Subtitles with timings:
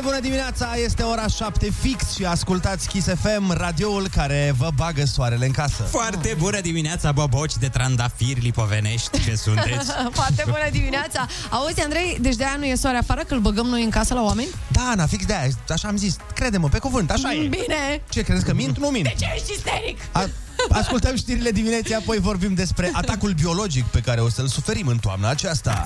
[0.00, 5.04] Foarte bună dimineața, este ora 7 fix și ascultați Kiss FM, radioul care vă bagă
[5.04, 5.82] soarele în casă.
[5.82, 9.90] Foarte bună dimineața, boboci de trandafiri lipovenești, ce sunteți?
[10.20, 11.26] Foarte bună dimineața!
[11.50, 14.14] Auzi, Andrei, deci de aia nu e soare afară, că îl băgăm noi în casă
[14.14, 14.48] la oameni?
[14.68, 16.16] Da, na, fix de aia, așa am zis.
[16.34, 17.48] Crede-mă, pe cuvânt, așa e.
[17.48, 18.02] Bine!
[18.08, 18.78] Ce, crezi că mint?
[18.78, 19.04] Nu mint.
[19.04, 19.98] De ce ești isteric?
[20.12, 20.28] A,
[20.68, 25.28] ascultăm știrile dimineții, apoi vorbim despre atacul biologic pe care o să-l suferim în toamna
[25.28, 25.82] aceasta.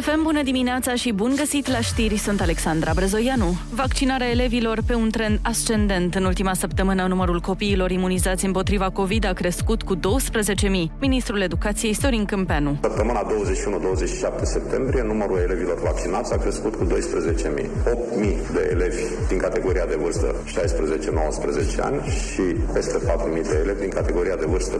[0.00, 3.58] Chisafem, bună dimineața și bun găsit la știri, sunt Alexandra Brezoianu.
[3.74, 6.14] Vaccinarea elevilor pe un trend ascendent.
[6.14, 10.00] În ultima săptămână, numărul copiilor imunizați împotriva COVID a crescut cu 12.000.
[11.00, 12.78] Ministrul Educației Sorin Câmpeanu.
[12.80, 13.22] Săptămâna
[14.40, 16.90] 21-27 septembrie, numărul elevilor vaccinați a crescut cu 12.000.
[16.90, 20.34] 8.000 de elevi din categoria de vârstă
[21.78, 22.42] 16-19 ani și
[22.72, 24.76] peste 4.000 de elevi din categoria de vârstă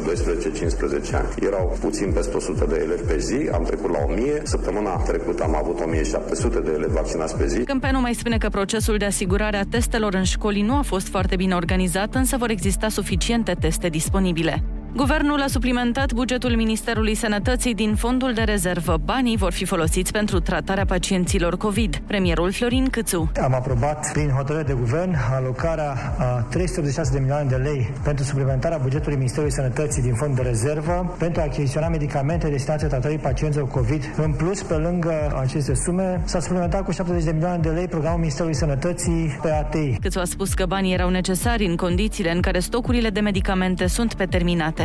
[1.11, 1.29] 12-15 ani.
[1.41, 3.99] Erau puțin peste 100 de elevi pe zi, am trecut la
[4.39, 4.43] 1.000.
[4.43, 7.65] Săptămâna trecută am avut 1700 de elevi vaccinați pe zi.
[7.65, 11.37] Câmpeanu mai spune că procesul de asigurare a testelor în școli nu a fost foarte
[11.37, 14.63] bine organizat, însă vor exista suficiente teste disponibile.
[14.97, 18.97] Guvernul a suplimentat bugetul Ministerului Sănătății din fondul de rezervă.
[19.05, 22.03] Banii vor fi folosiți pentru tratarea pacienților COVID.
[22.07, 23.33] Premierul Florin Câțu.
[23.43, 28.79] Am aprobat prin hotărâre de guvern alocarea a 386 de milioane de lei pentru suplimentarea
[28.79, 34.15] bugetului Ministerului Sănătății din fond de rezervă pentru a achiziționa medicamente destinate tratării pacienților COVID.
[34.17, 38.19] În plus, pe lângă aceste sume, s-a suplimentat cu 70 de milioane de lei programul
[38.19, 39.97] Ministerului Sănătății pe ATI.
[40.01, 44.15] Câțu a spus că banii erau necesari în condițiile în care stocurile de medicamente sunt
[44.15, 44.80] pe terminate.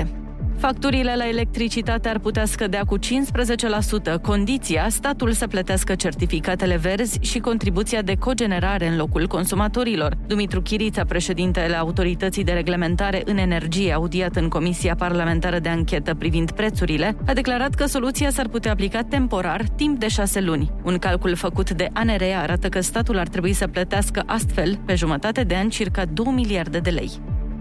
[0.58, 3.02] Facturile la electricitate ar putea scădea cu 15%,
[4.22, 10.18] condiția statul să plătească certificatele verzi și contribuția de cogenerare în locul consumatorilor.
[10.28, 16.52] Dumitru Chirița, președintele Autorității de Reglementare în Energie, audiat în Comisia Parlamentară de Anchetă privind
[16.52, 20.72] prețurile, a declarat că soluția s-ar putea aplica temporar, timp de șase luni.
[20.84, 25.44] Un calcul făcut de ANRE arată că statul ar trebui să plătească astfel, pe jumătate
[25.44, 27.12] de an, circa 2 miliarde de lei.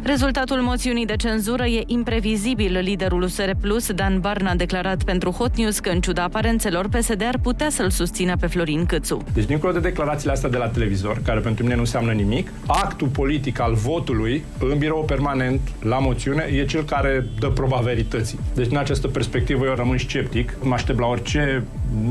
[0.03, 2.78] Rezultatul moțiunii de cenzură e imprevizibil.
[2.78, 7.22] Liderul USR Plus, Dan Barna, a declarat pentru Hot News că, în ciuda aparențelor, PSD
[7.27, 9.25] ar putea să-l susțină pe Florin Câțu.
[9.33, 13.09] Deci, dincolo de declarațiile astea de la televizor, care pentru mine nu înseamnă nimic, actul
[13.09, 18.38] politic al votului în birou permanent la moțiune e cel care dă proba verității.
[18.54, 20.54] Deci, în această perspectivă, eu rămân sceptic.
[20.62, 21.65] Mă aștept la orice,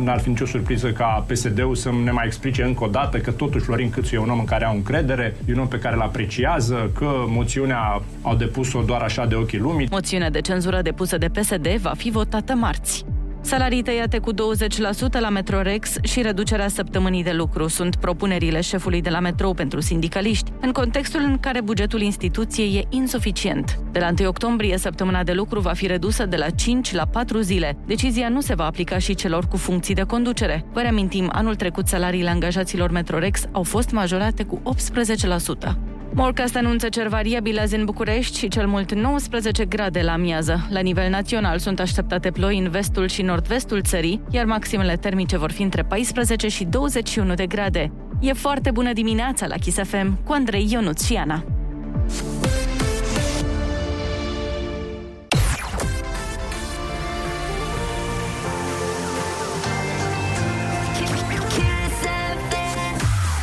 [0.04, 3.66] n-ar fi nicio surpriză ca PSD-ul să ne mai explice încă o dată că totuși
[3.66, 6.02] Florin Câțu e un om în care au încredere, e un om pe care îl
[6.02, 7.82] apreciază, că moțiunea
[8.22, 9.88] au depus-o doar așa de ochii lumii.
[9.92, 13.06] Moțiunea de cenzură depusă de PSD va fi votată marți.
[13.46, 14.36] Salarii tăiate cu 20%
[15.20, 20.52] la Metrorex și reducerea săptămânii de lucru sunt propunerile șefului de la Metrou pentru sindicaliști,
[20.62, 23.80] în contextul în care bugetul instituției e insuficient.
[23.92, 27.40] De la 1 octombrie, săptămâna de lucru va fi redusă de la 5 la 4
[27.40, 27.78] zile.
[27.86, 30.66] Decizia nu se va aplica și celor cu funcții de conducere.
[30.74, 34.62] Vă reamintim, anul trecut salariile angajaților Metrorex au fost majorate cu
[35.66, 35.78] 18%.
[36.16, 40.68] Morcast anunță cer variabil azi în București și cel mult 19 grade la miază.
[40.70, 45.52] La nivel național sunt așteptate ploi în vestul și nord-vestul țării, iar maximele termice vor
[45.52, 47.92] fi între 14 și 21 de grade.
[48.20, 51.44] E foarte bună dimineața la Kiss FM cu Andrei Ionuț și Ana.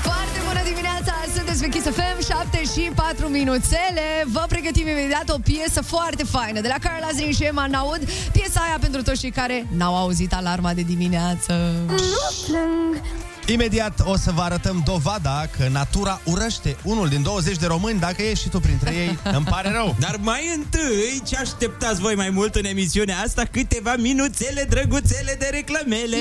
[0.03, 1.13] Foarte bună dimineața!
[1.35, 4.25] Sunteți pe Kiss FM, 7 și 4 minuțele.
[4.27, 8.09] Vă pregătim imediat o piesă foarte faină de la Carla Zrin și Emma Naud.
[8.33, 11.73] Piesa aia pentru toți cei care n-au auzit alarma de dimineață.
[13.47, 17.99] Imediat o să vă arătăm dovada că natura urăște unul din 20 de români.
[17.99, 19.97] Dacă ești și tu printre ei, îmi pare rău.
[19.99, 23.43] Dar mai întâi, ce așteptați voi mai mult în emisiunea asta?
[23.51, 26.17] Câteva minuțele drăguțele de reclamele!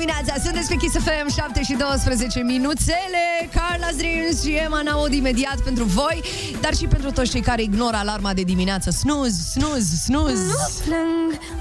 [0.00, 0.42] Dimineața!
[0.42, 3.24] Sunteți pe Kiss FM, 7 și 12 minuțele.
[3.54, 6.22] Carla Dreams și Emma Naud imediat pentru voi,
[6.60, 8.90] dar și pentru toți cei care ignoră alarma de dimineață.
[8.90, 10.54] Snooze, snooze, snooze.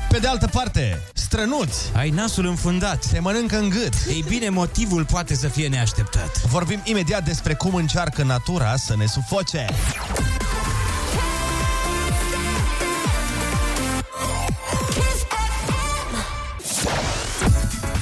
[0.10, 1.92] Pe de altă parte, strănuți.
[1.96, 3.04] Ai nasul înfundat.
[3.04, 3.94] Se mănâncă în gât.
[4.08, 6.42] Ei bine, motivul poate să fie neașteptat.
[6.42, 9.66] Vorbim imediat despre cum încearcă natura să ne sufoce.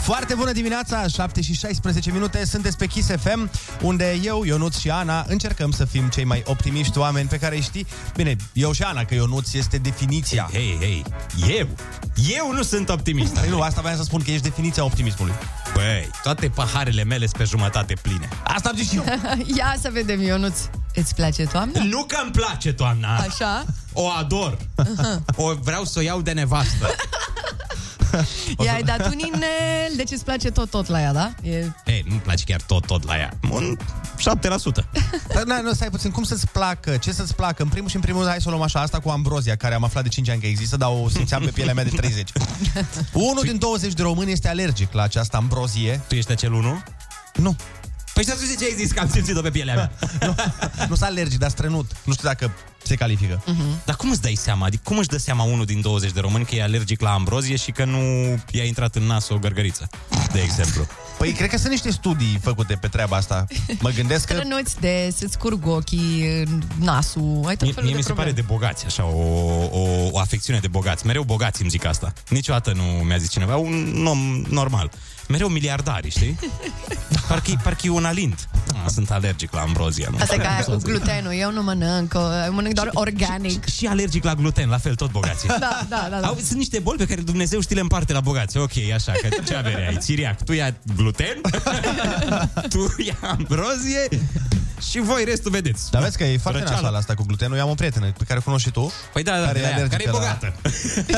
[0.08, 3.50] Foarte bună dimineața, 7 și 16 minute, sunteți pe Kiss FM,
[3.82, 7.62] unde eu, Ionuț și Ana încercăm să fim cei mai optimiști oameni pe care îi
[7.62, 7.88] știi.
[8.16, 10.50] Bine, eu și Ana, că Ionuț este definiția.
[10.52, 11.04] Hei, hei,
[11.48, 11.68] eu,
[12.38, 13.34] eu nu sunt optimist.
[13.34, 15.34] Păi nu, asta voiam să spun că ești definiția optimismului.
[15.74, 18.30] Băi, toate paharele mele sunt pe jumătate pline.
[18.44, 19.04] Asta am zis și eu.
[19.58, 20.60] Ia să vedem, Ionuț.
[20.94, 21.84] Îți place toamna?
[21.84, 23.16] Nu că îmi place toamna.
[23.16, 23.66] Așa?
[23.94, 24.58] O ador.
[25.36, 26.88] O vreau să o iau de nevastă.
[28.66, 31.34] I-ai dat un inel, deci îți place tot, tot la ea, da?
[31.42, 31.72] E...
[31.86, 33.34] Ei, nu-mi place chiar tot, tot la ea.
[33.52, 33.78] Un
[34.18, 34.86] 7%.
[35.34, 36.98] Dar, na, nu, stai puțin, cum să-ți placă?
[36.98, 37.64] Ce să-ți placă?
[37.64, 39.76] În primul și în primul rând, hai să o luăm așa, asta cu ambrozia, care
[39.76, 42.30] am aflat de 5 ani că există, dar o simțeam pe pielea mea de 30.
[43.14, 46.02] Unul din 20 de români este alergic la această ambrozie.
[46.08, 46.84] Tu ești acel unul?
[47.36, 47.56] Nu.
[48.18, 49.92] Păi și atunci de ce ai zis că am simțit-o pe pielea mea?
[50.28, 50.36] nu,
[50.88, 51.92] nu sunt alergic, dar strănut.
[52.04, 52.52] Nu știu dacă
[52.84, 53.44] se califică.
[53.44, 53.86] Uh-huh.
[53.86, 54.66] Dar cum îți dai seama?
[54.66, 57.56] Adică cum își dă seama unul din 20 de români că e alergic la ambrozie
[57.56, 57.98] și că nu
[58.52, 59.90] i-a intrat în nas o gărgăriță,
[60.32, 60.88] de exemplu?
[61.18, 63.46] Păi cred că sunt niște studii făcute pe treaba asta.
[63.80, 64.34] Mă gândesc că...
[64.34, 66.44] Strănuți de să-ți curg ochii,
[66.80, 68.32] nasul, ai tot Mie, felul mie de mi se pare probleme.
[68.32, 69.22] de bogați, așa, o,
[69.72, 71.06] o, o afecțiune de bogați.
[71.06, 72.14] Mereu bogați îmi zic asta.
[72.30, 74.92] Niciodată nu mi-a zis cineva, un om normal.
[75.28, 76.40] Mereu miliardari, știi?
[77.28, 78.50] Parcă, parcă e un alint.
[78.74, 80.08] Ah, sunt alergic la ambrozia.
[80.12, 80.18] Nu?
[80.22, 81.34] Asta e ca aia cu glutenul.
[81.34, 82.14] Eu nu mănânc,
[82.46, 83.66] eu mănânc doar organic.
[83.66, 85.48] Și, și alergic la gluten, la fel, tot bogații.
[85.48, 86.20] Da, da, da.
[86.20, 86.28] da.
[86.28, 88.58] Au, sunt niște boli pe care Dumnezeu știe le împarte la bogați.
[88.58, 89.98] Ok, așa, că ce avere ai?
[89.98, 90.44] Țiriac.
[90.44, 91.42] Tu ia gluten,
[92.74, 94.08] tu ia ambrozie
[94.90, 95.92] și voi restul vedeți.
[95.92, 96.82] Dar vezi că e foarte Răceală.
[96.82, 97.58] nasol asta cu glutenul.
[97.58, 98.92] Eu am o prietenă pe care o cunoști și tu.
[99.14, 100.54] Păi da, da, Care e care, alergică care e la- bogată.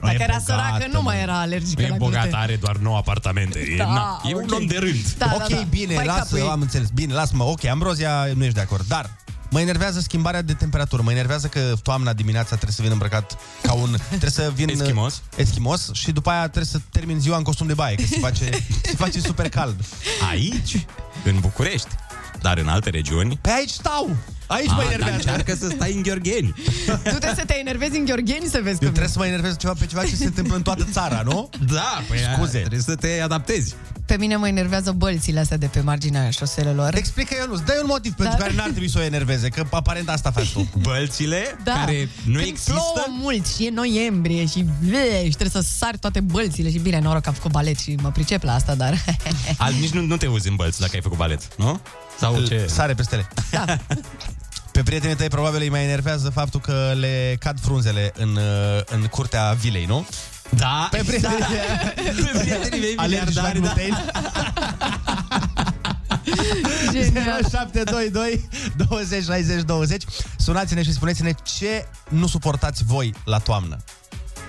[0.00, 1.20] Dacă era bogată, săracă, nu mai mă.
[1.22, 2.40] era alergică Nu e la bogată, gluten.
[2.40, 3.58] are doar 9 apartamente.
[3.58, 4.52] E, Da, na, e un ok.
[4.58, 5.12] om de rând.
[5.18, 5.62] Da, ok, da, da.
[5.70, 6.48] bine, Vai lasă, capul ei.
[6.48, 6.88] am înțeles.
[6.88, 7.44] Bine, lasă-mă.
[7.44, 8.86] Ok, ambrozia nu ești de acord.
[8.86, 9.10] Dar
[9.50, 11.02] mă enervează schimbarea de temperatură.
[11.02, 13.96] Mă enervează că toamna dimineața trebuie să vin îmbrăcat ca un...
[14.08, 14.68] Trebuie să vin...
[14.68, 15.22] Eschimos?
[15.36, 18.50] Eschimos și după aia trebuie să termin ziua în costum de baie, că se face,
[18.82, 19.84] se face super cald.
[20.30, 20.86] Aici,
[21.24, 21.88] în București,
[22.42, 24.16] dar în alte regiuni, Pe aici stau!
[24.46, 25.14] Aici mă a, dar enervează.
[25.16, 26.54] încearcă să stai în Gheorgheni.
[26.86, 29.56] Tu trebuie să te enervezi în Gheorgheni să vezi Eu cum trebuie să mă enervez
[29.56, 31.50] ceva pe ceva ce se întâmplă în toată țara, nu?
[31.72, 32.58] Da, păi Scuze.
[32.58, 33.74] trebuie să te adaptezi.
[34.06, 36.94] Pe mine mă enervează bălțile astea de pe marginea șoselelor.
[36.94, 38.42] Explică eu nu dă un motiv pentru Da.
[38.44, 40.68] care n-ar trebui să o enerveze, că aparent asta faci tu.
[40.82, 41.72] Bălțile Da.
[41.72, 42.70] care nu Când există.
[42.72, 46.98] plouă mult și e noiembrie și, bleh, și trebuie să sari toate bălțile și bine,
[47.00, 49.04] noroc că am făcut balet și mă pricep la asta, dar...
[49.56, 51.80] Al, nici nu, nu te uzi în bălți dacă ai făcut balet, nu?
[52.22, 52.66] Sau ce?
[52.68, 53.28] Sare peste ele.
[53.50, 53.64] Da.
[54.72, 59.06] Pe prietenii tăi probabil îi mai enervează faptul că le cad frunzele în, uh, în
[59.06, 60.06] curtea vilei, nu?
[60.48, 61.44] Da, Pe prietenii
[62.32, 63.68] Pe prietenii mei alergi la miliardari, da.
[63.68, 64.12] gluten.
[66.92, 67.40] Genial.
[67.50, 70.04] 0722 20 60 20
[70.36, 73.76] Sunați-ne și spuneți-ne ce nu suportați voi la toamnă.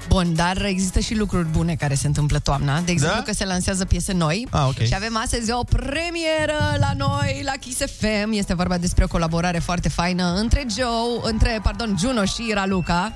[0.07, 2.79] Bun, dar există și lucruri bune care se întâmplă toamna.
[2.81, 3.23] De exemplu, Da?
[3.23, 4.47] că se lansează piese noi.
[4.49, 4.81] Ah, ok.
[4.85, 8.31] Și avem astăzi o premieră la noi, la Kiss FM.
[8.31, 13.13] Este vorba despre o colaborare foarte faină între Joe, între, pardon, Juno și Raluca.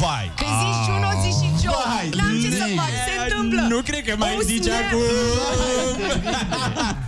[0.00, 0.32] Vai!
[0.36, 1.74] Când zici Juno, zici și Joe.
[1.86, 2.76] Vai, N-am ce să Lili.
[2.76, 3.60] fac, se întâmplă.
[3.68, 4.74] Nu cred că mai Oh, zici snap.
[4.88, 5.00] acum.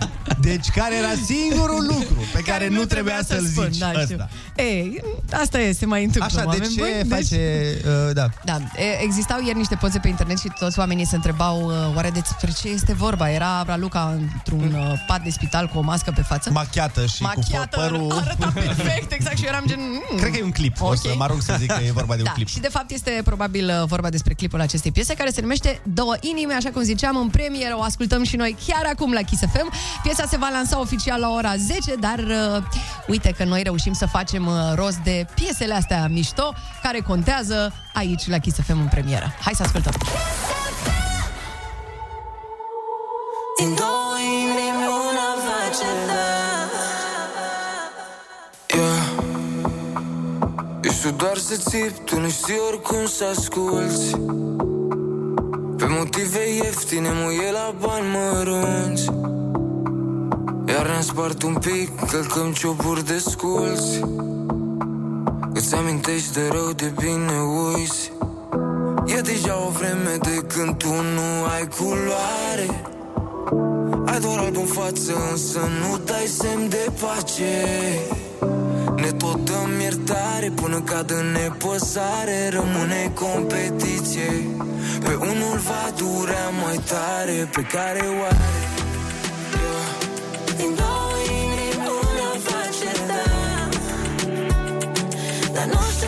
[0.41, 4.01] Deci care era singurul lucru pe care, nu trebuia să-l spun, zici da, știu.
[4.01, 4.29] ăsta.
[4.55, 5.01] Ei,
[5.41, 6.39] asta e, se mai întâmplă.
[6.39, 6.91] Așa, de oameni ce buni.
[6.91, 7.77] Deci- face...
[8.07, 8.29] Uh, da.
[8.43, 12.09] Da, e- existau ieri niște poze pe internet și toți oamenii se întrebau uh, oare
[12.09, 13.29] despre ce este vorba.
[13.31, 16.49] Era Raluca într-un uh, pat de spital cu o mască pe față.
[16.51, 18.11] Machiată și Machiată, cu părul...
[18.25, 19.79] arăta perfect, exact, și eu eram gen...
[20.11, 20.17] Mm.
[20.17, 20.81] Cred că e un clip.
[20.81, 20.97] O Ok.
[20.97, 22.47] să mă arunc să zic că e vorba de un Da, clip.
[22.47, 26.15] și de fapt este probabil uh, vorba despre clipul acestei piese care se numește Două
[26.19, 29.71] inime, așa cum ziceam, în premieră o ascultăm și noi chiar acum la Kiss FM.
[30.03, 32.63] Piesa se va lansa oficial la ora 10, dar uh,
[33.07, 38.27] uite că noi reușim să facem uh, rost de piesele astea mișto care contează aici
[38.27, 39.33] la Kiss FM în premieră.
[39.41, 39.93] Hai să ascultăm!
[43.57, 46.29] Din două inimi una face da
[48.77, 49.05] Yeah.
[50.83, 54.09] Eu știu doar să țip, tu nu știi oricum să asculti
[55.77, 59.09] Pe motive ieftine, muie la bani mărunți
[60.67, 63.99] Iar ne-am spart un pic, călcăm cioburi de sculți
[65.53, 68.11] Îți amintești de rău, de bine uiți.
[69.05, 72.83] E deja o vreme de când tu nu ai culoare.
[74.05, 77.65] Ai doar alb în față, însă nu dai semn de pace.
[78.95, 82.49] Ne tot dăm iertare până cad în nepăsare.
[82.49, 84.47] Rămâne competiție.
[84.99, 88.80] Pe unul va durea mai tare Pe care oare
[95.53, 96.00] Dar nu știu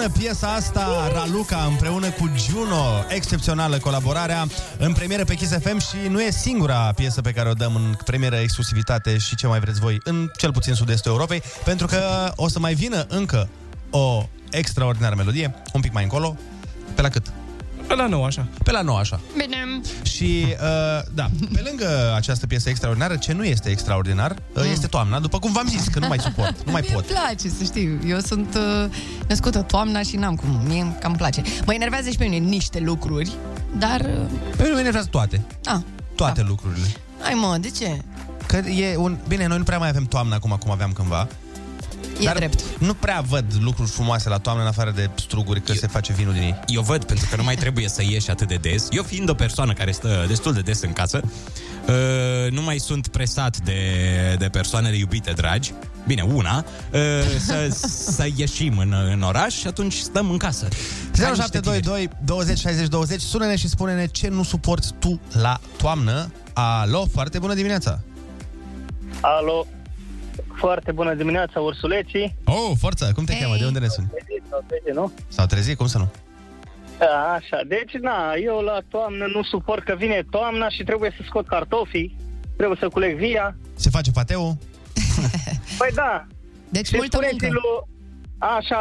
[0.00, 4.46] bine sună piesa asta Raluca împreună cu Juno Excepțională colaborarea
[4.78, 7.94] În premieră pe Kiss FM Și nu e singura piesă pe care o dăm În
[8.04, 12.48] premieră exclusivitate și ce mai vreți voi În cel puțin sud-estul Europei Pentru că o
[12.48, 13.48] să mai vină încă
[13.90, 16.36] O extraordinară melodie Un pic mai încolo
[16.94, 17.26] Pe la cât?
[17.90, 18.46] Pe la nou, așa.
[18.64, 19.80] Pe la 9 așa Bine.
[20.02, 25.18] Și, uh, da, pe lângă această piesă extraordinară, ce nu este extraordinar, uh, este toamna,
[25.18, 27.04] după cum v-am zis, că nu mai suport, nu mai Mie pot.
[27.08, 27.98] îmi place, să știu.
[28.06, 28.90] Eu sunt uh,
[29.28, 30.60] născută toamna și n-am cum.
[30.66, 31.42] Mie îmi cam place.
[31.66, 33.32] Mă enervează și pe mine niște lucruri,
[33.78, 34.00] dar...
[34.00, 34.26] Uh,
[34.56, 35.82] Pe mine mă enervează toate, a,
[36.14, 36.86] toate lucrurile.
[37.22, 37.98] hai mă, de ce?
[38.46, 39.18] Că e un...
[39.28, 41.28] Bine, noi nu prea mai avem toamnă acum, cum aveam cândva.
[42.20, 42.62] E Dar drept.
[42.78, 46.32] nu prea văd lucruri frumoase la toamnă, în afară de struguri, că se face vinul
[46.32, 46.60] din ei.
[46.66, 48.88] Eu văd, pentru că nu mai trebuie să ieși atât de des.
[48.90, 53.08] Eu fiind o persoană care stă destul de des în casă, uh, nu mai sunt
[53.08, 53.80] presat de,
[54.38, 55.72] de persoanele iubite dragi,
[56.06, 57.00] bine, una, uh,
[57.38, 57.68] să,
[58.16, 60.68] să ieșim în, în oraș și atunci stăm în casă.
[61.18, 61.82] Ca niște tineri.
[61.82, 66.32] 0722 20 60 20 Sună-ne și spune-ne ce nu suporți tu la toamnă.
[66.52, 68.00] Alo, foarte bună dimineața!
[69.20, 69.66] Alo,
[70.60, 72.36] foarte bună dimineața, ursuleții.
[72.44, 73.10] Oh, forță!
[73.14, 73.56] Cum te cheamă?
[73.56, 74.08] De unde ne suni?
[74.50, 75.12] Sau trece, nu?
[75.28, 75.76] S-au trezit?
[75.76, 76.08] Cum să nu?
[77.00, 81.22] A, Așa, deci, na, eu la toamnă nu suport că vine toamna și trebuie să
[81.26, 82.16] scot cartofii,
[82.56, 83.56] trebuie să culeg via.
[83.74, 84.56] Se face pateu?
[85.80, 86.26] Păi da.
[86.68, 87.58] Deci și multă spuneți muncă.
[87.62, 87.98] lui-
[88.56, 88.78] Așa,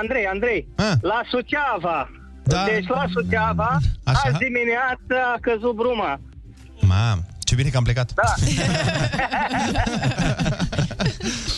[0.00, 0.92] Andrei, Andrei, Ah.
[1.00, 2.10] la Suceava.
[2.44, 2.64] Da.
[2.64, 4.20] Deci la Suceava, Așa.
[4.24, 6.20] azi dimineață a căzut bruma.
[6.80, 8.12] Mam, ce bine că am plecat.
[8.14, 8.34] Da.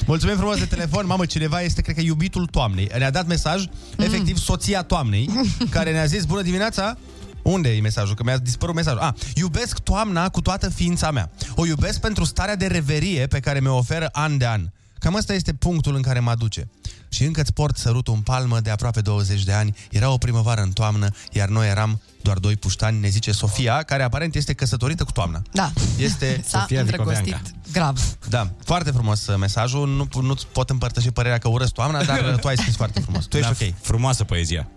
[0.06, 1.06] Mulțumim frumos de telefon.
[1.06, 2.90] Mamă, cineva este, cred că, iubitul toamnei.
[2.98, 3.64] Ne-a dat mesaj,
[3.96, 5.30] efectiv, soția toamnei,
[5.70, 6.98] care ne-a zis, bună dimineața,
[7.42, 8.14] unde e mesajul?
[8.14, 9.00] Că mi-a dispărut mesajul.
[9.00, 11.30] A, iubesc toamna cu toată ființa mea.
[11.54, 14.66] O iubesc pentru starea de reverie pe care mi-o oferă an de an.
[14.98, 16.68] Cam ăsta este punctul în care mă aduce.
[17.08, 19.76] Și încă îți port sărutul în palmă de aproape 20 de ani.
[19.90, 24.02] Era o primăvară în toamnă, iar noi eram doar doi puștani, ne zice Sofia, care
[24.02, 25.42] aparent este căsătorită cu toamna.
[25.52, 25.70] Da.
[25.98, 27.50] Este S-a Sofia îndrăgostit Vicoveanca.
[27.72, 27.98] grav.
[28.28, 29.88] da, foarte frumos uh, mesajul.
[29.88, 33.24] Nu, nu-ți pot împărtăși părerea că urăsc toamna, dar uh, tu ai scris foarte frumos.
[33.24, 33.74] Tu ești Da, ok.
[33.80, 34.68] Frumoasă poezia.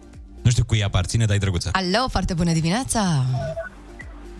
[0.43, 1.69] Nu știu cui aparține, dar e drăguță.
[1.71, 3.25] Alo, foarte bună dimineața!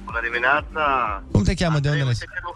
[0.06, 0.84] Bună dimineața!
[1.32, 1.80] Cum te cheamă?
[1.80, 2.52] De unde ne Uite că nu...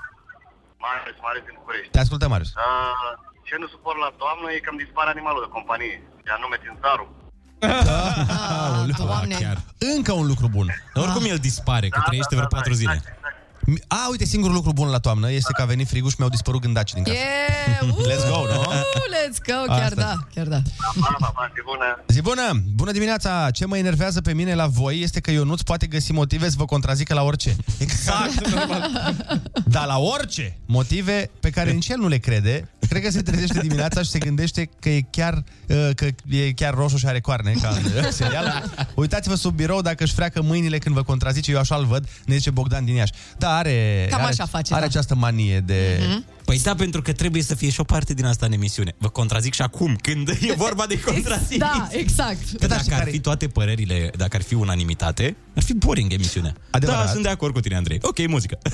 [0.85, 1.91] Marius, Marius din București.
[1.91, 2.49] Te ascultă, Marius.
[2.49, 5.95] Uh, ce nu suport la toamnă e că îmi dispare animalul de companie,
[6.25, 7.09] și anume țințarul.
[7.63, 9.35] Ah, doamne.
[9.43, 9.57] chiar.
[9.95, 10.67] Încă un lucru bun.
[10.93, 12.95] Dar oricum el dispare, că Da, trăiește da, vreo da, patru da, zile.
[12.99, 13.22] exact, exact.
[13.87, 16.61] A, uite, singurul lucru bun la toamnă este că a venit frigul și mi-au dispărut
[16.61, 17.17] gândaci din casă.
[17.17, 17.93] Yeah!
[18.11, 18.59] Let's go, no?
[18.59, 18.81] Uh,
[19.15, 19.95] let's go, chiar Asta.
[19.95, 20.61] da, chiar da.
[20.99, 22.03] Pa, pa, pa, zi bună!
[22.07, 22.63] Zi bună!
[22.75, 23.51] Bună dimineața!
[23.51, 26.55] Ce mă enervează pe mine la voi este că eu nu-ți poate găsi motive să
[26.57, 27.55] vă contrazică la orice.
[27.79, 28.47] Exact!
[29.65, 33.59] Dar la orice motive pe care nici el nu le crede, Cred că se trezește
[33.59, 37.53] dimineața și se gândește că e chiar, uh, că e chiar roșu și are coarne,
[37.61, 38.71] ca în serial.
[38.95, 42.49] Uitați-vă sub birou dacă își freacă mâinile când vă contrazice, eu așa-l văd, ne zice
[42.49, 43.11] Bogdan din Iași.
[43.37, 44.87] Da, are, Cam are, așa face, are da.
[44.87, 45.99] această manie de...
[46.07, 46.25] Mhm.
[46.53, 48.95] Păi da, pentru că trebuie să fie și o parte din asta în emisiune.
[48.97, 51.57] Vă contrazic și acum, când e vorba de contrazic.
[51.57, 52.37] Da, exact.
[52.59, 56.53] Că dacă ar fi toate părările, dacă ar fi unanimitate, ar fi boring emisiunea.
[56.69, 57.05] Adevărat.
[57.05, 57.97] Da, sunt de acord cu tine, Andrei.
[58.01, 58.57] Ok, muzică.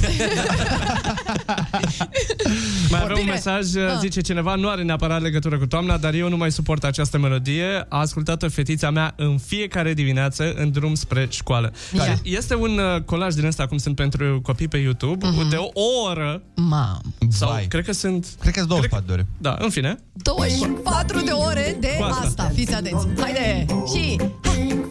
[2.89, 3.31] Mai avem un Bine.
[3.31, 3.97] mesaj, Ah.
[3.99, 7.85] zice cineva, nu are neapărat legătură cu toamna, dar eu nu mai suport această melodie.
[7.89, 11.73] A ascultat-o fetița mea în fiecare dimineață în drum spre școală.
[11.93, 12.03] Ia.
[12.03, 15.49] Și Este un uh, colaj din ăsta, cum sunt pentru copii pe YouTube, Mhm.
[15.49, 15.69] de o
[16.09, 17.01] oră, Mam.
[17.29, 17.67] sau Vai.
[17.69, 18.27] Cred că sunt...
[18.39, 19.25] Cred că 24 de ore.
[19.37, 19.99] Da, în fine.
[20.13, 22.21] 24 de ore de Cu asta.
[22.25, 22.51] asta.
[22.53, 23.07] Fiți atenți.
[23.19, 23.65] Haide.
[23.93, 24.19] Și...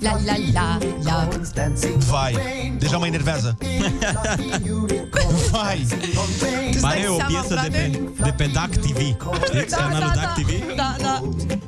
[0.01, 1.29] La la la la.
[2.09, 2.37] Vai,
[2.79, 3.59] deja mă enervează.
[5.51, 5.87] Vai.
[5.91, 8.01] Tu Mai stai e o seama, piesă de frate?
[8.17, 8.97] pe, de pe DAC TV.
[9.45, 9.77] Știți?
[9.77, 10.77] Canalul DAC TV?
[10.77, 11.23] Da, da.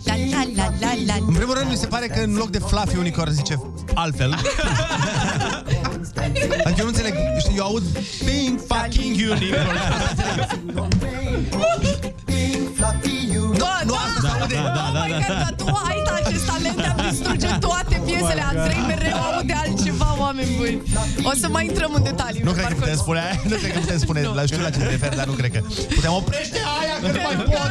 [0.04, 1.14] La la la la la.
[1.26, 3.60] În primul rând, mi se pare că în loc de Fluffy Unicorn zice
[3.94, 4.34] altfel.
[6.64, 7.82] adică eu nu înțeleg, știi, eu aud
[8.24, 9.78] Pink fucking unicorn.
[13.58, 14.54] Da, Nu da, asta se aude.
[14.54, 15.34] Da, da, da, Oh my da, God, da.
[15.44, 18.42] dar tu ai acest talent de a distruge toate piesele.
[18.50, 19.79] Andrei mereu aude altceva,
[20.30, 20.82] oameni buni.
[21.22, 22.40] O să mai intrăm în detalii.
[22.44, 22.80] Nu cred că parcurs.
[22.84, 25.26] putem spune aia, nu cred că putem spune, la știu la ce te referi, dar
[25.26, 25.60] nu cred că
[25.94, 27.70] putem oprește aia că nu mai pot.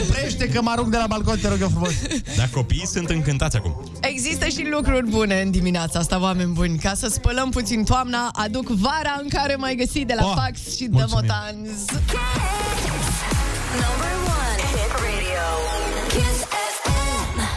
[0.00, 1.92] Oprește că mă arunc de la balcon, te rog eu frumos.
[2.36, 3.82] Dar copiii sunt încântați acum.
[4.00, 6.78] Există și lucruri bune în dimineața asta, oameni buni.
[6.78, 10.76] Ca să spălăm puțin toamna, aduc vara în care mai găsi de la Oh, Fax
[10.76, 11.24] și de mulțumim.
[11.28, 11.68] Motanz.
[13.82, 15.77] Number one hit radio.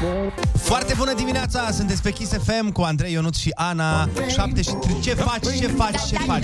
[0.01, 0.09] Kiss
[0.53, 0.57] FM.
[0.57, 4.09] Foarte bună dimineața, sunteți pe Kiss FM cu Andrei Ionut și Ana.
[4.29, 6.43] 7 și tri- ce faci, ce faci, ce faci?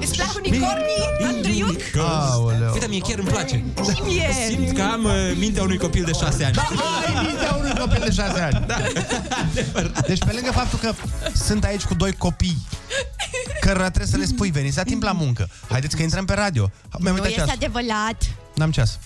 [0.00, 1.39] Îți plac unicornii,
[1.84, 2.08] Andreiuc?
[2.32, 2.72] Aoleu.
[2.72, 3.64] Uite, mie chiar îmi place.
[3.94, 4.28] Și mie.
[4.48, 6.54] Simt că am uh, mintea unui copil de șase ani.
[6.54, 6.62] Da,
[7.06, 8.64] ai mintea unui copil de 6 ani.
[8.66, 8.76] Da.
[10.08, 10.92] Deci pe lângă faptul că
[11.44, 12.66] sunt aici cu doi copii
[13.60, 15.48] cărora trebuie să le spui, veniți la timp la muncă.
[15.68, 16.70] Haideți că intrăm pe radio.
[16.98, 17.56] Mi-am Nu uitat este ceas.
[17.56, 18.22] adevărat.
[18.54, 18.98] N-am ceas.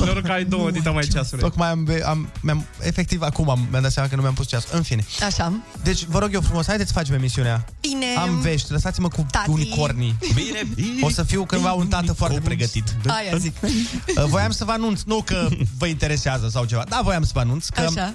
[0.00, 1.40] Noroc că ai două dita mai ceasuri.
[1.40, 4.64] Tocmai am, am, mi-am, efectiv acum am, mi-am dat seama că nu mi-am pus ceas.
[4.72, 5.04] În fine.
[5.26, 5.52] Așa.
[5.82, 7.64] Deci vă rog eu frumos, haideți să facem emisiunea.
[7.80, 8.06] Bine.
[8.18, 9.50] Am vești, lăsați-mă cu Tati.
[9.50, 10.16] unicornii.
[10.34, 10.68] Bine,
[11.00, 12.84] O să fiu cândva un tată foarte pregătit.
[13.06, 13.56] Aia zic.
[13.62, 17.40] Uh, Voiam să vă anunț, nu că vă interesează sau ceva, dar voiam să vă
[17.40, 18.14] anunț că Așa.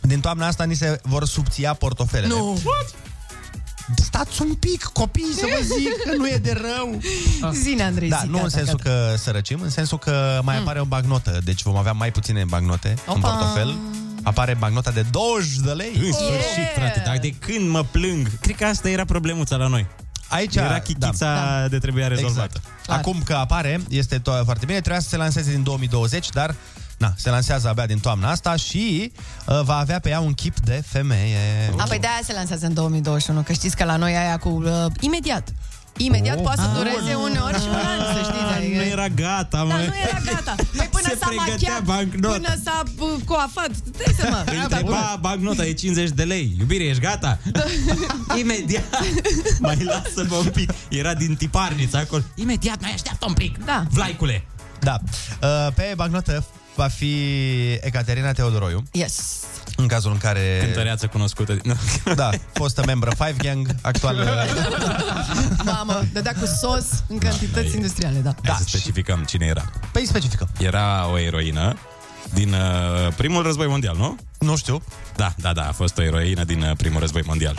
[0.00, 2.34] din toamna asta ni se vor subția portofelele.
[2.34, 2.58] Nu.
[3.94, 7.00] Stați un pic, copii, să vă zic că nu e de rău.
[7.52, 8.90] Zine, Andrei, Da, zi, nu gata, în sensul gata.
[9.10, 12.94] că sărăcim, în sensul că mai apare o bagnotă, deci vom avea mai puține bagnote
[13.06, 13.28] în Opa.
[13.28, 13.74] portofel.
[14.22, 15.92] Apare bagnota de 20 de lei.
[15.94, 18.38] În sfârșit, frate, dar de când mă plâng?
[18.40, 19.86] Cred că asta era problemuța la noi.
[20.28, 21.68] Aici Era chitița Da.
[21.68, 22.52] de trebuia rezolvată.
[22.56, 22.82] Exact.
[22.86, 22.98] Clar.
[22.98, 24.78] Acum că apare, este to- foarte bine.
[24.80, 26.54] Trebuia să se lanseze din 2020, dar
[26.96, 29.12] na, se lansează abia din toamna asta și
[29.46, 31.38] uh, va avea pe ea un chip de femeie.
[31.78, 34.86] A, păi de-aia se lansează în 2021, că știți că la noi aia cu uh,
[35.00, 35.48] imediat.
[35.98, 36.42] Imediat Oh.
[36.42, 38.44] poate să dureze uneori și un an, să știți.
[38.50, 38.76] Ah, Adică...
[38.76, 39.68] nu era gata, mă.
[39.68, 40.54] Da, nu era gata.
[40.76, 42.34] Păi până Se s-a pregătea machiat, bancnota.
[42.34, 43.70] până s-a uh, coafat.
[43.96, 44.44] Dai seama.
[44.46, 46.56] Îi întreba bancnota e 50 de lei.
[46.58, 47.38] Iubire, ești gata?
[48.40, 48.84] Imediat.
[49.58, 50.70] mai lasă-mă un pic.
[50.88, 52.22] Era din tiparniță acolo.
[52.34, 53.64] Imediat, mai așteaptă un pic.
[53.64, 53.84] Da.
[53.90, 54.44] Vlaicule.
[54.80, 54.98] Da.
[55.42, 56.44] Uh, pe bagnotă
[56.76, 57.14] va fi
[57.80, 59.20] Ecaterina Teodoroiu, Yes.
[59.76, 60.58] în cazul în care...
[60.62, 61.56] Cântăreață cunoscută.
[61.62, 61.74] Nu.
[62.14, 64.16] Da, fostă membră Five Gang, actual...
[65.64, 68.34] Mamă, dădea cu sos în cantități industriale, da.
[68.44, 69.70] Hai să specificăm cine era.
[69.92, 70.48] Păi specifică.
[70.58, 71.76] Era o eroină
[72.32, 74.16] din uh, primul război mondial, nu?
[74.38, 74.82] Nu știu.
[75.16, 77.56] Da, da, da, a fost o eroină din uh, primul război mondial.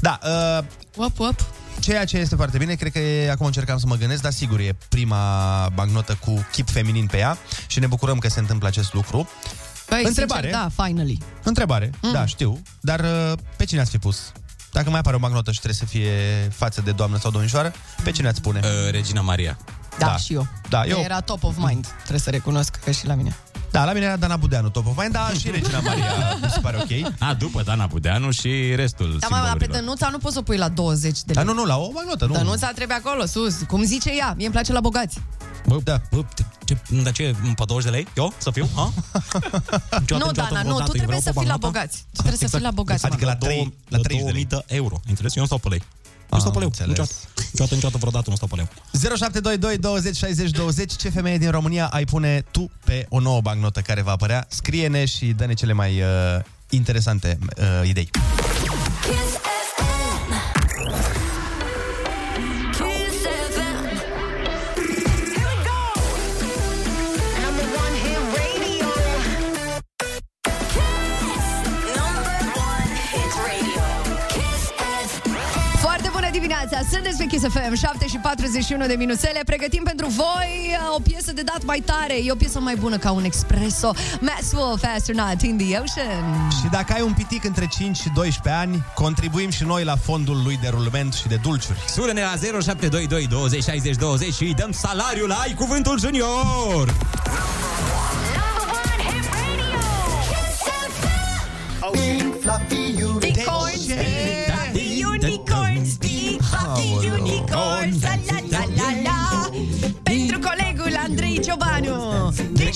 [0.00, 0.18] Da,
[0.58, 0.64] uh,
[0.96, 1.34] Op, op.
[1.80, 4.58] ceea ce este foarte bine, cred că e, acum încercam să mă gândesc, dar sigur
[4.58, 8.92] e prima bagnotă cu chip feminin pe ea și ne bucurăm că se întâmplă acest
[8.92, 9.28] lucru.
[9.86, 10.48] Păi, Întrebare.
[10.48, 11.18] Sincer, da, finally.
[11.42, 12.12] Întrebare, mm.
[12.12, 14.32] da, știu, dar uh, pe cine ați fi pus?
[14.72, 16.10] Dacă mai apare o bagnotă și trebuie să fie
[16.52, 17.72] față de doamnă sau domnișoară,
[18.04, 18.60] pe cine ați pune?
[18.64, 19.58] Uh, Regina Maria.
[19.98, 20.16] Da, Da.
[20.16, 20.46] și eu.
[20.68, 23.36] Da, eu- Era top of mind, trebuie să recunosc că și la mine.
[23.70, 26.60] Da, la mine era Dana Budeanu, top of mind, dar și Regina Maria mi se
[26.60, 27.12] pare ok.
[27.18, 29.80] A, după Dana Budeanu și restul Da, mă, dar pe simbolurilor.
[29.80, 31.54] Dănuța nu poți să o pui la 20 de Dar lei.
[31.54, 32.32] nu, nu, la o bagnotă, nu.
[32.32, 34.32] Dănuța trebuie acolo, sus, cum zice ea.
[34.36, 35.18] Mie îmi place la bogați.
[35.66, 36.00] Bă, Da.
[36.10, 36.24] bă,
[36.64, 38.06] ce, dar ce, pe 20 de lei?
[38.16, 38.32] Eu?
[38.38, 38.68] Să fiu?
[38.74, 38.92] Ha?
[40.18, 42.04] nu, Dana, nu, tu trebuie să fii la bogați.
[42.12, 43.06] Tu trebuie să fii la bogați.
[43.06, 44.44] Adică la două- trei- la 30 de lei.
[44.44, 45.00] 2000 de euro.
[45.08, 45.34] Înțeles?
[45.34, 45.82] Eu nu stau pe lei.
[46.34, 46.66] Nu stau pe leu.
[46.66, 46.88] înțeles.
[46.88, 47.14] Niciodată.
[47.50, 48.68] Niciodată, niciodată, vreodată nu stau pe leu.
[49.16, 53.80] 0722 20 60 20 Ce femeie din România ai pune tu pe o nouă bancnotă
[53.80, 54.46] care va apărea?
[54.48, 56.06] Scrie-ne și dă-ne cele mai uh,
[56.70, 58.10] interesante uh, idei.
[59.02, 59.33] Kiss
[77.04, 77.14] dimineața!
[77.14, 79.40] Sunteți pe Kiss FM, 7 și 41 de minuțele.
[79.46, 82.14] Pregătim pentru voi uh, o piesă de dat mai tare.
[82.24, 83.94] E o piesă mai bună ca un espresso.
[84.20, 86.50] Maxwell, Astronaut in the Ocean.
[86.50, 90.42] Și dacă ai un pitic între 5 și 12 ani, contribuim și noi la fondul
[90.44, 91.78] lui de rulment și de dulciuri.
[91.88, 96.94] Sună-ne la 0722 20 60 20 și îi dăm salariul la Ai Cuvântul Junior!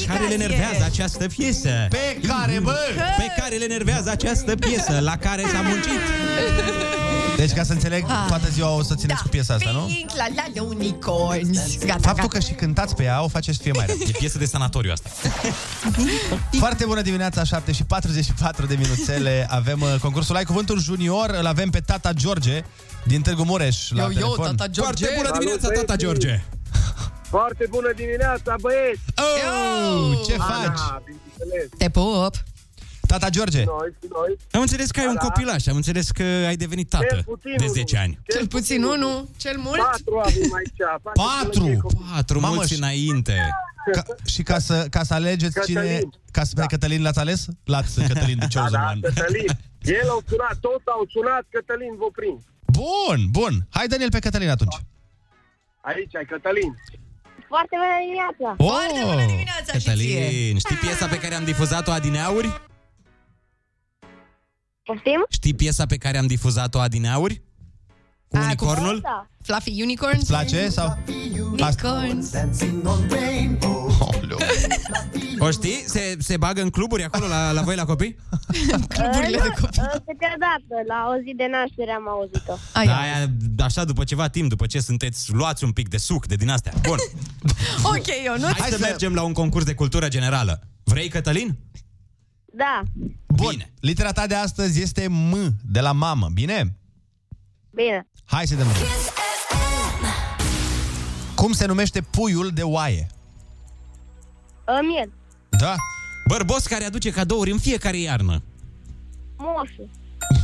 [0.06, 1.68] Care le enervează această piesă?
[1.90, 2.76] Pe care, bă?
[3.16, 6.00] Pe care le enervează această piesă la care s-a muncit?
[7.36, 8.24] Deci, ca să înțeleg, Ah.
[8.28, 9.80] toată ziua o să țineți cu piesa asta, nu?
[9.80, 11.78] Pink, la la la unicorns.
[11.78, 12.26] Gata, Faptul gata.
[12.28, 13.94] că și cântați pe ea o face să fie mai rea.
[14.06, 15.08] E piesă de sanatoriu asta.
[16.58, 19.46] Foarte bună dimineața, 7 și 44 de minuțele.
[19.50, 22.62] Avem uh, concursul Ai Cuvântul Junior, îl avem pe tata George
[23.04, 24.56] din Târgu Mureș la Yo, yo, telefon.
[24.56, 25.04] tata George.
[25.04, 26.06] Foarte bună Salut, dimineața, tata băieții!
[26.06, 26.42] George!
[27.28, 29.00] Foarte bună dimineața, băieți!
[29.16, 30.48] Oh, ce faci?
[30.50, 31.68] Ana, bineînțeles.
[31.78, 32.34] Te pup.
[33.06, 34.36] Tata George, Noi și noi.
[34.50, 35.26] Am înțeles că ai un Da, da.
[35.26, 37.72] copilaș, am înțeles că ai devenit tată Cel puțin de unul.
[37.74, 38.18] 10 ani.
[38.32, 39.80] Cel puțin unu, cel mult.
[39.82, 40.80] Patru avem aici.
[41.02, 41.50] Faceți Patru?
[41.60, 43.36] plăcere cu- Patru Mamă, mulți și- înainte.
[43.92, 45.76] ca, și ca să, ca să alegeți Cătălin.
[45.80, 46.00] cine...
[46.30, 46.66] Ca să, da.
[46.66, 47.46] Cătălin l-ați ales?
[47.64, 49.00] L-ați, Cătălin, Da, chosen da, one.
[49.00, 49.46] Cătălin.
[49.82, 52.40] El au sunat, toți au sunat, Cătălin vă prind.
[52.78, 53.66] Bun, bun.
[53.70, 54.76] Hai, Daniel, pe Cătălin atunci.
[55.80, 56.70] Aici ai Cătălin.
[57.48, 58.48] Foarte bună dimineața!
[58.64, 59.92] Foarte bună dimineața și ție.
[59.92, 62.60] Cătălin, știi piesa pe care am difuzat-o adineauri?
[64.82, 65.24] Poftim?
[65.28, 67.42] Știi piesa pe care am difuzat-o adineauri?
[68.28, 69.00] Cu A, cu- unicornul?
[69.02, 69.26] Da.
[69.42, 70.18] Fluffy unicorns.
[70.20, 70.68] Îți place?
[70.68, 70.98] Sau...
[71.50, 72.32] Unicorns.
[72.32, 73.77] Oleu.
[75.38, 75.82] O știi?
[75.86, 78.16] Se, se bagă în cluburi acolo la, la voi la copii?
[78.88, 79.80] Cluburile de copii.
[79.82, 82.52] Uh, Câteodată, la o zi de naștere am auzit-o.
[82.72, 86.26] Ai, Da, aia, așa după ceva timp, după ce sunteți luați un pic de suc
[86.26, 86.72] de din astea.
[86.82, 86.96] Bun,
[87.94, 88.44] Ok, eu nu.
[88.44, 90.62] hai, Hai să, să- mergem la un concurs de cultură generală.
[90.84, 91.58] Vrei, Cătălin?
[92.44, 92.82] Da,
[93.26, 93.48] Bun.
[93.50, 93.72] Bine.
[93.80, 96.28] Litera ta de astăzi este M, de la mamă.
[96.32, 96.76] Bine?
[97.70, 98.06] bine.
[98.24, 98.88] Hai să dăm drumul.
[101.34, 103.06] Cum se numește puiul de oaie?
[104.68, 105.12] Uh, miel,
[105.60, 105.74] Da?
[106.26, 108.42] Bărbos care aduce cadouri în fiecare iarnă.
[109.36, 109.90] moșu,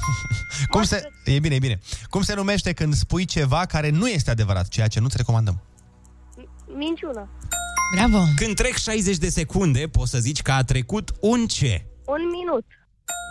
[0.70, 1.10] Cum se...
[1.24, 1.78] E bine, e bine.
[2.10, 5.60] Cum se numește când spui ceva care nu este adevărat, ceea ce nu-ți recomandăm?
[6.76, 7.28] minciună,
[7.94, 8.24] Bravo.
[8.36, 11.86] Când trec 60 de secunde, poți să zici că a trecut un ce?
[12.06, 12.64] un minut,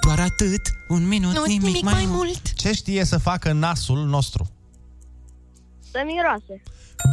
[0.06, 2.54] Doar atât, un minut, Nu, nimic, nimic mai mult.
[2.54, 4.50] Ce știe să facă nasul nostru?
[5.94, 6.56] Să miroase.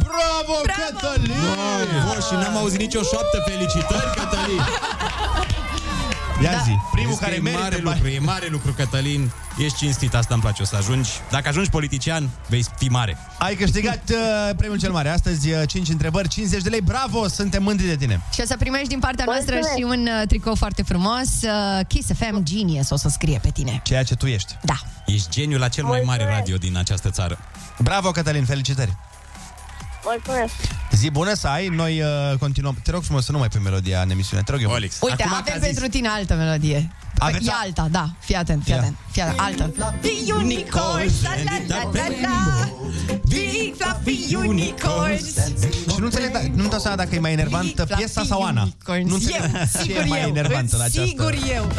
[0.05, 0.81] Bravo, Bravo!
[0.81, 1.41] Cătălin!
[1.55, 3.37] Bravo, și n-am auzit nicio șoaptă.
[3.47, 4.61] Felicitări, Cătălin!
[6.43, 6.61] Ia Da.
[6.63, 7.95] zi, primul Vezi că care e merită mare bani.
[7.95, 9.31] lucru, e mare lucru, Cătălin.
[9.57, 11.09] Ești cinstit, asta îmi place, o să ajungi.
[11.29, 13.17] Dacă ajungi politician, vei fi mare.
[13.39, 15.09] Ai câștigat uh, premiul cel mare.
[15.09, 16.81] Astăzi, uh, 5 întrebări, 50 de lei.
[16.81, 18.21] Bravo, suntem mândri de tine.
[18.33, 19.77] Și o să primești din partea noastră Mulțumesc.
[19.77, 21.27] și un uh, tricou foarte frumos.
[21.41, 23.79] Uh, Kiss FM Genius o să scrie pe tine.
[23.83, 24.57] Ceea ce tu ești.
[24.63, 24.75] Da.
[25.05, 26.37] Ești geniul la cel mai mare Mulțumesc.
[26.39, 27.37] radio din această țară.
[27.79, 28.95] Bravo, Cătălin, felicitări.
[30.03, 30.53] Mulțumesc.
[30.91, 32.77] Zi bună să ai, noi uh, continuăm.
[32.83, 34.69] Te rog frumos să nu mai pui melodia în emisiune, te rog eu.
[34.71, 34.97] Olix.
[35.01, 36.91] Uite, acum avem că a zis- pentru tine altă melodie.
[37.17, 38.09] Aveți e a- alta, da.
[38.19, 38.79] Fii atent, fii Ia.
[38.79, 38.95] atent.
[39.11, 39.73] Fii atent, altă.
[40.35, 42.69] Unicorns, la la la la la.
[43.27, 45.25] Big fluffy unicorns.
[45.91, 48.41] Și nu înțeleg, da, nu-mi dau seama dacă e mai enervantă Big piesa fluffy sau
[48.43, 48.61] Ana.
[48.61, 49.07] unicorns.
[49.09, 50.27] Nu înțeleg Eu, ce sigur e mai eu.
[50.27, 51.05] enervantă la această.
[51.07, 51.67] Sigur eu.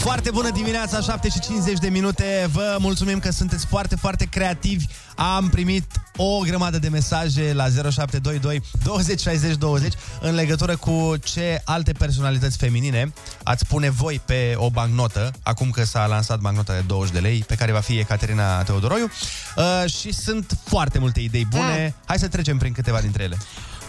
[0.00, 2.48] Foarte bună dimineața, 7 și 50 de minute.
[2.52, 4.84] Vă mulțumim că sunteți foarte, foarte creativi.
[5.16, 5.84] Am primit
[6.16, 12.56] o grămadă de mesaje la 0722 20 60 20 în legătură cu ce alte personalități
[12.56, 17.20] feminine ați pune voi pe o bancnotă, acum că s-a lansat bancnota de 20 de
[17.20, 19.10] lei, pe care va fi Ecaterina Teodoroiu.
[19.56, 21.94] Uh, și sunt foarte multe idei bune.
[22.04, 23.36] Hai să trecem prin câteva dintre ele.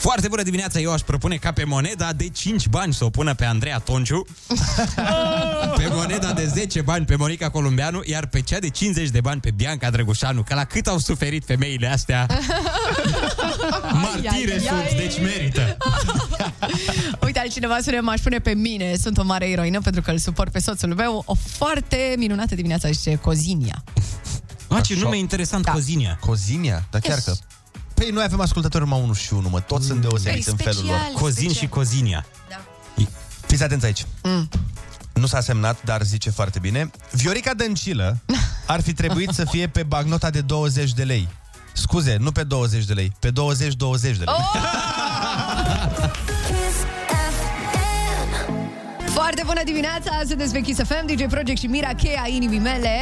[0.01, 3.33] Foarte bună dimineața, eu aș propune ca pe moneda de 5 bani să o pună
[3.33, 4.25] pe Andreea Tonciu,
[5.77, 9.39] pe moneda de 10 bani pe Monica Columbeanu, iar pe cea de 50 de bani
[9.41, 12.25] pe Bianca Drăgușanu, că la cât au suferit femeile astea,
[14.03, 14.95] martire ai, sunt, ai.
[14.97, 15.77] deci merită.
[17.25, 18.95] Uite, altcineva spune, m-aș pune pe mine.
[19.01, 21.23] Sunt o mare eroină pentru că îl suport pe soțul meu.
[21.25, 23.83] O foarte minunată dimineață, zice Cozinia.
[24.67, 25.71] A, ce nume interesant, Da.
[25.71, 26.17] Cozinia.
[26.25, 26.83] Cozinia?
[26.91, 27.23] Da, chiar Yes.
[27.25, 27.33] că...
[28.01, 29.59] Păi noi avem ascultători numai unul și unul, mă.
[29.59, 30.95] Toți sunt deosebiți Păi, în felul lor.
[30.97, 31.21] special.
[31.21, 32.25] Cozin și Cozinia.
[33.45, 34.05] Fiți atenți aici.
[34.23, 34.49] Mm.
[35.13, 36.91] Nu s-a semnat, dar zice foarte bine.
[37.11, 38.17] Viorica Dăncilă
[38.67, 41.27] ar fi trebuit să fie pe bagnota de 20 de lei.
[41.73, 44.25] Scuze, nu pe 20 de lei, pe 20-20 de lei.
[44.25, 44.55] Oh!
[49.63, 52.97] Bună dimineața, sunteți pe Kiss FM, DJ Project și Mira, cheia inimii mele.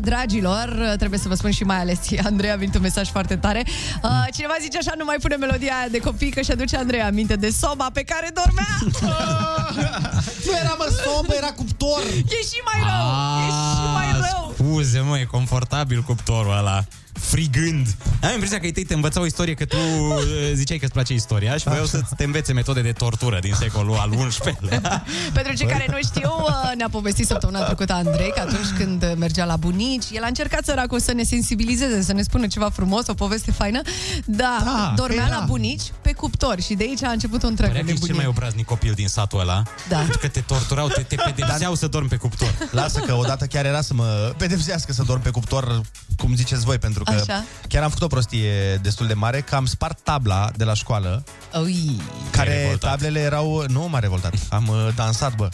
[0.00, 1.98] Dragilor, trebuie să vă spun și mai ales
[2.30, 3.62] Andreea a venit un mesaj foarte tare.
[4.02, 7.06] Uh, Cineva zice așa, nu mai pune melodia aia de copii, că și aduce Andreea
[7.06, 8.78] aminte de soba pe care dormea.
[10.46, 12.02] Nu era mă sobă, era cuptor.
[12.08, 13.06] E și mai rău,
[13.46, 14.54] e și mai rău.
[14.54, 16.84] Scuze, mă, e confortabil cuptorul ăla
[17.20, 17.86] frigând.
[18.22, 20.16] Am impresia că ei tăi te învățau o istorie că tu uh,
[20.60, 23.96] ziceai că îți place istoria și voiau să te învețe metode de tortură din secolul
[23.96, 25.04] al XI-lea.
[25.32, 29.44] Pentru cei care nu știu, uh, ne-a povestit săptămâna trecută Andrei că atunci când mergea
[29.44, 33.14] la bunici, el a încercat săracul să ne sensibilizeze, să ne spună ceva frumos, o
[33.14, 33.80] poveste faină,
[34.24, 35.44] da, Da, dormea că la era.
[35.44, 38.14] bunici pe cuptor și de aici a început un trec Părea de că ești cel
[38.14, 39.62] mai obraznic copil din satul ăla.
[39.88, 39.96] Da.
[39.96, 42.54] Pentru că te torturau, te, te pedepseau să dormi pe cuptor.
[42.70, 45.80] Lasă că odată chiar era să mă pedepsească să dorm pe cuptor,
[46.16, 47.44] cum ziceți voi, pentru că Așa.
[47.68, 51.24] chiar am făcut o prostie destul de mare, că am spart tabla de la școală,
[51.62, 52.00] Ui.
[52.30, 53.64] care tablele erau...
[53.68, 55.48] Nu m-a revoltat, am uh, dansat, bă.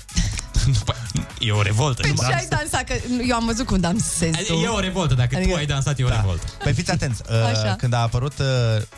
[1.38, 2.02] E o revoltă.
[2.02, 2.84] Păi ce ai dansat?
[2.84, 2.94] Că
[3.26, 4.52] eu am văzut cum dansezi tu.
[4.52, 6.44] E o revoltă, dacă tu ai dansat, e o revoltă.
[6.62, 7.68] Păi fiți atenți, Așa.
[7.70, 8.46] uh, când a apărut, uh,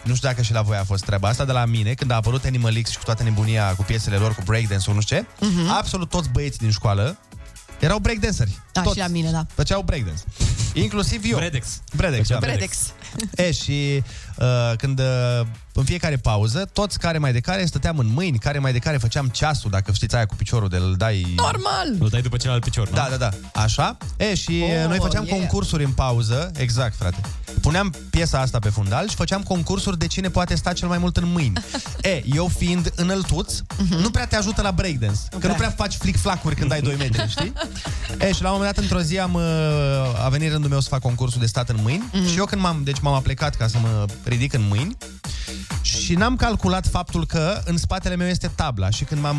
[0.03, 2.15] nu știu dacă și la voi a fost treaba asta, de la mine, când a
[2.15, 5.47] apărut Animal X și cu toată nebunia cu piesele lor, cu breakdance-ul, nu știu ce,
[5.47, 5.71] Mhm.
[5.71, 7.19] absolut toți băieții din școală
[7.81, 8.59] erau breakdanceri.
[8.73, 9.47] Da, toți și la mine, da.
[9.55, 10.23] făceau breakdance.
[10.73, 11.37] Inclusiv eu.
[11.37, 11.67] Bredex.
[11.97, 12.39] Bredex, da.
[12.39, 12.77] Bredex.
[13.37, 14.03] E, și
[14.39, 18.59] uh, când uh, în fiecare pauză, toți care mai de care stăteam în mâini, care
[18.59, 21.27] mai de care făceam ceasul, dacă știți aia cu piciorul de îl dai...
[21.37, 21.97] Normal!
[21.99, 22.95] Îl dai după celălalt picior, nu?
[22.95, 23.61] Da, da, da.
[23.63, 23.97] Așa.
[24.17, 25.39] E, și Oh, oh, noi făceam yeah.
[25.39, 26.51] concursuri în pauză.
[26.57, 27.17] Exact, frate.
[27.61, 31.17] Puneam piesa asta pe fundal și făceam concursuri de cine poate sta cel mai mult
[31.17, 31.53] în mâini.
[32.03, 33.55] e, eu fiind înăltuț,
[33.89, 35.19] nu prea te ajută la breakdance.
[35.39, 37.53] Că nu prea faci flic-flacuri când ai 2 metri, știi?
[38.19, 40.89] E, și la un moment dat, într-o zi, am, uh, a venit rândul meu să
[40.89, 42.27] fac concursul de stat în mâini Mhm.
[42.29, 44.97] și eu când m-am, deci m-am aplecat ca să mă ridic în mâini.
[45.83, 49.37] Și n-am calculat faptul că în spatele meu este tabla și când m-am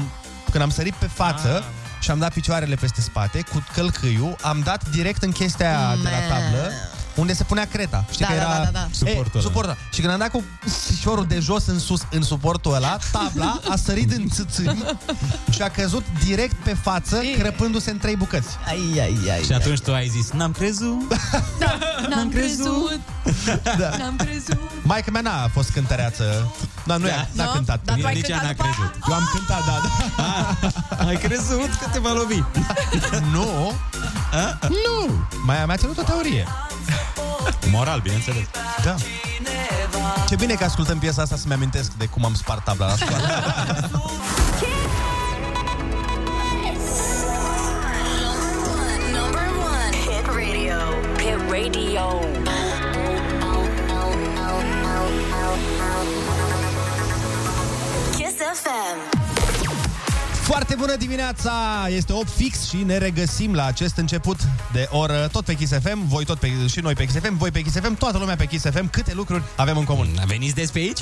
[0.52, 1.64] când am sărit pe față Ah.
[2.04, 6.10] și am dat picioarele peste spate cu călcâiul, am dat direct în chestia aia de
[6.10, 6.72] la tablă
[7.16, 8.06] unde se punea creta.
[8.12, 8.88] Știi Da, că da, era da, da, da.
[8.92, 9.40] Suportul ăla.
[9.40, 9.78] E, suportul.
[9.92, 10.44] Și când am dat cu
[10.88, 14.84] piciorul de jos în sus în suportul ăla, tabla a sărit în țâțâni
[15.50, 18.48] și a căzut direct pe față, crăpându-se în trei bucăți.
[18.68, 19.44] Ai, ai, ai.
[19.44, 21.14] Și atunci tu ai zis, n-am crezut.
[22.10, 23.00] N-am crezut,
[23.64, 23.98] Da.
[23.98, 24.60] n-am crezut.
[24.82, 26.52] Maica mea n-a fost cântăreață.
[26.86, 27.28] Da, nu da.
[27.32, 27.52] n-a Nu?
[27.52, 27.80] cântat.
[27.84, 28.74] Dar tu ai Nici ea cântat n-a după aia?
[28.92, 29.08] crezut.
[29.10, 29.82] Eu am cântat, da,
[30.98, 31.06] da.
[31.08, 32.40] Ai crezut că te va lovi.
[33.32, 33.72] Nu.
[34.70, 35.26] Nu.
[35.46, 36.48] Mai mi-a ținut o teorie.
[37.72, 38.46] Moral, bineînțeles.
[38.84, 38.96] Da.
[40.28, 43.28] Ce bine că ascultăm piesa asta să-mi amintesc de cum am spart tabla la școală.
[49.12, 49.96] Number one.
[50.06, 50.78] Hit radio.
[51.18, 52.20] Hit radio.
[58.16, 59.13] Kiss FM.
[60.44, 61.52] Foarte bună dimineața!
[61.90, 64.40] Este 8 fix și ne regăsim la acest început
[64.74, 67.52] de oră tot pe Kiss FM, voi tot pe, și noi pe Kiss FM, voi
[67.52, 68.90] pe Kiss FM, toată lumea pe Kiss FM.
[68.90, 70.08] Câte lucruri avem în comun?
[70.26, 71.00] Veniți des pe aici?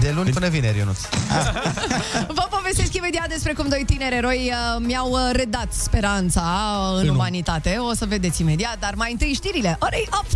[0.00, 0.98] De luni până vineri, Ionuț.
[2.38, 6.40] Vă povestesc imediat despre cum doi tineri eroi uh, mi-au uh, redat speranța
[6.92, 7.76] uh, în În- umanitate.
[7.90, 9.76] O să vedeți imediat, dar mai întâi știrile.
[9.80, 10.26] Orei 8!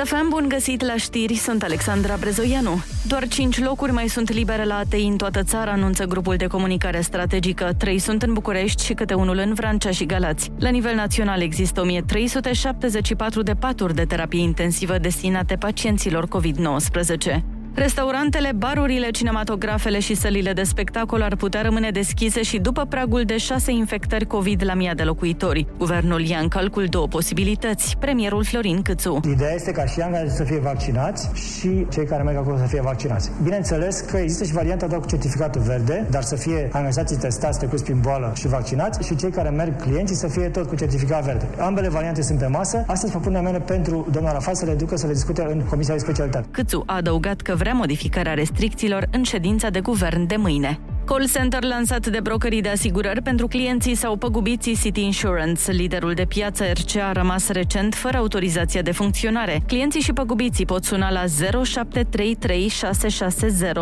[0.00, 2.82] Chisafem, bun găsit la știri, sunt Alexandra Brezoianu.
[3.06, 7.00] Doar 5 locuri mai sunt libere la ATI în toată țara, anunță grupul de comunicare
[7.00, 7.70] strategică.
[7.78, 10.50] 3 sunt în București și câte unul în Vrancea și Galați.
[10.58, 17.59] La nivel național există 1374 de paturi de terapie intensivă destinate pacienților COVID-19.
[17.74, 23.36] Restaurantele, barurile, cinematografele și sălile de spectacol ar putea rămâne deschise și după pragul de
[23.38, 25.66] șase infectări COVID la mii de locuitori.
[25.78, 27.96] Guvernul ia în calcul două posibilități.
[27.98, 29.20] Premierul Florin Câțu.
[29.30, 32.80] Ideea este ca și angajații să fie vaccinați și cei care merg acolo să fie
[32.80, 33.30] vaccinați.
[33.42, 37.84] Bineînțeles că există și varianta doar cu certificatul verde, dar să fie angajații testați, trecuți
[37.84, 41.48] prin boală și vaccinați și cei care merg clienții să fie tot cu certificat verde.
[41.58, 42.84] Ambele variante sunt pe masă.
[42.86, 46.00] Astăzi propunerea mea pentru domnul Arafat să le ducă să le discute în Comisia de
[46.00, 46.46] Specialitate.
[46.50, 50.80] Câțu a adăugat că vrea modificarea restricțiilor în ședința de guvern de mâine.
[51.04, 55.72] Call center lansat de brokerii de asigurări pentru clienții sau păgubiții City Insurance.
[55.72, 59.62] Liderul de piață RCA a rămas recent fără autorizația de funcționare.
[59.66, 61.24] Clienții și păgubiții pot suna la
[61.64, 63.72] 0733 660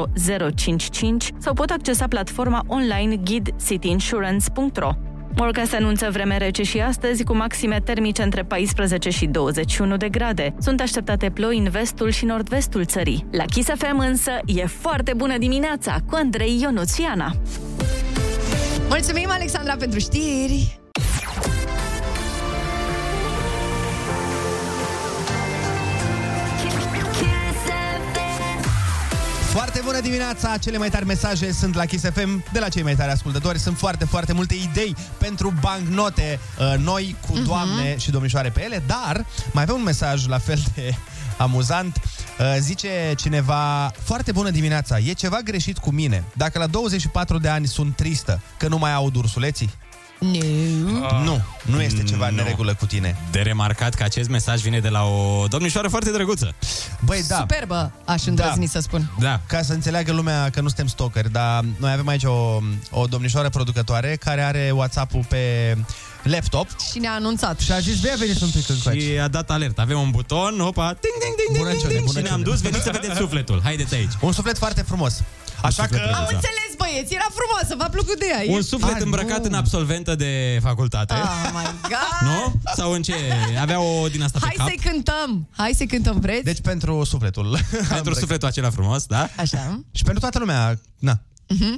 [0.54, 4.90] 055 sau pot accesa platforma online ghidcityinsurance.ro.
[5.40, 10.54] Morcast anunță vreme rece și astăzi, cu maxime termice între 14 și 21 de grade.
[10.60, 13.26] Sunt așteptate ploi în vestul și nord-vestul țării.
[13.30, 17.32] La Kiss FM însă e foarte bună dimineața cu Andrei Ionuțiana.
[18.88, 20.77] Mulțumim, Alexandra, pentru știri.
[30.00, 30.56] Bună dimineața!
[30.56, 33.58] Cele mai tari mesaje sunt la Kiss FM de la cei mai tari ascultători.
[33.58, 37.44] Sunt foarte, foarte multe idei pentru bancnote uh, noi cu Mhm.
[37.44, 40.94] doamne și domnișoare pe ele, dar mai avem un mesaj la fel de
[41.36, 41.96] amuzant.
[42.38, 46.24] Uh, zice cineva, foarte bună dimineața, e ceva greșit cu mine.
[46.32, 49.70] Dacă la 24 de ani sunt tristă că nu mai aud ursuleții?
[50.18, 51.22] Nu.
[51.24, 52.42] Nu, nu este ceva în Nu.
[52.42, 53.16] neregulă cu tine.
[53.30, 56.54] De remarcat că acest mesaj vine de la o domnișoară foarte drăguță.
[57.04, 57.36] Băi, da.
[57.36, 59.10] Superbă, aș îndrăzni să spun.
[59.18, 59.40] Da.
[59.46, 62.58] Ca să înțeleagă lumea că nu suntem stalkeri, dar noi avem aici o,
[62.90, 65.76] o domnișoară producătoare care are WhatsApp-ul pe
[66.22, 67.60] laptop Și ne-a anunțat.
[67.60, 69.00] și a zis, vei veniți un pic încoace.
[69.00, 69.78] Și a dat alert.
[69.78, 72.42] Avem un buton, opa, ding, ding, ding, ding, Bunăciune, ding, ding, și ne-am bunăciune.
[72.50, 73.60] dus, veniți să vedeți sufletul.
[73.64, 74.12] Haideți aici.
[74.20, 75.22] Un suflet foarte frumos.
[75.62, 75.96] Așa suflet că...
[76.06, 76.16] drăguț.
[76.18, 78.40] Am înțeles, băieți, era frumoasă, v-a plăcut de ea.
[78.54, 79.44] Un E- suflet Ai, îmbrăcat nu.
[79.44, 81.14] în absolventă de facultate.
[81.14, 82.18] Oh my god!
[82.28, 82.60] Nu?
[82.76, 83.14] Sau în ce?
[83.60, 84.66] Avea o din asta Hai pe cap.
[84.68, 85.48] să-i cântăm!
[85.56, 86.44] Hai să-i cântăm, vreți?
[86.44, 87.58] Deci pentru sufletul.
[87.88, 89.28] Pentru sufletul acela frumos, da?
[89.36, 89.80] Așa.
[89.92, 91.20] și pentru toată lumea, na.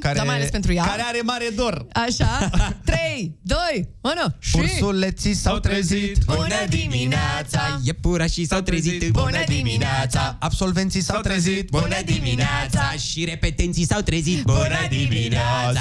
[0.00, 0.84] Care, dar mai ales pentru ea.
[0.84, 1.86] Care are mare dor.
[1.92, 2.50] Așa.
[2.84, 3.58] 3, 2,
[4.00, 4.56] 1 și...
[4.56, 6.18] Ursuleții s-au trezit.
[6.24, 7.80] Bună dimineața!
[7.84, 9.10] Iepurașii s-au trezit.
[9.10, 10.36] Bună dimineața!
[10.40, 11.70] Absolvenții s-au trezit.
[11.70, 12.90] Bună dimineața!
[13.10, 14.42] Și repetenții s-au trezit.
[14.42, 15.80] Bună dimineața!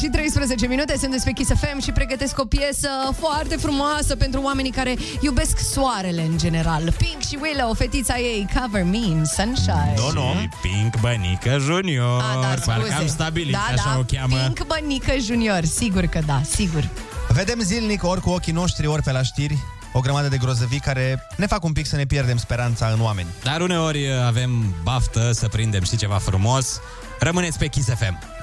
[0.00, 4.70] Și 13 minute, sunt despre Kiss FM și pregătesc o piesă foarte frumoasă pentru oamenii
[4.70, 6.82] care iubesc soarele în general.
[6.82, 9.94] Pink și Willow, fetița ei, Cover Me in Sunshine.
[9.96, 10.40] Nu, nu.
[10.40, 12.22] Și Pink Bănică Junior.
[12.22, 12.78] A, da, scuze.
[12.78, 14.36] Parcă am stabilit, da, așa da, o cheamă.
[14.36, 16.88] Pink Bănică Junior, sigur că da, sigur.
[17.28, 19.58] Vedem zilnic, ori cu ochii noștri, ori pe la știri,
[19.92, 23.28] o grămadă de grozăvii care ne fac un pic să ne pierdem speranța în oameni.
[23.42, 26.80] Dar uneori uh, avem baftă să prindem și ceva frumos.
[27.18, 28.39] Rămâneți pe Kiss FM.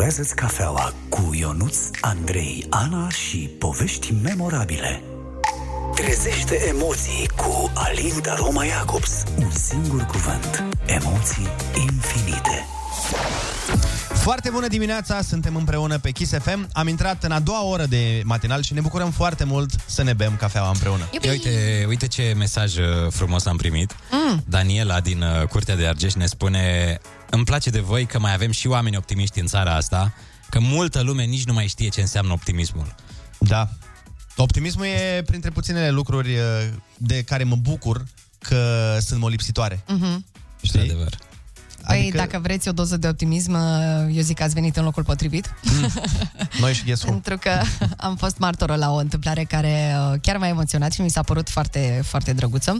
[0.00, 5.02] Savurează-ți cafeaua cu Ionuț, Andrei, Ana și povești memorabile.
[5.94, 9.24] Trezește emoții cu Alin Roma Jacobs.
[9.38, 10.64] Un singur cuvânt.
[10.86, 11.48] Emoții
[11.88, 12.66] infinite.
[14.12, 16.68] Foarte bună dimineața, suntem împreună pe Kiss FM.
[16.72, 20.12] Am intrat în a doua oră de matinal și ne bucurăm foarte mult să ne
[20.12, 21.08] bem cafeaua împreună.
[21.20, 23.96] Ia uite, uite ce mesaj uh, frumos am primit.
[24.10, 24.44] Mm.
[24.46, 26.98] Daniela din uh, Curtea de Argeș ne spune
[27.30, 30.12] Îmi place de voi că mai avem și oameni optimiști în țara asta,
[30.50, 32.94] că multă lume nici nu mai știe ce înseamnă optimismul.
[33.38, 33.68] Da.
[34.36, 36.42] Optimismul e printre puținele lucruri uh,
[36.96, 38.04] de care mă bucur
[38.38, 39.84] că sunt molipsitoare.
[39.88, 40.24] Mhm.
[40.62, 40.80] Știi?
[40.80, 41.18] Adevăr.
[41.86, 43.54] Păi, Adică- dacă vreți o doză de optimism,
[44.10, 45.54] eu zic că ați venit în locul potrivit.
[46.60, 47.10] Noi și Guess Who.
[47.10, 47.60] Pentru că
[47.96, 51.48] am fost martoră la o întâmplare care uh, chiar m-a emoționat și mi s-a părut
[51.48, 52.78] foarte, foarte drăguță.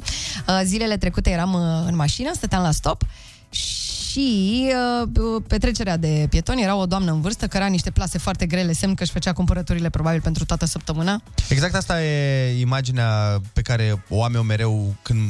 [0.48, 3.02] Uh, Zilele trecute eram uh, în mașină, stăteam la stop
[3.50, 3.80] și
[4.18, 8.72] uh, petrecerea de pietoni era o doamnă în vârstă care era niște plase foarte grele,
[8.72, 11.22] semn că își făcea cumpărăturile probabil pentru toată săptămâna.
[11.49, 15.20] Exact asta e imaginea pe care o am eu mereu când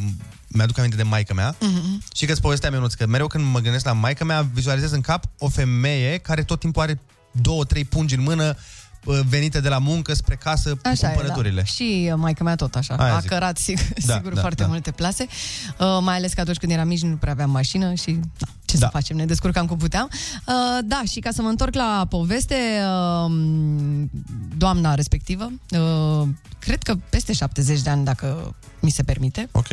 [0.48, 1.54] mi-aduc aminte de maica mea.
[1.61, 2.02] Mhm.
[2.14, 5.00] Și că îți povesteam, Ionuț, că mereu când mă gândesc la maica mea, vizualizez în
[5.00, 7.00] cap o femeie care tot timpul are
[7.32, 8.79] două, trei pungi în mână, uh,
[9.28, 11.61] venite de la muncă spre casă cu Așa e, cumpărăturile.
[11.61, 11.64] da.
[11.64, 12.94] Și maica mea tot așa.
[12.94, 13.30] Aia a zic.
[13.30, 14.68] cărat sigur, Da, sigur da, foarte da.
[14.68, 15.26] multe plase.
[15.78, 18.76] Uh, mai ales că atunci când eram mici nu prea aveam mașină și da, ce
[18.78, 18.86] Da.
[18.86, 20.09] să facem, ne descurcam cum puteam.
[20.12, 22.55] Uh, da, și ca să mă întorc la poveste,
[23.26, 23.32] uh,
[24.57, 26.28] doamna respectivă, uh,
[26.59, 29.66] cred că peste 70 de ani, dacă mi se permite, Ok.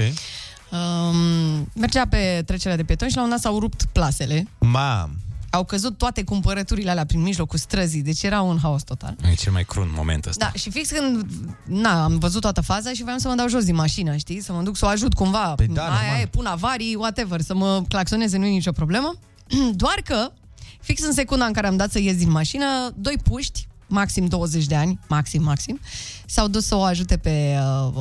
[0.71, 4.47] um, mergea pe trecerea de pietoni și la un dat s-au rupt plasele.
[4.59, 5.17] Mam.
[5.49, 9.15] Au căzut toate cumpărăturile alea prin mijlocul străzii, deci era un haos total.
[9.31, 10.45] E cel mai crunt moment ăsta.
[10.45, 11.25] Da, și fix când
[11.65, 14.41] na, am văzut toată faza și voiam să mă dau jos din mașină, știi?
[14.41, 15.53] Să mă duc să o ajut cumva.
[15.55, 16.21] Păi da, Aia normal.
[16.21, 19.15] e, pun avarii, whatever, să mă claxoneze, nu e nicio problemă.
[19.75, 20.31] Doar că,
[20.81, 24.65] fix în secunda în care am dat să ies din mașină, doi puști, maxim 20
[24.65, 25.79] de ani, maxim, maxim,
[26.25, 27.93] s-au dus să o ajute pe uh,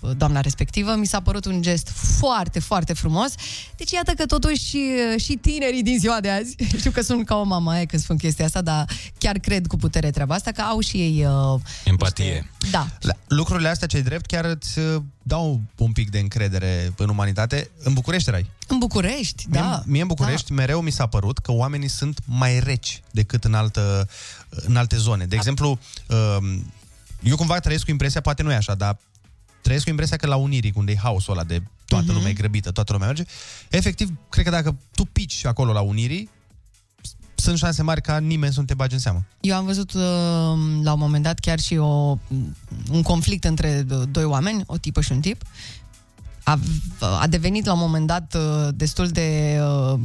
[0.00, 0.94] uh, doamna respectivă.
[0.94, 1.88] Mi s-a părut un gest
[2.18, 3.34] foarte, foarte frumos.
[3.76, 4.78] Deci iată că totuși și,
[5.16, 8.16] și tinerii din ziua de azi, știu că sunt ca o mamă aia când spun
[8.16, 8.88] chestia asta, dar
[9.18, 11.26] chiar cred cu putere treaba asta, că au și ei...
[11.26, 12.50] Uh, Empatie.
[12.70, 17.08] da, La- Lucrurile astea, ce drept, chiar îți uh, dau un pic de încredere în
[17.08, 17.70] umanitate.
[17.82, 18.50] În București erai.
[18.68, 19.82] în București, Mie, da.
[19.86, 20.54] mie în București da.
[20.54, 24.08] mereu mi s-a părut că oamenii sunt mai reci decât în, altă,
[24.66, 25.24] în alte zone.
[25.26, 25.78] De exemplu,
[26.38, 26.72] um,
[27.22, 28.98] eu cumva trăiesc cu impresia, poate nu e așa, dar
[29.62, 32.14] trăiesc cu impresia că la Unirii, unde e haosul ăla de toată Mhm.
[32.14, 33.24] lumea e grăbită, toată lumea merge,
[33.70, 36.30] efectiv, cred că dacă tu pici acolo la Unirii,
[37.02, 39.24] s- sunt șanse mari ca nimeni să nu te bagi în seamă.
[39.40, 40.02] Eu am văzut uh,
[40.82, 42.18] la un moment dat chiar și o,
[42.90, 45.42] un conflict între d- doi oameni, o tipă și un tip.
[46.44, 46.58] A,
[47.20, 49.98] a devenit la un moment dat uh, destul de uh,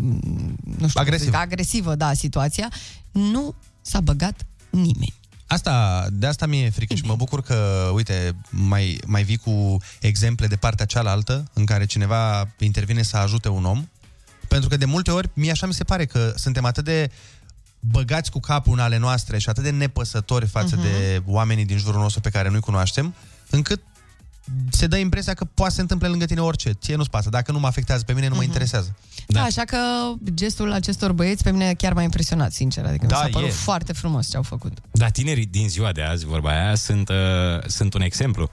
[0.77, 1.25] nu știu, Agresiv.
[1.25, 2.71] Zic, agresivă, da, situația.
[3.11, 3.55] Nu
[3.87, 5.13] s-a băgat nimeni.
[5.47, 10.47] Asta, de asta mi-e frică și mă bucur că, uite, mai, mai vii cu exemple
[10.47, 13.87] de partea cealaltă în care cineva intervine să ajute un om.
[14.47, 17.11] Pentru că de multe ori, mie așa mi se pare că suntem atât de
[17.79, 20.83] băgați cu capul în ale noastre și atât de nepăsători față Mhm.
[20.83, 23.13] de oamenii din jurul nostru pe care nu-i cunoaștem,
[23.49, 23.81] încât
[24.71, 26.71] se dă impresia că poate să se întâmple lângă tine orice.
[26.71, 27.29] Ție nu-ți pasă.
[27.29, 28.95] Dacă nu mă afectează pe mine, nu mă interesează.
[29.27, 29.39] Da.
[29.39, 29.77] da, așa că
[30.33, 32.85] gestul acestor băieți pe mine chiar m-a impresionat, sincer.
[32.85, 33.51] Adică Da, mi s-a părut e.
[33.51, 34.77] foarte frumos ce au făcut.
[34.91, 37.15] Da, tinerii din ziua de azi, vorba aia, sunt, uh,
[37.67, 38.49] sunt un exemplu.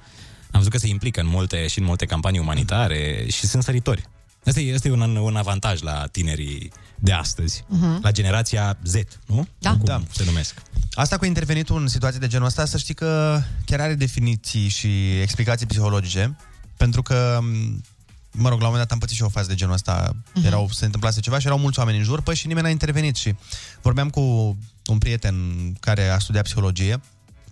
[0.50, 4.08] Am văzut că se implică în multe și în multe campanii umanitare și sunt săritori.
[4.46, 7.98] Asta e, asta e un, un avantaj la tinerii de astăzi, Mhm.
[8.02, 8.94] la generația Z,
[9.26, 9.46] nu?
[9.58, 9.70] Da.
[9.70, 10.02] Cum Da.
[10.12, 10.54] se numesc.
[10.92, 15.20] Asta cu intervenitul în situații de genul ăsta, să știi că chiar are definiții și
[15.20, 16.36] explicații psihologice,
[16.76, 17.82] pentru că, m,
[18.30, 20.16] mă rog, la un moment dat am pățit și eu o fază de genul ăsta,
[20.34, 20.46] Mhm.
[20.46, 23.16] erau, se întâmplase ceva și erau mulți oameni în jur, păi și nimeni n-a intervenit
[23.16, 23.34] și
[23.82, 25.34] vorbeam cu un prieten
[25.80, 27.00] care a studiat psihologie,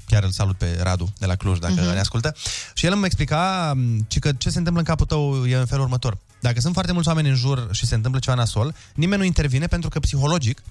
[0.06, 1.92] chiar îl salut pe Radu de la Cluj, dacă Mhm.
[1.92, 2.34] ne ascultă,
[2.74, 5.66] și el îmi explica m, ci că ce se întâmplă în capul tău e în
[5.66, 6.18] felul următor.
[6.42, 9.66] Dacă sunt foarte mulți oameni în jur și se întâmplă ceva nasol, nimeni nu intervine
[9.66, 10.62] pentru că psihologic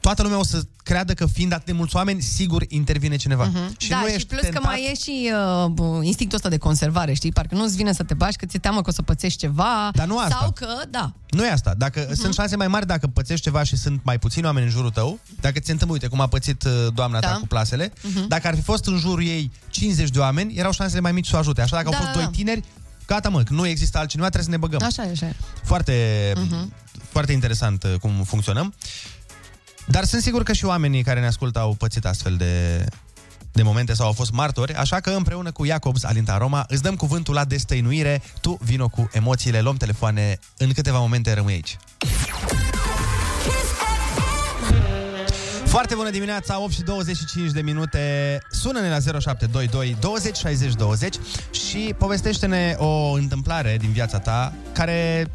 [0.00, 3.44] toată lumea o să creadă că fiind atât de mulți oameni, sigur intervine cineva.
[3.44, 3.74] Mhm.
[3.78, 4.60] Și da, nu și ești plus tentat...
[4.62, 5.30] că mai e și
[5.62, 7.32] uh, bu- instinctul ăsta de conservare, știi?
[7.32, 9.90] Parcă nu-ți vine să te bași, că ți-e teamă că o să pățești ceva.
[9.92, 10.36] Dar nu asta.
[10.40, 11.12] Sau că, da.
[11.30, 11.74] Nu e asta.
[11.76, 12.10] Dacă Mhm.
[12.12, 12.20] uh-huh.
[12.20, 15.18] sunt șanse mai mari dacă pățești ceva și sunt mai puțini oameni în jurul tău,
[15.40, 17.28] dacă ți se întâmplă, uite, cum a pățit uh, doamna Da.
[17.28, 18.26] ta cu plasele, Mhm.
[18.28, 21.36] dacă ar fi fost în jurul ei 50 de oameni, erau șansele mai mici să
[21.36, 21.60] o ajute.
[21.60, 22.36] Așa dacă Da, au fost da, doi da.
[22.36, 22.64] tineri,
[23.08, 24.86] gata mă, că nu există altcineva, trebuie să ne băgăm.
[24.88, 25.34] Așa e, așa e.
[25.64, 26.72] Foarte, Mhm.
[27.08, 28.74] foarte interesant uh, cum funcționăm.
[29.86, 32.84] Dar sunt sigur că și oamenii care ne ascultă au pățit astfel de,
[33.52, 36.96] de momente sau au fost martori, așa că împreună cu Jacobs, Alinta Roma, îți dăm
[36.96, 41.76] cuvântul la destăinuire, tu vino cu emoțiile, luăm telefoane, în câteva momente rămâi aici.
[45.68, 48.38] Foarte bună dimineața, 8 și 25 de minute.
[48.50, 51.14] Sună-ne la 0722 20 60 20
[51.50, 55.26] și povestește-ne o întâmplare din viața ta care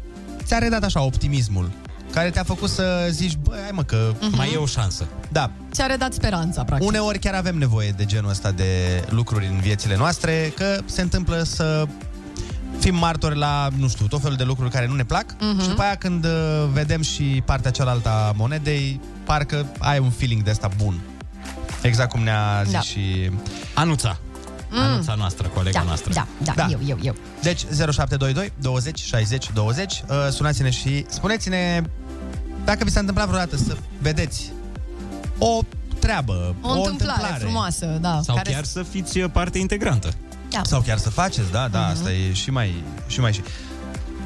[0.44, 1.70] ți-a redat așa optimismul,
[2.12, 4.12] care te-a făcut să zici, băi, hai mă că...
[4.20, 4.36] Mhm.
[4.36, 5.06] Mai e o șansă.
[5.32, 6.88] Da, Ți-a redat speranța, practic.
[6.88, 11.42] Uneori chiar avem nevoie de genul ăsta de lucruri în viețile noastre, că se întâmplă
[11.42, 11.86] să
[12.78, 15.60] fim martori la, nu știu, tot felul de lucruri care nu ne plac Mhm.
[15.62, 16.30] și după aia când uh,
[16.72, 21.00] vedem și partea cealaltă a monedei, parcă ai un feeling de ăsta bun.
[21.82, 22.80] Exact cum ne-a zis Da.
[22.80, 23.30] și...
[23.74, 24.16] Anuța.
[24.70, 24.80] Mm.
[24.80, 26.12] Anuța noastră, colega Da, noastră.
[26.12, 26.66] da, da, Da.
[26.70, 27.14] eu, eu, eu.
[27.42, 31.82] Deci 0722 20 60 20 uh, Sunați-ne și spuneți-ne
[32.64, 34.52] dacă vi s-a întâmplat vreodată să vedeți
[35.38, 35.60] o
[35.98, 38.20] treabă, O, întâmplare, frumoasă, da.
[38.24, 40.12] Sau care chiar să fiți uh, parte integrantă.
[40.54, 40.60] Da.
[40.64, 43.40] Sau chiar să faceți, da, da, asta e și mai, și mai și.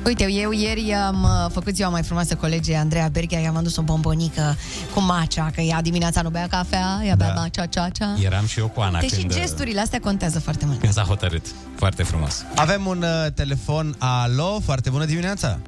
[0.04, 3.82] Uite, eu ieri am uh, făcut ziua mai frumoasă colegii Andreea Berghia, i-am adus o
[3.82, 4.56] bombonică
[4.94, 7.40] cu macea, că ea dimineața nu bea cafea, ea bea Da.
[7.40, 8.14] macea, cea, cea.
[8.24, 10.80] Eram și eu cu Ana Deci și când, uh, gesturile astea contează foarte mult.
[10.80, 11.46] când s-a hotărât.
[11.76, 12.44] Foarte frumos.
[12.54, 13.94] Avem un uh, telefon.
[13.98, 15.58] Alo, foarte bună dimineața.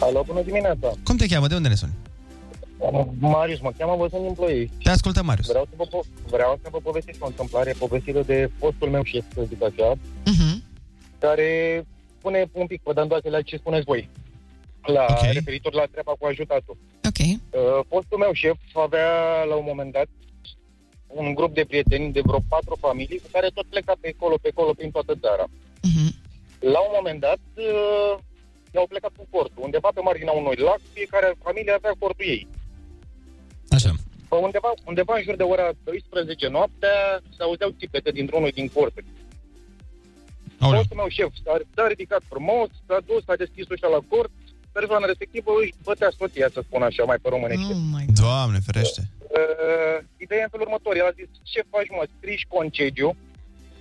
[0.00, 0.88] Alo, bună dimineața.
[1.02, 1.46] Cum te cheamă?
[1.46, 1.92] De unde ne suni?
[3.18, 4.74] Marius mă cheamă, vă sunt din Ploiești.
[4.82, 5.46] Te ascultă, Marius.
[5.48, 9.24] Vreau să, vă, po- vreau să vă povestesc o întâmplare povestită de fostul meu șef,
[9.34, 10.62] să zic așa, Mhm.
[11.18, 11.84] care
[12.18, 14.10] spune un pic pe dandoasele la ce spuneți voi.
[14.82, 15.32] La Ok.
[15.32, 16.76] referitor la treaba cu ajutatul.
[17.08, 17.18] Ok.
[17.26, 17.36] Uh,
[17.88, 20.06] fostul meu șef avea la un moment dat
[21.06, 24.48] un grup de prieteni de vreo patru familii cu care tot pleca pe acolo, pe
[24.52, 25.44] acolo, prin toată țara.
[25.82, 26.14] Mhm.
[26.74, 28.14] La un moment dat uh,
[28.74, 29.62] i-au plecat cu cortul.
[29.62, 32.46] Undeva pe marginea unui lac, fiecare familie avea cortul ei.
[33.76, 33.92] Așa.
[34.28, 36.96] Pe undeva, undeva în jur de ora 12 noaptea
[37.36, 39.06] se auzeau țipete dintr-unul din corturi.
[40.58, 40.78] Aoleu.
[40.78, 44.30] Fostul meu șef s-a, s-a ridicat frumos, s-a dus, a deschis ușa la cort,
[44.72, 47.72] persoana respectivă își bătea soția, să spun așa, mai pe românește.
[47.72, 49.02] Oh my Doamne, ferește.
[49.38, 50.96] Uh, ideea e în felul următor.
[50.96, 53.16] El a zis, ce faci mă, strici concediu.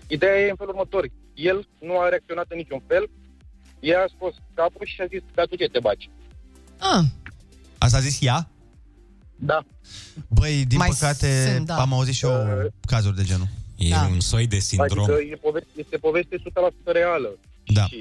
[0.08, 1.04] Ideea e în felul următor.
[1.34, 3.10] El nu a reacționat în niciun fel.
[3.80, 6.10] Ea a scos capul și a zis, dar tu ce te baci?
[6.78, 7.04] Ah,
[7.78, 8.50] Asta a zis ea?
[9.40, 9.60] Da.
[10.28, 11.76] Băi, din Mai păcate, sunt, da.
[11.76, 12.32] am auzit și eu
[12.82, 13.48] cazuri de genul.
[13.76, 14.10] E Da.
[14.12, 15.04] un soi de sindrom.
[15.04, 17.30] Adică e poveste, este poveste 100% reală.
[17.66, 17.84] Da.
[17.86, 17.98] Și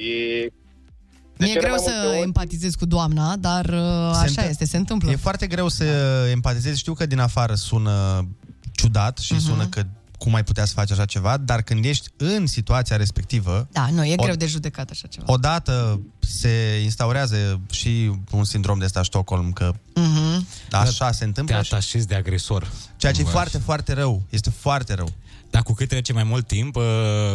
[1.39, 4.45] mi-e cele greu mai să multe ori- empatizez cu doamna, dar uh, Se așa întâmplă.
[4.51, 5.11] este, se întâmplă.
[5.11, 5.84] E foarte greu să
[6.30, 6.78] empatizezi.
[6.78, 8.28] Știu că din afară sună
[8.72, 9.43] ciudat și Mhm.
[9.43, 9.82] sună că
[10.18, 14.04] cum ai putea să faci așa ceva, dar când ești în situația respectivă, Da, nu,
[14.04, 15.24] e O- greu de judecat așa ceva.
[15.32, 20.46] odată se instaurează și un sindrom de ăsta Stockholm, că Mhm.
[20.70, 21.56] așa se întâmplă.
[21.56, 22.70] Te și- atașezi de agresor.
[22.96, 24.22] Ceea ce e Bă, foarte, foarte rău.
[24.30, 25.08] Este foarte rău.
[25.50, 26.82] Dar cu cât trece mai mult timp, uh,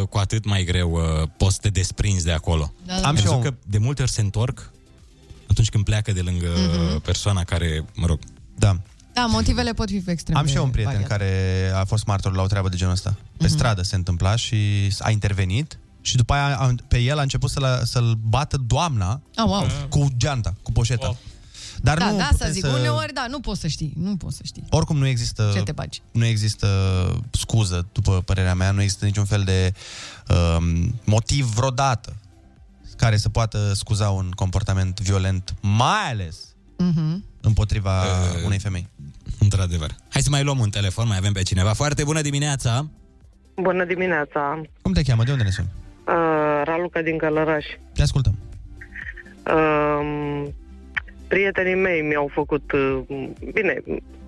[0.09, 2.73] cu atât mai greu uh, poți să te desprinzi de acolo.
[2.85, 3.07] Da, da.
[3.07, 4.71] Am și Pentru eu- că de multe ori se întorc
[5.49, 6.99] atunci când pleacă de lângă Mhm.
[7.01, 8.19] persoana care, mă rog,
[8.57, 8.79] Da.
[9.13, 11.13] Da, motivele pot fi extrem Am de și eu un prieten variate.
[11.23, 13.09] care a fost martor la o treabă de genul ăsta.
[13.37, 13.53] Pe Mhm.
[13.53, 14.57] stradă se întâmpla și
[14.99, 19.45] a intervenit și după aia a- pe el a început să-l, să-l bată doamna Oh,
[19.45, 19.65] wow.
[19.89, 21.05] cu geanta, cu poșeta.
[21.05, 21.17] Wow.
[21.83, 24.35] Dar da, nu da, să puteți zic, uneori, da, nu poți să știi, nu poți
[24.35, 24.63] să știi.
[24.69, 26.01] Oricum nu există Ce te bagi?
[26.11, 26.67] nu există
[27.31, 29.73] scuză, după părerea mea, nu există niciun fel de
[30.57, 32.15] um, motiv vreodată
[32.95, 36.37] care să poată scuza un comportament violent, mai ales
[36.77, 37.25] Mhm.
[37.41, 38.87] împotriva uh, unei femei.
[39.51, 39.89] Într-adevăr.
[40.09, 41.73] Hai să mai luăm un telefon, mai avem pe cineva.
[41.73, 42.89] Foarte bună dimineața!
[43.55, 45.23] Bună dimineața, Cum te cheamă?
[45.23, 45.67] De unde ne suni?
[46.07, 47.65] uh, Raluca din Călăraș.
[47.93, 48.37] Te ascultăm.
[49.45, 50.47] Uh,
[51.27, 52.99] prietenii mei mi-au făcut, uh,
[53.53, 53.83] bine,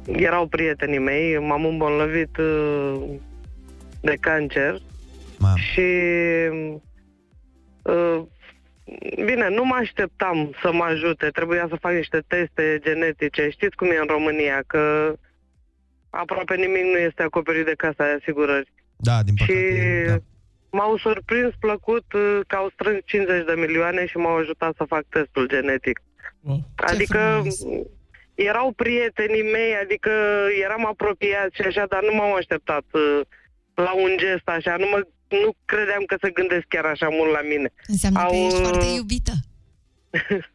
[0.05, 3.01] erau prietenii mei, m-am îmbolnăvit uh,
[4.01, 4.81] de cancer
[5.37, 5.53] Ma.
[5.55, 5.81] și
[7.81, 8.21] uh,
[9.25, 13.49] bine, nu mă așteptam să mă ajute, trebuia să fac niște teste genetice.
[13.49, 15.13] Știți cum e în România, că
[16.09, 18.73] aproape nimic nu este acoperit de casa de asigurări.
[18.95, 20.05] Da, din Și păcate.
[20.07, 20.15] Da.
[20.77, 25.03] m-au surprins plăcut uh, că au strâns 50 de milioane și m-au ajutat să fac
[25.09, 26.01] testul genetic.
[26.75, 27.47] adică m,
[28.35, 30.11] erau prietenii mei, adică
[30.63, 33.21] eram apropiat și așa, dar nu m-am așteptat uh,
[33.73, 34.99] la un gest așa, nu, mă,
[35.43, 37.69] nu credeam că se gândesc chiar așa mult la mine.
[37.87, 39.33] Înseamnă că ești uh, foarte iubită.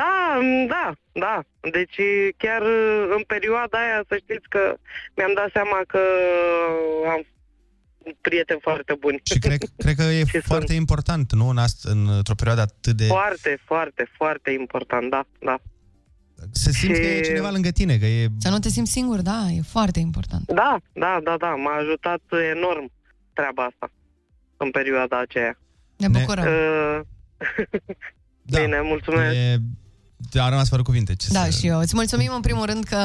[0.00, 1.42] Da, m, da, da.
[1.70, 1.96] Deci
[2.36, 4.62] chiar uh, în perioada aia să știți că
[5.16, 6.00] mi-am dat seama că
[7.12, 7.20] am
[8.20, 9.20] prieteni foarte buni.
[9.22, 11.48] Și cred, cred că e foarte important, nu?
[11.48, 13.04] În ast- în, într-o perioadă atât de...
[13.06, 15.56] Foarte, foarte, foarte important, da, da.
[16.52, 18.26] Se simți că e Și- cineva lângă tine, că e...
[18.38, 20.44] Să nu te simți singur, da, e foarte important.
[20.46, 22.20] Da, da, da, da, m-a ajutat
[22.52, 22.90] enorm
[23.32, 23.90] treaba asta
[24.64, 25.58] în perioada aceea.
[25.96, 26.44] Ne bucurăm.
[26.44, 27.00] Uh,
[28.46, 28.60] Da.
[28.60, 29.34] Bine, mulțumesc.
[29.34, 29.60] E...
[30.40, 31.14] A rămas fără cuvinte.
[31.14, 31.50] Ce Da, să...
[31.50, 31.78] și eu.
[31.78, 32.96] Îți mulțumim în primul rând că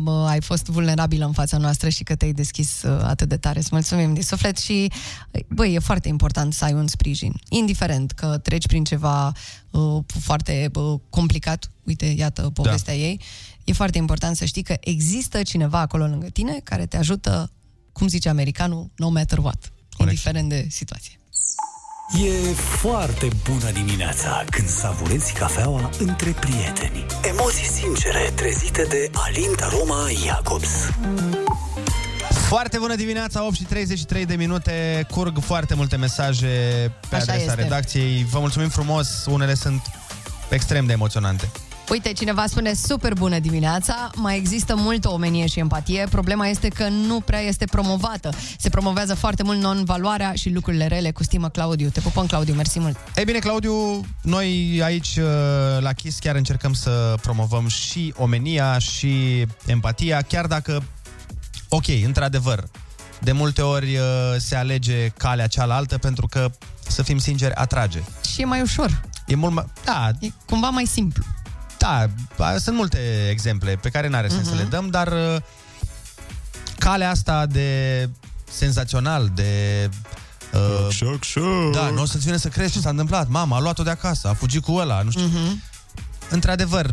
[0.00, 3.58] bă, ai fost vulnerabilă în fața noastră și că te-ai deschis uh, atât de tare.
[3.58, 4.90] Îți mulțumim din suflet și,
[5.48, 7.34] băi, e foarte important să ai un sprijin.
[7.48, 9.32] Indiferent că treci prin ceva
[9.70, 13.00] uh, foarte uh, complicat, uite, iată povestea da.
[13.00, 13.20] ei,
[13.64, 17.50] e foarte important să știi că există cineva acolo lângă tine care te ajută,
[17.92, 21.18] cum zice americanul, no matter what, indiferent de situație.
[22.12, 27.06] E foarte bună dimineața când savurezi cafeaua între prieteni.
[27.28, 30.68] Emoții sincere trezite de Alinta Roma Jacobs.
[32.48, 35.06] Foarte bună dimineața, 8 și 33 de minute.
[35.10, 36.46] Curg foarte multe mesaje
[37.08, 37.62] pe Așa adresa este.
[37.62, 38.24] redacției.
[38.30, 39.82] Vă mulțumim frumos, unele sunt
[40.48, 41.50] extrem de emoționante.
[41.88, 46.88] Uite, cineva spune super bună dimineața, mai există multă omenie și empatie, problema este că
[46.88, 48.30] nu prea este promovată.
[48.58, 51.88] Se promovează foarte mult non-valoarea și lucrurile rele cu stimă Claudiu.
[51.88, 52.96] Te pupăm, Claudiu, mersi mult.
[53.16, 55.24] Ei bine, Claudiu, noi aici uh,
[55.80, 60.82] la Kiss chiar încercăm să promovăm și omenia și empatia, chiar dacă,
[61.68, 62.64] ok, într-adevăr,
[63.20, 64.02] de multe ori uh,
[64.36, 66.50] se alege calea cealaltă pentru că,
[66.88, 68.02] să fim sinceri, atrage.
[68.32, 69.00] Și e mai ușor.
[69.26, 69.64] E mult mai...
[69.84, 70.10] Da.
[70.20, 71.24] E cumva mai simplu.
[71.84, 72.06] Da,
[72.36, 75.36] ba, sunt multe exemple pe care n-are sens să le dăm, dar uh,
[76.78, 78.08] calea asta de
[78.50, 79.50] senzațional, de...
[80.52, 81.72] Uh, șoc, șoc.
[81.74, 83.28] Da, nu o să-ți vină să crezi ce s-a întâmplat.
[83.28, 85.30] Mama a luat-o de acasă, a fugit cu ăla, nu știu.
[86.30, 86.90] Într-adevăr,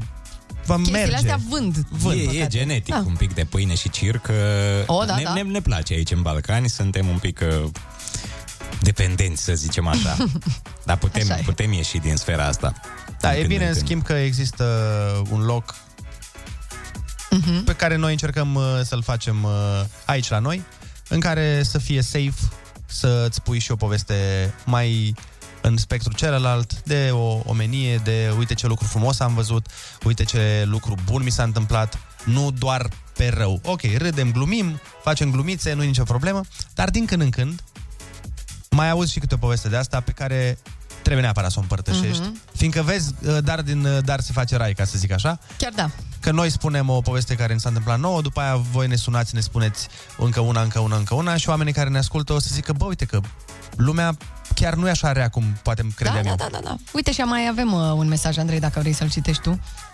[0.66, 1.16] va Chestiile merge.
[1.16, 1.76] astea vând.
[1.90, 2.48] Vând, e, e păcate.
[2.48, 3.04] genetic, Da.
[3.06, 4.30] un pic de pâine și circ.
[4.86, 5.34] O, da, ne, da.
[5.34, 7.70] Ne, ne place aici în Balcani, suntem un pic uh,
[8.82, 10.16] dependenți, să zicem așa.
[10.86, 11.42] Dar putem, Așa e.
[11.46, 12.74] putem ieși din sfera asta.
[13.20, 13.86] Da, Din e când bine, în în când.
[13.86, 14.64] schimb, că există
[15.30, 15.76] un loc
[17.30, 17.64] Mhm.
[17.64, 19.52] pe care noi încercăm uh, să-l facem uh,
[20.06, 20.64] aici la noi,
[21.08, 22.34] în care să fie safe,
[22.86, 25.14] să-ți pui și o poveste mai
[25.62, 29.66] în spectrul celălalt, de o omenie, de uite ce lucru frumos am văzut,
[30.04, 33.60] uite ce lucru bun mi s-a întâmplat, nu doar pe rău.
[33.64, 36.42] Ok, râdem, glumim, facem glumițe, nu e nicio problemă,
[36.74, 37.62] dar din când în când
[38.76, 40.58] mai auzi și câte o poveste de asta pe care
[41.02, 42.22] trebuie neapărat să o împărtășești.
[42.22, 42.42] Mhm.
[42.56, 45.40] Fiindcă vezi, uh, dar din uh, dar se face rai, ca să zic așa.
[45.58, 45.90] Chiar da.
[46.20, 49.36] Că noi spunem o poveste care ne s-a întâmplat nouă, după aia voi ne sunați,
[49.36, 52.50] ne spuneți încă una, încă una, încă una și oamenii care ne ascultă o să
[52.52, 53.20] zică, bă, uite că
[53.76, 54.18] lumea
[54.56, 56.36] chiar nu e așa rea cum poate credeam Da, eu.
[56.36, 56.76] da, da, da, da.
[56.94, 59.50] Uite și mai avem uh, un mesaj, Andrei, dacă vrei să-l citești tu.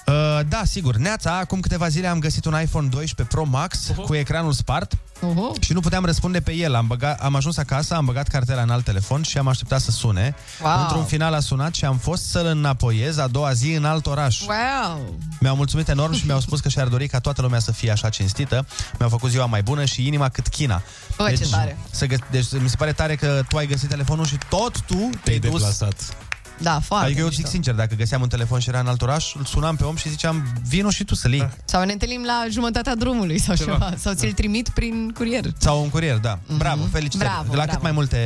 [0.07, 0.95] Uh, da, sigur.
[0.95, 4.93] Neața, acum câteva zile am găsit un iPhone 12 Pro Max cu ecranul spart.
[4.95, 5.59] Uh-huh.
[5.59, 6.75] Și nu puteam răspunde pe el.
[6.75, 9.91] Am, băgat, am ajuns acasă, am băgat cartela în alt telefon și am așteptat să
[9.91, 10.35] sune.
[10.63, 10.79] Wow.
[10.81, 14.39] Într-un final a sunat și am fost să-l înapoiez a doua zi în alt oraș.
[14.41, 15.15] Wow!
[15.39, 18.09] Mi-au mulțumit enorm și mi-au spus că și-ar dori ca toată lumea să fie așa
[18.09, 18.65] cinstită.
[18.97, 20.81] Mi-au făcut ziua mai bună și inima cât China.
[21.17, 21.77] Bă, ce tare.
[21.91, 25.09] Să gă- deci mi se pare tare că tu ai găsit telefonul și tot tu
[25.23, 25.51] te-ai dus.
[25.51, 26.17] deplasat.
[26.61, 27.41] Da, foarte Adică eu mișto.
[27.41, 29.95] zic sincer, dacă găseam un telefon și era în alt oraș, îl sunam pe om
[29.95, 31.49] și ziceam, vino și tu să-l iei.
[31.65, 33.71] Sau ne întâlnim la jumătatea drumului sau Ceva.
[33.71, 33.93] ceva.
[33.97, 35.43] Sau ți-l trimit prin curier.
[35.57, 36.39] Sau un curier, da.
[36.57, 37.29] Bravo, felicitări.
[37.29, 37.71] Bravo, De la bravo.
[37.71, 38.17] cât mai multe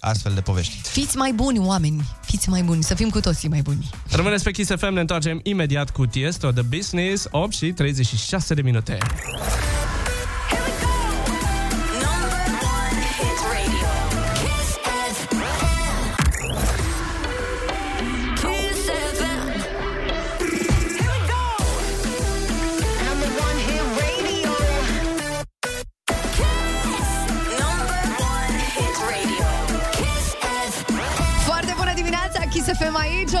[0.00, 0.88] astfel de povești.
[0.88, 2.04] Fiți mai buni, oameni.
[2.24, 2.82] Fiți mai buni.
[2.82, 3.90] Să fim cu toții mai buni.
[4.10, 8.62] Rămâneți pe Kiss FM, ne întoarcem imediat cu Tiesto, The Business, 8 și 36 de
[8.62, 8.98] minute.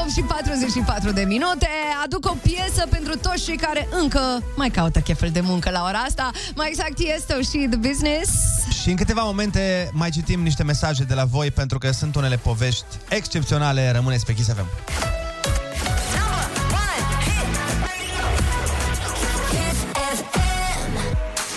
[0.04, 1.68] 8 și 44 de minute.
[2.04, 5.98] Aduc o piesă pentru toți cei care încă mai caută cheful de muncă la ora
[5.98, 6.30] asta.
[6.54, 8.30] Mai exact este și The Business.
[8.82, 12.36] Și în câteva momente mai citim niște mesaje de la voi pentru că sunt unele
[12.36, 13.90] povești excepționale.
[13.90, 15.13] Rămâneți pe Kiss FM.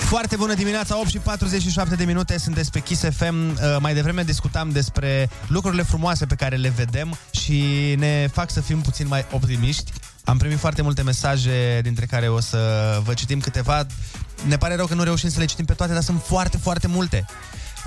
[0.07, 3.49] Foarte bună dimineața, 8 și 47 de minute, sunteți pe Kiss FM.
[3.49, 7.63] Uh, Mai devreme discutam despre lucrurile frumoase pe care le vedem și
[7.97, 9.91] ne fac să fim puțin mai optimiști.
[10.23, 12.59] Am primit foarte multe mesaje, dintre care o să
[13.03, 13.85] vă citim câteva.
[14.47, 16.87] Ne pare rău că nu reușim să le citim pe toate, dar sunt foarte, foarte
[16.87, 17.25] multe.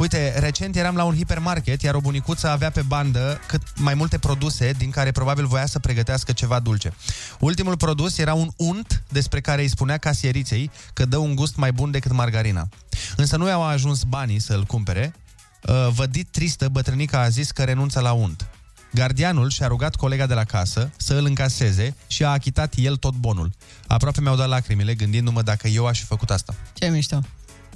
[0.01, 4.19] Uite, recent eram la un hipermarket, iar o bunicuță avea pe bandă cât mai multe
[4.19, 6.93] produse din care probabil voia să pregătească ceva dulce.
[7.41, 11.73] Ultimul produs era un unt despre care îi spunea casieriței că dă un gust mai
[11.73, 12.69] bun decât margarina.
[13.17, 15.15] Însă nu i-au ajuns banii să-l cumpere.
[15.63, 18.49] Uh, Vădit tristă, bătrânica a zis că renunță la unt.
[18.93, 23.15] Gardianul și-a rugat colega de la casă să îl încaseze și a achitat el tot
[23.15, 23.51] bonul.
[23.87, 26.55] Aproape mi-au dat lacrimile gândindu-mă dacă eu aș fi făcut asta.
[26.73, 27.21] Ce mișto.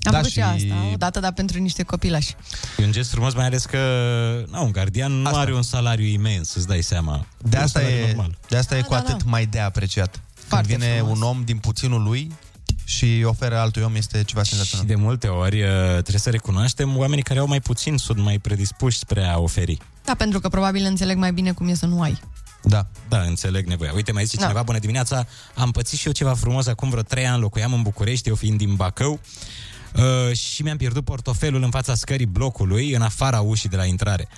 [0.05, 0.39] Am Da, făcut și...
[0.39, 2.35] și- asta, odată, dar pentru niște copilași.
[2.79, 3.79] E un gest frumos, mai ales că
[4.51, 5.39] na, un gardian nu Asta.
[5.39, 7.27] are un salariu imens, îți dai seama.
[7.39, 8.39] De Un asta salariu e, normal.
[8.49, 9.31] de asta e Da, cu da, atât da.
[9.31, 10.11] mai de apreciat.
[10.35, 11.17] Când Foarte vine frumos.
[11.17, 12.33] un om din puținul lui
[12.85, 14.87] și oferă altui om, este ceva Și senzațional.
[14.87, 18.99] de multe ori uh, trebuie să recunoaștem oamenii care au mai puțin sunt mai predispuși
[18.99, 19.79] spre a oferi.
[20.05, 22.21] Da, pentru că probabil înțeleg mai bine cum e să nu ai.
[22.63, 22.87] Da.
[23.09, 23.93] Da, înțeleg nevoia.
[23.95, 24.43] Uite, mai zice Da.
[24.43, 27.83] cineva, bună dimineața, am pățit și eu ceva frumos acum vreo trei ani, locuiam în
[27.83, 29.21] București, eu fiind din Bacău,
[29.95, 34.29] uh, și mi-am pierdut portofelul în fața scării blocului, în afara ușii de la intrare.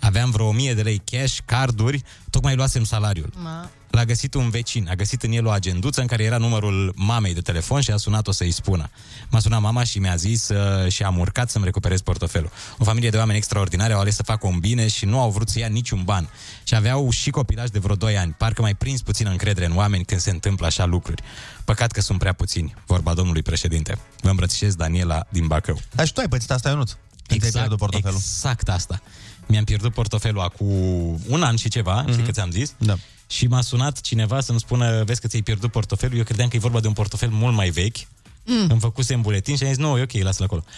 [0.00, 3.32] Aveam vreo 1000 de lei cash, carduri, tocmai luasem salariul.
[3.42, 3.70] Ma.
[3.96, 7.34] L-a găsit un vecin, a găsit în el o agenduță în care era numărul mamei
[7.34, 8.90] de telefon și a sunat-o să-i spună.
[9.28, 12.50] M-a sunat mama și mi-a zis uh, și am urcat să-mi recuperez portofelul.
[12.78, 15.48] O familie de oameni extraordinari au ales să facă un bine și nu au vrut
[15.48, 16.28] să ia niciun ban.
[16.64, 18.32] Și aveau și copilași de vreo 2 ani.
[18.38, 21.22] Parcă mai prins puțină încredere în oameni când se întâmplă așa lucruri.
[21.64, 23.98] Păcat că sunt prea puțini, vorba domnului președinte.
[24.20, 25.80] Vă îmbrățișez, Daniela din Bacău.
[25.92, 26.90] Dar și tu ai pățit asta, Ionuț?
[27.26, 28.16] Când ți-ai pierdut portofelul.
[28.16, 29.02] Exact asta.
[29.46, 32.12] Mi-am pierdut portofelul acum un an și ceva, mm-hmm.
[32.12, 32.74] știi că ți-am zis?
[32.78, 32.96] Da.
[33.26, 36.18] Și m-a sunat cineva să-mi spună, vezi că ți-ai pierdut portofelul.
[36.18, 37.96] Eu credeam că e vorba de un portofel mult mai vechi.
[38.44, 38.66] Mm.
[38.68, 40.64] Îmi făcuse în buletin și am zis, nu, e ok, lasă-l acolo.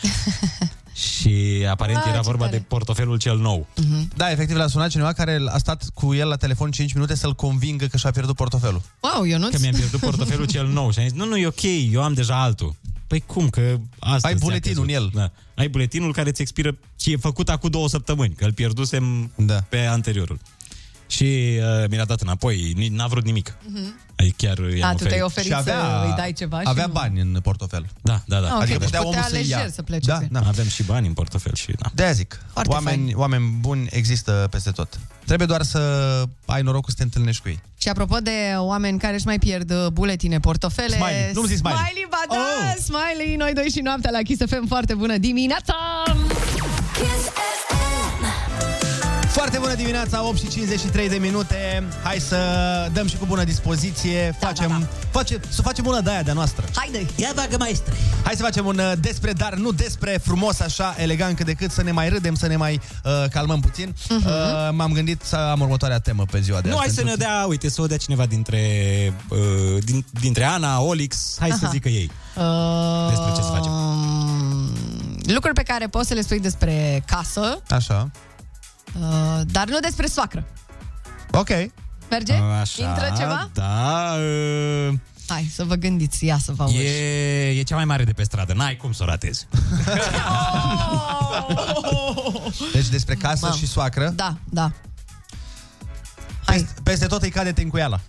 [0.94, 2.56] și aparent Ah, era ce vorba tare.
[2.56, 3.66] de portofelul cel nou.
[4.16, 7.34] Da, efectiv l-a sunat cineva care a stat cu el la telefon 5 minute să-l
[7.34, 8.82] convingă că și-a pierdut portofelul.
[9.00, 9.50] Wow, Ionuț.
[9.50, 12.12] Că mi-am pierdut portofelul cel nou și am zis, nu, nu, e ok, eu am
[12.12, 12.74] deja altul.
[13.06, 15.10] Păi cum, că asta Ai buletinul în el.
[15.14, 15.30] Da.
[15.54, 19.54] Ai buletinul care ți expiră și e făcut acum două săptămâni, că îl pierdusem Da.
[19.68, 20.38] pe anteriorul.
[21.08, 21.24] Și
[21.82, 23.54] uh, mi l-a dat înapoi, ni- n-a vrut nimic.
[23.72, 24.00] Mhm.
[24.16, 26.86] Ai chiar i-am A, tu te-ai oferit Și avea, să îi dai ceva și avea
[26.86, 26.92] nu.
[26.92, 27.86] bani în portofel.
[28.02, 28.46] Da, da, da.
[28.46, 29.70] Ah, ok, Adică deci putea putea omul să lejer ia.
[29.70, 30.28] să plece Da, cu el.
[30.32, 30.40] da.
[30.46, 31.90] Avem și bani în portofel și da.
[31.94, 33.16] De-aia zic, Foarte oameni, fain.
[33.16, 34.98] oameni buni există peste tot.
[35.24, 35.78] Trebuie doar să
[36.46, 37.60] ai norocul să te întâlnești cu ei.
[37.78, 40.96] Și apropo de oameni care își mai pierd uh, buletine, portofele...
[40.96, 41.30] Smiley.
[41.34, 41.76] Nu-mi zi Smiley.
[41.78, 42.74] Smiley, ba da, Oh!
[42.82, 44.66] Smiley, noi doi și noaptea la Kiss FM.
[44.66, 45.74] Foarte bună dimineața!
[49.38, 51.84] Foarte bună dimineața, 8 și 53 de minute.
[52.02, 52.36] Hai să
[52.92, 54.36] dăm și cu bună dispoziție.
[54.40, 54.86] Facem, da, da.
[55.10, 56.64] Face, să facem una de aia de-a noastră.
[56.74, 57.06] Haide!
[57.16, 57.92] Ia bagă maestre.
[58.24, 61.70] Hai să facem un uh, despre, dar nu despre frumos, așa, elegant cât de cât,
[61.70, 63.94] să ne mai râdem, să ne mai uh, calmăm puțin.
[63.94, 64.24] Uh-huh.
[64.24, 66.84] Uh, m-am gândit să am următoarea temă pe ziua de Nu, azi.
[66.84, 68.60] hai să ne pentru- dea, uite, să o dea cineva dintre,
[69.28, 69.38] uh,
[69.84, 71.70] din, dintre Ana, Olix, hai să Aha.
[71.72, 72.10] zică ei.
[72.36, 73.72] Uh, Despre ce să facem?
[75.22, 78.10] Lucruri pe care poți să le spui despre casă, Așa.
[79.00, 80.44] Uh, dar nu despre soacră.
[81.32, 81.48] Ok.
[82.10, 82.32] Merge?
[82.34, 83.50] Așa, Intră ceva?
[83.52, 84.14] Da.
[84.88, 84.94] Uh,
[85.28, 86.74] Hai, să vă gândiți, ia să vă aud.
[86.74, 89.46] E, e cea mai mare de pe stradă, n-ai cum să o ratezi.
[92.72, 93.56] Deci despre casă Mamă.
[93.56, 94.08] și soacră.
[94.08, 94.70] Da, da.
[96.46, 98.00] Peste, peste tot îi cade tencuiala.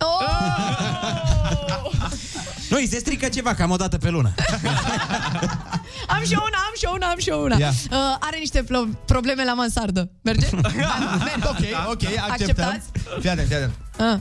[2.70, 4.34] Nu, îi se strică ceva cam o dată pe lună.
[6.14, 7.56] Am și eu una, am și eu una, am și eu una.
[7.58, 7.68] Ia.
[7.68, 10.10] Uh, are niște plo- probleme la mansardă.
[10.22, 10.48] Merge?
[10.56, 11.46] Merge.
[11.48, 11.56] Ok,
[11.90, 12.30] ok, acceptăm.
[12.30, 12.86] Acceptați?
[13.20, 13.72] Fii atent, fii atent.
[13.98, 14.18] Ah,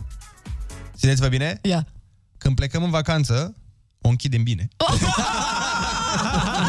[0.97, 1.59] Țineți-vă bine?
[1.61, 1.85] ia.
[2.37, 3.55] Când plecăm în vacanță,
[4.01, 4.67] o închidem bine.
[6.55, 6.68] Number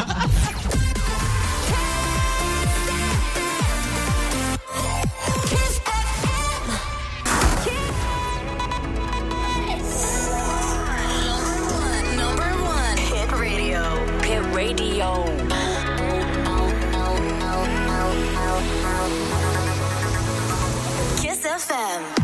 [21.67, 22.21] FM.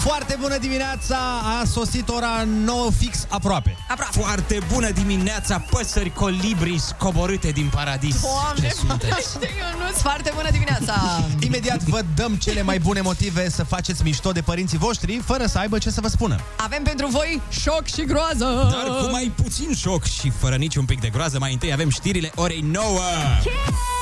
[0.00, 1.16] Foarte bună dimineața!
[1.60, 3.76] A sosit ora 9 fix aproape.
[3.88, 4.20] Aproape.
[4.20, 8.20] Foarte bună dimineața, păsări colibri scoborâte din paradis.
[8.20, 9.38] Doamne, Ce sunteți?
[9.58, 10.94] Ionuț, foarte bună dimineața!
[11.46, 15.58] Imediat vă dăm cele mai bune motive să faceți mișto de părinții voștri, fără să
[15.58, 16.40] aibă ce să vă spună.
[16.56, 18.68] Avem pentru voi șoc și groază!
[18.70, 22.32] Dar cu mai puțin șoc și fără niciun pic de groază, mai întâi avem știrile
[22.34, 22.84] orei 9.
[22.86, 23.99] Number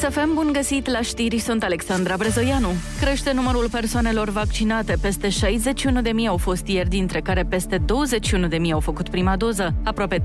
[0.00, 2.68] Chisafem, bun găsit la știri, sunt Alexandra Brezoianu.
[3.00, 5.32] Crește numărul persoanelor vaccinate, peste 61.000
[6.28, 10.22] au fost ieri, dintre care peste 21.000 au făcut prima doză, aproape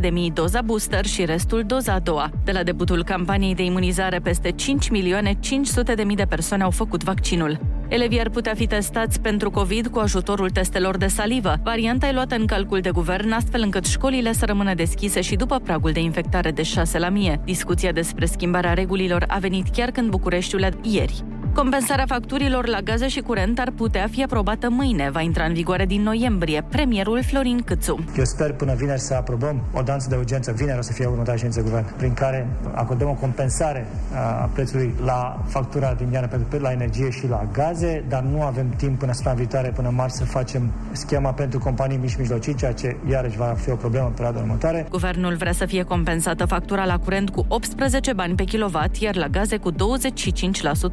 [0.00, 2.30] 37.000 doza booster și restul doza a doua.
[2.44, 6.70] De la debutul campaniei de imunizare, peste 5 milioane 500 de mii de persoane au
[6.70, 7.58] făcut vaccinul.
[7.88, 11.54] Elevii ar putea fi testați pentru COVID cu ajutorul testelor de salivă.
[11.62, 15.58] Varianta e luată în calcul de guvern, astfel încât școlile să rămână deschise și după
[15.58, 17.40] pragul de infectare de 6 la mie.
[17.44, 21.24] Discuția despre schimbarea regulilor a venit chiar când Bucureștiul a ieri.
[21.54, 25.10] Compensarea facturilor la gaze și curent ar putea fi aprobată mâine.
[25.10, 26.64] Va intra în vigoare din noiembrie.
[26.68, 28.04] Premierul Florin Câțu.
[28.18, 30.52] Eu sper până vineri să aprobăm o danță de urgență.
[30.52, 34.94] Vineri o să fie următoarea ședință de guvern, prin care acordăm o compensare a prețului
[35.04, 39.12] la factura din iarnă pentru la energie și la gaze, dar nu avem timp până
[39.12, 43.36] săptămâna viitoare, până marți, să facem schema pentru companii mici și mijlocii, ceea ce iarăși
[43.36, 44.86] va fi o problemă în perioada următoare.
[44.90, 49.26] Guvernul vrea să fie compensată factura la curent cu 18 bani pe kilowatt, iar la
[49.26, 49.76] gaze cu 25%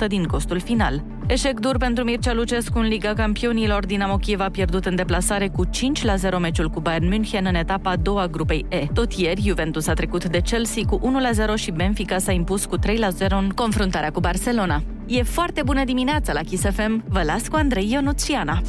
[0.08, 1.04] din costul final.
[1.28, 3.86] Eșec dur pentru Mircea Lucescu în Liga Campionilor.
[3.86, 7.56] Dinamo Kiev a pierdut în deplasare cu 5 la 0 meciul cu Bayern München în
[7.56, 8.86] etapa a doua a grupei E.
[8.94, 12.66] Tot ieri, Juventus a trecut de Chelsea cu 1 la 0 și Benfica s-a impus
[12.66, 14.84] cu 3 la 0 în confruntarea cu Barcelona.
[15.06, 17.04] E foarte bună dimineața la Kiss FM.
[17.08, 18.62] Vă las cu Andrei Ionuțiana.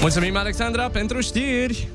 [0.00, 1.88] Mulțumim, Alexandra, pentru știri!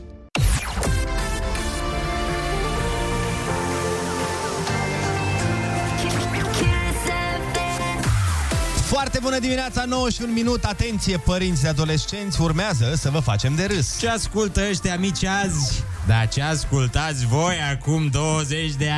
[9.05, 10.63] Foarte bună dimineața, 9 și un minut.
[10.63, 13.99] Atenție, părinți de adolescenți, urmează să vă facem de râs.
[13.99, 15.83] Ce ascultă ăștia mici azi?
[16.07, 18.89] Da, ce ascultați voi acum 20 de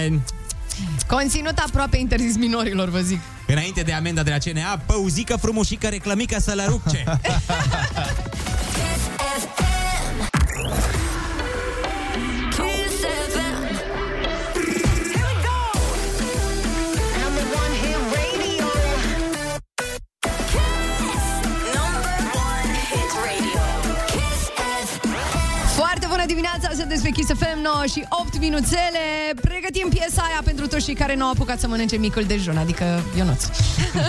[0.00, 0.22] ani?
[1.06, 3.20] Conținut aproape interzis minorilor, vă zic.
[3.46, 7.04] Înainte de amenda de la CNA, păuzică frumușică reclămică să lărucce.
[26.76, 29.04] bună dimineața, sunteți pe Kiss FM 9 și 8 minuțele.
[29.40, 33.02] Pregătim piesa aia pentru toți cei care nu au apucat să mănânce micul dejun, adică
[33.16, 33.44] Ionuț.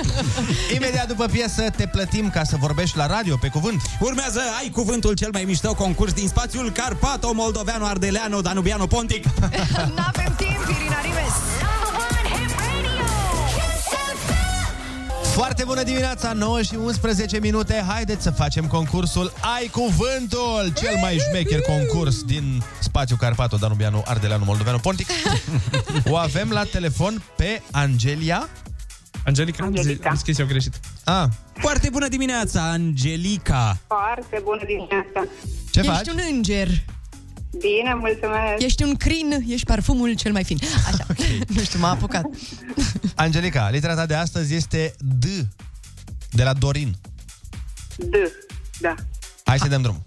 [0.75, 3.81] Imediat după piesă te plătim ca să vorbești la radio pe cuvânt.
[3.99, 9.23] Urmează Ai Cuvântul, cel mai mișto concurs din spațiul Carpato, Moldoveanu, Ardeleanu, Danubianu, Pontic.
[9.95, 11.35] N-avem timp, Irina Rimes.
[11.63, 12.16] Number one
[15.37, 17.83] Foarte bună dimineața, 9 și 11 minute.
[17.87, 24.43] Haideți să facem concursul Ai Cuvântul, cel mai șmecher concurs din spațiul Carpato, Danubianu, Ardeleanu,
[24.45, 25.07] Moldoveanu, Pontic.
[26.09, 28.47] O avem la telefon pe Angelia.
[29.25, 30.09] Angelica, Angelica.
[30.09, 30.79] am scris eu greșit.
[31.03, 31.23] Ah,
[31.53, 33.77] Foarte bună dimineața, Angelica.
[33.87, 35.31] Foarte bună dimineața.
[35.71, 36.07] ce ești faci?
[36.07, 36.67] un înger.
[37.59, 38.63] Bine, mulțumesc.
[38.63, 40.57] Ești un crin, ești parfumul cel mai fin.
[40.85, 41.05] Așa,
[41.55, 42.25] nu știu, m-a apucat.
[43.15, 45.25] Angelica, litera ta de astăzi este D,
[46.31, 46.95] de la Dorin.
[47.95, 48.13] D.
[48.79, 48.95] Da.
[49.43, 50.05] Hai să dăm drum.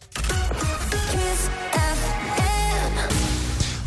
[1.10, 1.42] Kiss
[1.72, 3.12] FM.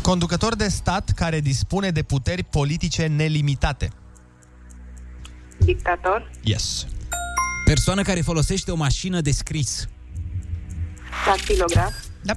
[0.02, 3.90] Conducător de stat care dispune de puteri politice nelimitate.
[5.58, 6.30] Dictator.
[6.42, 6.86] Yes.
[7.64, 9.86] Persoană care folosește o mașină de scris.
[11.26, 11.92] Dactilograf.
[12.22, 12.34] Da.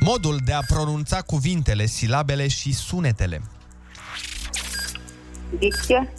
[0.00, 3.42] Modul de a pronunța cuvintele, silabele și sunetele.
[5.58, 6.12] Dicție.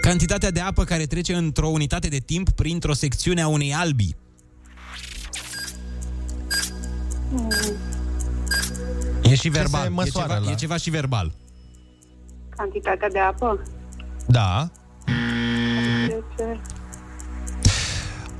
[0.00, 4.14] Cantitatea de apă care trece într-o unitate de timp printr-o secțiune a unei albi.
[7.30, 7.48] Mm,
[9.22, 9.86] E și Se verbal.
[9.86, 11.32] E măsoară ceva, la- e ceva și verbal.
[12.56, 13.62] Cantitatea de apă.
[14.26, 14.70] Da.
[16.08, 16.46] Deci,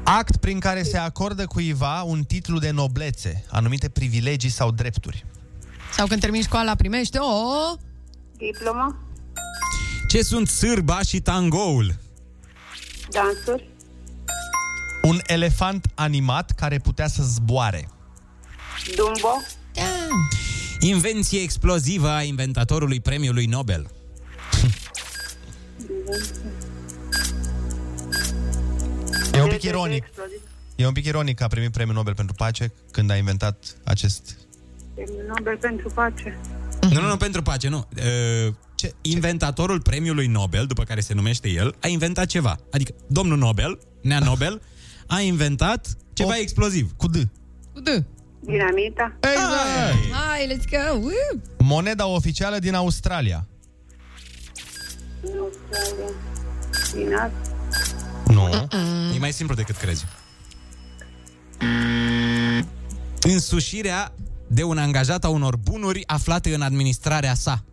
[0.04, 5.26] Act prin care se acordă cuiva un titlu de noblețe, anumite privilegii sau drepturi.
[5.92, 7.76] Sau când termini școala, primești o...
[8.36, 8.98] diplomă.
[10.08, 11.94] Ce sunt sârba și tangoul?
[13.10, 13.68] Dansuri.
[15.02, 17.88] Un elefant animat care putea să zboare.
[18.96, 19.42] Dumbo.
[20.80, 23.90] Invenție explozivă a inventatorului premiului Nobel.
[29.34, 30.04] E un pic ironic.
[30.76, 34.36] E un pic ironic că a primit premiul Nobel pentru pace când a inventat acest...
[35.26, 36.38] Nobel pentru pace.
[36.80, 37.88] Nu, nu, nu, pentru pace, nu.
[37.96, 38.94] Uh, ce?
[39.00, 42.58] Inventatorul premiului Nobel, după care se numește el, a inventat ceva.
[42.70, 44.62] Adică, domnul Nobel, Nea Nobel,
[45.06, 46.40] a inventat ceva o...
[46.40, 46.92] exploziv.
[46.96, 47.16] Cu D.
[47.72, 47.88] Cu D.
[48.40, 49.16] Dinamita.
[49.20, 50.12] Exact.
[50.12, 50.98] Hai, let's go!
[50.98, 51.40] Woo!
[51.58, 53.46] Moneda oficială din Australia.
[56.94, 57.30] Dinar.
[58.26, 58.68] Nu.
[59.14, 60.04] E mai simplu decât crezi.
[63.20, 64.12] Însușirea
[64.46, 67.64] de un angajat a unor bunuri aflate în administrarea sa.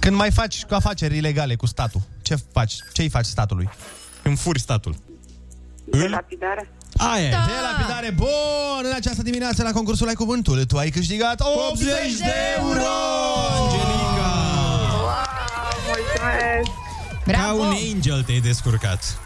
[0.00, 2.74] Când mai faci cu afaceri ilegale cu statul, ce faci?
[2.92, 3.68] Ce îi faci statului?
[4.22, 4.96] Îmi furi statul.
[5.84, 6.70] De lapidare.
[6.96, 7.44] Aia da.
[7.46, 8.82] De lapidare bun!
[8.82, 12.84] În această dimineață la concursul Ai Cuvântul tu ai câștigat 80 de euro!
[13.58, 14.32] Angelica!
[15.86, 16.85] Mulțumesc.
[17.32, 19.18] Ca un angel te-ai descurcat.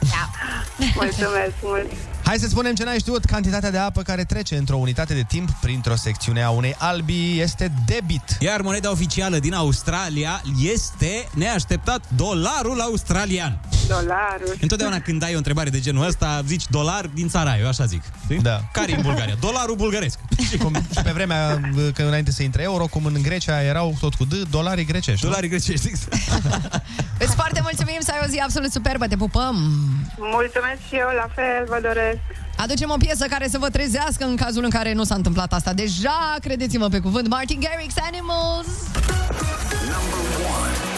[0.94, 1.86] Mulțumesc mult.
[2.24, 3.24] Hai să spunem ce n-ai știut.
[3.24, 7.72] Cantitatea de apă care trece într-o unitate de timp printr-o secțiune a unei albi este
[7.86, 8.36] debit.
[8.38, 13.61] Iar moneda oficială din Australia este, neașteptat, dolarul australian.
[13.99, 14.57] Dolarul.
[14.61, 18.03] Întotdeauna când ai o întrebare de genul ăsta, zici dolar din țara eu așa zic.
[18.24, 18.38] Știi?
[18.38, 18.61] Da.
[18.72, 19.36] Care în Bulgaria?
[19.41, 20.18] Dolarul bulgăresc.
[20.51, 21.61] Și, cum, și pe vremea
[21.95, 25.24] că înainte să intre euro, cum în Grecia erau tot cu D, dolarii grecești.
[25.24, 26.14] Dolarii grecești, exact.
[27.24, 29.57] Îți foarte mulțumim să ai o zi absolut superbă, te pupăm!
[30.18, 32.18] Mulțumesc și eu, la fel, vă doresc.
[32.57, 35.72] Aducem o piesă care să vă trezească în cazul în care nu s-a întâmplat asta.
[35.72, 38.66] Deja, credeți-mă pe cuvânt, Martin Garrix, Animals!
[38.95, 40.89] Hit radio.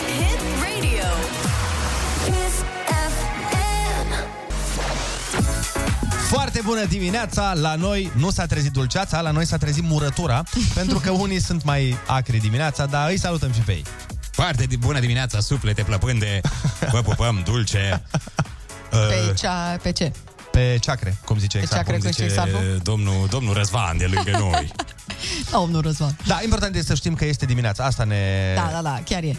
[6.33, 7.53] Foarte bună dimineața!
[7.55, 10.43] La noi nu s-a trezit dulceața, la noi s-a trezit murătura,
[10.75, 13.85] pentru că unii sunt mai acri dimineața, dar îi salutăm și pe ei.
[14.31, 16.41] Foarte di- bună dimineața, suplete plăpânde.
[16.91, 18.03] Vă pupăm dulce.
[18.91, 20.13] Pe, Uh, cea, pe ce?
[20.51, 21.85] Pe ceacre, cum zice Pe exact.
[21.85, 22.29] ceacre, cum cum zice...
[22.29, 22.83] zice Xarfu?
[22.83, 24.73] domnul, domnul Răzvan de lângă noi.
[25.51, 26.17] Domnul Răzvan.
[26.27, 27.85] Da, important este să știm că este dimineața.
[27.85, 28.53] Asta ne...
[28.55, 29.37] Da, da, da, chiar e.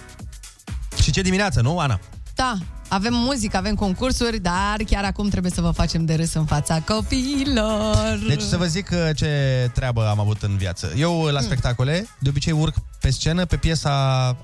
[1.01, 1.99] Și ce dimineață, nu, Ana?
[2.35, 2.57] Da,
[2.93, 6.79] avem muzică, avem concursuri, dar chiar acum trebuie să vă facem de râs în fața
[6.81, 8.19] copiilor.
[8.27, 10.93] Deci să vă zic uh, ce treabă am avut în viață.
[10.97, 13.91] Eu la spectacole, de obicei urc pe scenă pe piesa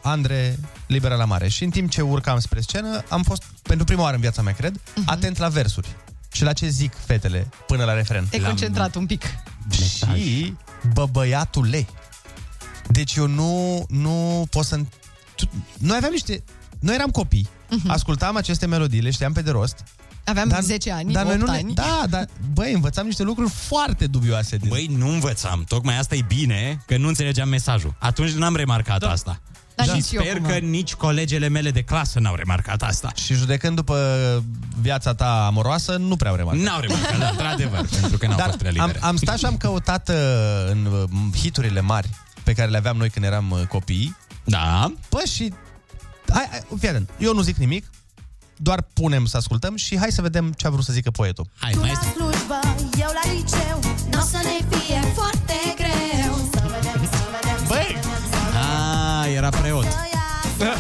[0.02, 1.48] Andre Libera la Mare.
[1.48, 4.54] Și în timp ce urcam spre scenă, am fost, pentru prima oară în viața mea,
[4.54, 5.88] cred, atent la versuri.
[6.32, 8.28] Și la ce zic fetele până la refren.
[8.30, 9.24] Te-ai concentrat un pic.
[9.72, 10.56] Și
[10.94, 11.88] bă, băiatule.
[12.88, 14.80] Deci eu nu, nu pot să...
[15.36, 16.44] tu- Noi aveam niște...
[16.80, 17.50] Noi eram copii,
[17.88, 19.84] ascultam aceste melodii, le știam pe de rost.
[20.24, 21.74] Aveam 10 ani, dar noi 8 nu le- ani.
[21.74, 24.58] Da, dar băi, învățam niște lucruri foarte dubioase.
[24.58, 24.70] Din...
[24.70, 25.64] Băi, nu învățam.
[25.68, 27.96] Tocmai asta e bine, că nu înțelegeam mesajul.
[28.00, 29.10] Atunci n-am remarcat da.
[29.12, 29.42] asta.
[29.76, 30.48] Dar și nici eu sper acum.
[30.48, 33.12] că nici colegele mele de clasă n-au remarcat asta.
[33.16, 33.98] Și judecând după
[34.82, 36.64] viața ta amoroasă, nu prea au remarcat.
[36.64, 39.06] N-au remarcat, da, într-adevăr, pentru că n-au Dar fost prea am, libere.
[39.06, 40.16] am stat și am căutat uh,
[40.70, 42.10] în uh, hiturile mari
[42.44, 44.16] pe care le aveam noi când eram uh, copii.
[44.44, 44.94] Da.
[45.10, 45.54] Bă, și...
[46.34, 47.10] Hai, hai, fii atent.
[47.18, 47.90] Eu nu zic nimic,
[48.58, 51.46] doar punem să ascultăm și hai să vedem ce a vrut să zică poetul.
[51.60, 52.60] Hai, Tu la slujbă,
[53.00, 53.80] eu la liceu
[54.12, 57.98] N-o să ne fie foarte greu Să vedem, să vedem, Băi!
[58.54, 59.86] Ah, era preot.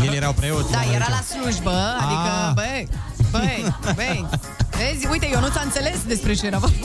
[0.05, 0.71] El era preot.
[0.71, 2.53] Da, era la slujbă, adică, Ah.
[2.53, 2.87] băi,
[3.31, 4.25] băi, băi.
[4.77, 6.75] Vezi, uite, eu nu ți-am înțeles despre ce era vorba.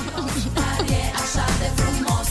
[1.14, 2.28] așa de frumos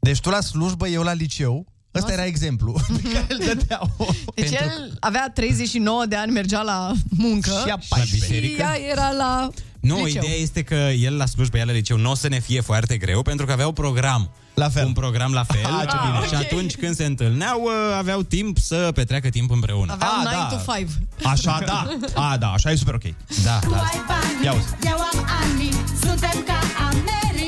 [0.00, 1.66] Deci tu la slujbă, eu la liceu.
[1.94, 2.72] Ăsta era exemplu
[3.02, 3.90] pe care îl dădeau.
[4.34, 8.62] Deci el avea 39 de ani, mergea la muncă Și ea La biserică?
[8.62, 10.22] ea era la Nu, liceu.
[10.22, 12.96] ideea este că el la slujbă, ea la liceu, nu o să ne fie foarte
[12.96, 14.30] greu, pentru că avea un program.
[14.54, 14.86] La fel.
[14.86, 15.64] Un program la fel.
[15.64, 16.26] Ah, ce bine.
[16.26, 19.92] Și atunci când se întâlneau, ă, aveau timp să petreacă timp împreună.
[19.92, 20.56] Avea Ah, 9 da.
[20.56, 20.90] to 5.
[21.24, 21.88] Așa, da.
[22.14, 23.02] A, da, așa e super ok.
[23.44, 23.76] Da, Tu da.
[23.76, 24.66] ai bani, Ia uzi.
[24.86, 25.68] eu am ani
[26.02, 26.58] Suntem ca
[26.90, 27.43] americanii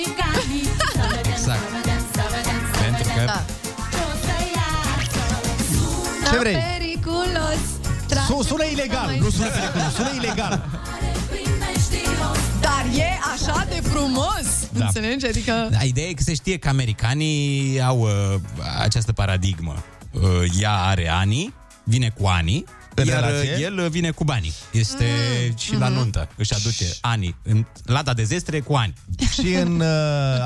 [6.37, 6.57] Ce vrei?
[6.79, 7.61] Periculos.
[8.27, 10.65] Su, sună ilegal, nu sună periculos, sună ilegal.
[12.61, 14.69] Dar e așa de frumos.
[14.73, 14.85] Da.
[14.85, 15.27] Înțelegi?
[15.27, 15.69] Adică...
[15.71, 18.41] Da, Ideea e că se știe că americanii au uh,
[18.79, 19.85] această paradigmă.
[20.11, 20.23] Uh,
[20.61, 22.65] ea are ani, vine cu ani,
[23.03, 23.55] În iar relație?
[23.55, 24.53] uh, el uh, vine cu banii.
[24.71, 25.05] Este
[25.49, 25.95] mm, și la mhm.
[25.95, 26.29] nuntă.
[26.37, 27.37] Își aduce ani.
[27.43, 28.95] În lada de zestre cu ani.
[29.33, 29.87] Și în, uh,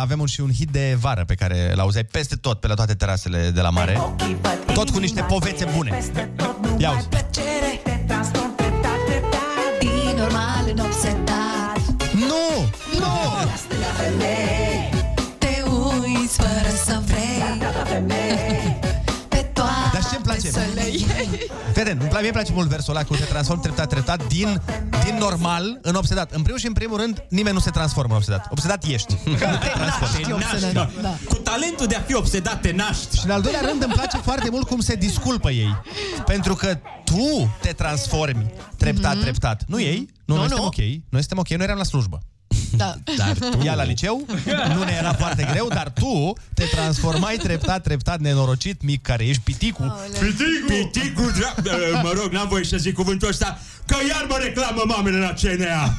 [0.01, 2.95] avem un, și un hit de vară pe care l-auzeai peste tot, pe la toate
[2.95, 4.01] terasele de la mare.
[4.75, 6.03] Tot cu niște povețe bune.
[6.79, 7.09] Ia uzi.
[7.09, 8.01] Plăcere, te
[20.51, 21.07] Să le iei.
[21.75, 24.63] Fede, îmi place, mie îmi place mult versul ăla cu te transform treptat, treptat din,
[25.05, 26.33] din normal în obsedat.
[26.33, 28.47] În primul și în primul rând, nimeni nu se transformă în obsedat.
[28.51, 29.17] Obsedat ești.
[29.25, 29.45] Nu te
[29.75, 30.25] transformi.
[30.25, 30.91] Te naști, da.
[31.29, 33.19] Cu talentul de a fi obsedat te naști.
[33.19, 35.77] Și în al doilea rând îmi place foarte mult cum se disculpă ei.
[36.27, 39.23] Pentru că tu te transformi treptat, Mhm.
[39.23, 39.63] treptat.
[39.67, 40.09] Nu ei.
[40.25, 40.65] Nu, Nu, noi suntem nu.
[40.65, 40.77] ok.
[41.09, 42.21] Noi suntem ok, noi eram la slujbă.
[42.77, 42.95] Da.
[43.17, 44.27] Dar tu, ea la liceu,
[44.75, 49.43] nu ne era foarte greu, dar tu te transformai treptat, treptat, nenorocit, mic care ești
[49.43, 49.97] piticul.
[50.11, 50.67] Piticul!
[50.67, 54.83] Piticul, dra- uh, mă rog, n-am voie să zic cuvântul ăsta, că iar mă reclamă
[54.87, 55.95] mamele la CNA.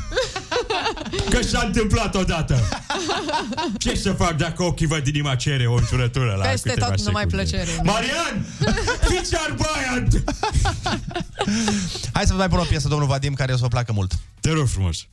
[1.30, 2.60] Că s-a întâmplat odată.
[3.78, 7.24] Ce să fac dacă ochii văd inima cere o înciurătură la Peste câteva tot numai
[7.30, 7.52] secunde?
[7.52, 7.82] plăcere.
[7.84, 8.45] Marian!
[9.10, 10.24] Fiți băiat!
[12.14, 14.12] Hai să vă mai pun o piesă, domnul Vadim, care o să vă placă mult.
[14.39, 15.06] Te rog frumos.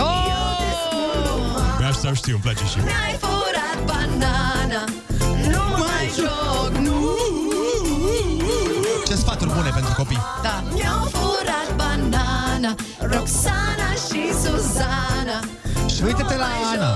[0.00, 0.26] Oh!
[1.78, 2.84] Pe asta știu, îmi place și mie.
[2.84, 4.84] Mi-ai furat banana
[5.50, 7.16] Nu mă mai joc, nu
[9.06, 10.20] Ce sfaturi bune pentru copii.
[10.42, 10.62] Da.
[10.72, 15.38] Mi-au furat banana Roxana și Suzana
[15.94, 16.90] Și uite-te la Ana.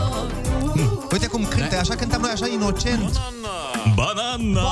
[0.75, 3.21] Hm, Uite cum cântă, așa cântăm noi, așa inocent.
[3.95, 4.69] Banana!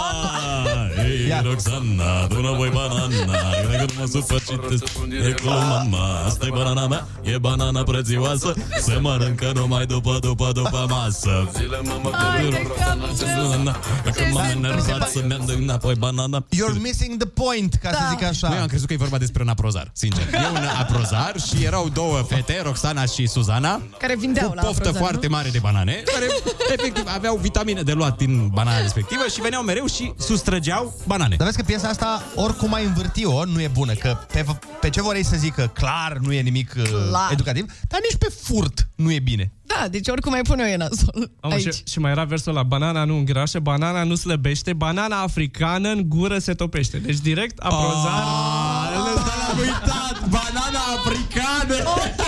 [1.05, 3.39] Ei, Roxana, tu nu voi banana.
[3.67, 6.25] Cred că nu mă supăr și te spun E cu mama.
[6.27, 8.55] Asta e banana mea E banana prețioasă.
[8.81, 11.49] Se mănâncă numai după, după, după masă.
[11.57, 12.11] Zile mama
[14.05, 16.45] Că m-am enervat să-mi ia înapoi banana.
[16.55, 18.49] You're missing the point, ca să zic așa.
[18.49, 20.23] Nu, eu am crezut că e vorba despre un aprozar, sincer.
[20.33, 24.89] E un aprozar și erau două fete, Roxana și Suzana, Care vindeau cu la poftă
[24.89, 25.35] Aprozar, foarte nu?
[25.35, 26.27] mare de banane, care
[26.77, 28.79] efectiv aveau vitamine de luat din banana
[29.11, 31.37] respectivă și veneau mereu și sustrăgeau banane.
[31.37, 33.93] Dar vezi că piesa asta, oricum ai învârti-o, nu e bună.
[33.93, 34.45] Că pe,
[34.81, 37.33] pe ce vor ei să zică, clar, nu e nimic uh, Clar.
[37.33, 39.53] educativ, dar nici pe furt nu e bine.
[39.63, 41.31] Da, deci oricum mai pune eu e nasol.
[41.41, 41.75] Am Aici.
[41.75, 46.09] și, și mai era versul la banana nu îngrașă, banana nu slăbește, banana africană în
[46.09, 46.99] gură se topește.
[46.99, 48.23] Deci direct aprozar.
[49.51, 52.20] Am uitat, banana africană!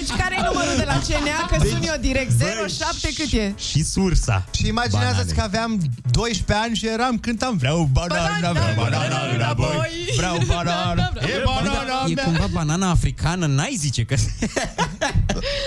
[0.00, 0.08] Ok.
[0.08, 1.46] Uh, deci care e numărul de la CNA?
[1.50, 2.32] Că sun eu direct.
[2.68, 3.52] 07 cât e?
[3.56, 4.44] Și sursa.
[4.52, 5.80] Și imaginează-ți că aveam
[6.10, 12.14] 12 ani și eram, cântam Vreau banana, vreau banana înapoi Vreau banana, e banana E
[12.14, 14.14] mea cumva banana africană, n-ai zice că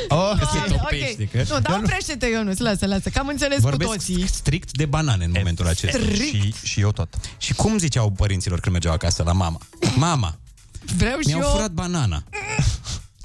[0.09, 1.29] oh, că se topește.
[1.31, 1.53] Că...
[1.53, 4.27] Nu, dar oprește-te, Ionuț, lasă, lasă, că am înțeles Vorbesc cu toții.
[4.27, 5.99] strict de banane în momentul acesta.
[5.99, 6.23] Strict.
[6.23, 7.15] Și, și eu tot.
[7.37, 9.57] Și cum ziceau părinților când mergeau acasă la mama?
[9.95, 10.37] Mama,
[10.97, 11.49] Vreau și mi-au eu...
[11.49, 12.23] furat banana.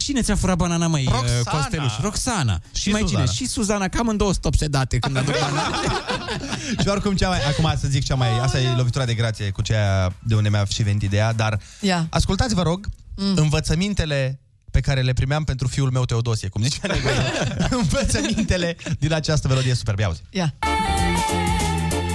[0.09, 1.38] Cine ți-a furat banana, măi, Roxana.
[1.38, 1.92] uh, Costeluș?
[2.00, 2.61] Roxana.
[2.74, 3.24] Și, Și mai Suzana.
[3.24, 3.34] cine?
[3.36, 5.76] Și Suzana, cam în două stopsedate când aduc banana.
[6.80, 9.62] Și oricum cea mai, acum să zic cea mai, asta e lovitura de grație cu
[9.62, 12.06] ceea de unde mi-a și venit ideea, dar Ia.
[12.11, 12.86] ascultați, vă rog,
[13.16, 13.34] mm.
[13.36, 14.40] învățămintele
[14.70, 17.14] pe care le primeam pentru fiul meu Teodosie, cum zicea Negoie.
[17.80, 20.00] învățămintele din această melodie superbă.
[20.00, 20.22] Ia auzi.
[20.30, 20.54] Ia.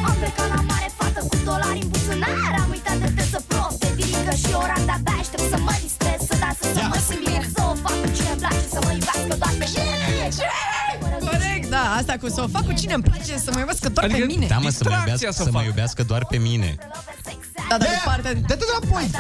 [0.06, 3.42] Am plecat la mare, fată cu dolari în buzunar Am uitat de te să
[4.34, 7.24] prost, de virică și ora de-abia Aștept să mă distrez, să dansă, să mă simt
[7.26, 9.92] bine Să o fac cu cine-mi place, să mă iubească doar pe mine
[11.30, 14.06] Corect, da, asta cu să o fac cu cine îmi place să mă iubesc doar
[14.06, 14.46] Adică- pe mine.
[14.54, 16.70] Da, mă, să mă, iubească, să mă iubească doar pe mine.
[17.70, 18.34] Da, dar de partea...
[18.34, 19.14] Dă-te la point!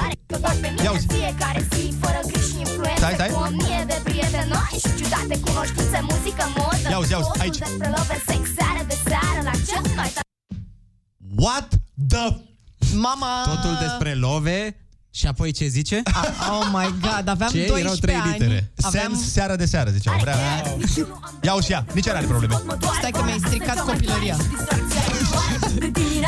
[0.84, 1.08] Ia uzi.
[1.08, 3.30] Fiecare zi, fără griji și influențe Stai, stai.
[3.30, 7.28] Cu o mie de prieteni noi și ciudate cunoștințe, muzică, modă Ia uzi, ia uzi,
[7.28, 7.58] Totul aici.
[7.58, 10.30] despre love, sex, seară de seară La cel mai tare
[11.44, 11.68] What
[12.12, 12.26] the...
[13.08, 13.32] Mama...
[13.54, 14.58] Totul despre love
[15.16, 16.02] și apoi ce zice?
[16.54, 17.66] Oh my god, aveam Ce?
[17.66, 18.32] 12 Erau trei ani.
[18.32, 18.72] litere.
[18.82, 19.14] Aveam...
[19.14, 20.16] Sens, seara de seară, ziceau.
[20.22, 20.36] Vrea...
[21.42, 22.54] Ia uzi, ia, nici ea n-are probleme.
[23.00, 24.36] Stai că mi-ai stricat copilăria.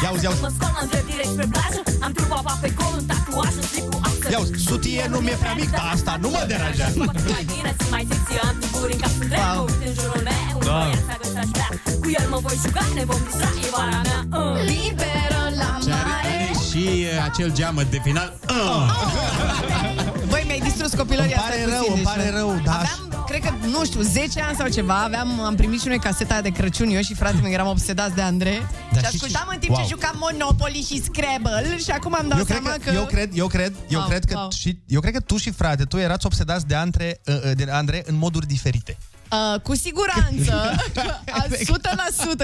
[0.04, 0.42] Ia uzi, ia uzi.
[0.42, 3.86] Mă scol în direct spre plajă Am trupa pa pe col, un tatuaj, un slip
[3.94, 6.98] cu axă Ia uzi, sutie nu mi-e prea mic, dar asta nu mă deranjează.
[6.98, 10.54] Mai bine să mai sexy, am tuburi în cap sunt greu Uite în jurul meu,
[10.60, 10.78] un Da.
[10.80, 11.70] băiat să găsă aș vrea
[12.02, 14.56] Cu el mă voi juca, ne vom distra, e vara mea uh.
[14.72, 18.38] Liberă la Și are, mare are și uh, acel geamăt de final.
[18.50, 18.92] Uh.
[20.30, 22.38] Băi, mi-ai distrus copilăria Îmi pare asta rău, puțin, îmi deci pare nu.
[22.38, 22.72] rău, da.
[22.72, 26.34] Aveam, cred că, nu știu, 10 ani sau ceva, aveam, am primit și noi caseta
[26.34, 28.60] aia de Crăciun, eu și fratele meu eram obsedați de Andrei.
[28.94, 29.82] Da, și și ascultam ce- în timp Wow.
[29.84, 32.96] ce jucam Monopoly și Scrabble și acum am dat Eu cred, seama că, că...
[32.96, 34.52] eu cred, eu cred, eu Wow, cred că wow.
[34.52, 37.68] și eu cred că tu și frate, tu erați obsedați de Andre, uh, uh, de
[37.72, 38.98] Andre în moduri diferite.
[39.32, 40.76] Uh, cu siguranță,
[41.38, 41.46] a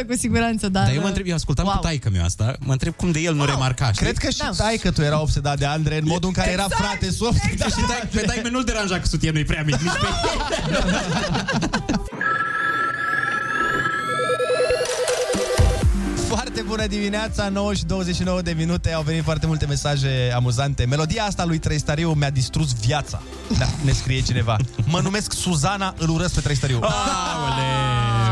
[0.03, 0.83] 100% cu siguranță, dar...
[0.83, 1.75] Dar eu mă întreb, eu ascultam wow.
[1.75, 4.05] cu taică meu asta, mă întreb cum de el nu remarca, știi?
[4.05, 4.49] Cred că și Da.
[4.57, 7.35] tai că tu era obsedat de Andre în modul în care era Exact, frate sub.
[7.57, 10.07] Da, și tai, pe taică nu-l deranja că sutien nu-i prea mic, nici pe
[16.53, 18.93] Foarte bună dimineața, 9 și 29 de minute.
[18.93, 20.85] Au venit foarte multe mesaje amuzante.
[20.85, 23.21] Melodia asta lui Trăistariu mi-a distrus viața.
[23.57, 24.55] Da, ne scrie cineva.
[24.85, 26.79] Mă numesc Suzana, îl urăsc pe Trăistariu.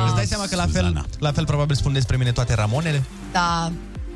[0.05, 3.03] Îți dai seama că la fel, la fel probabil spun despre mine toate Ramonele?
[3.31, 3.71] Da,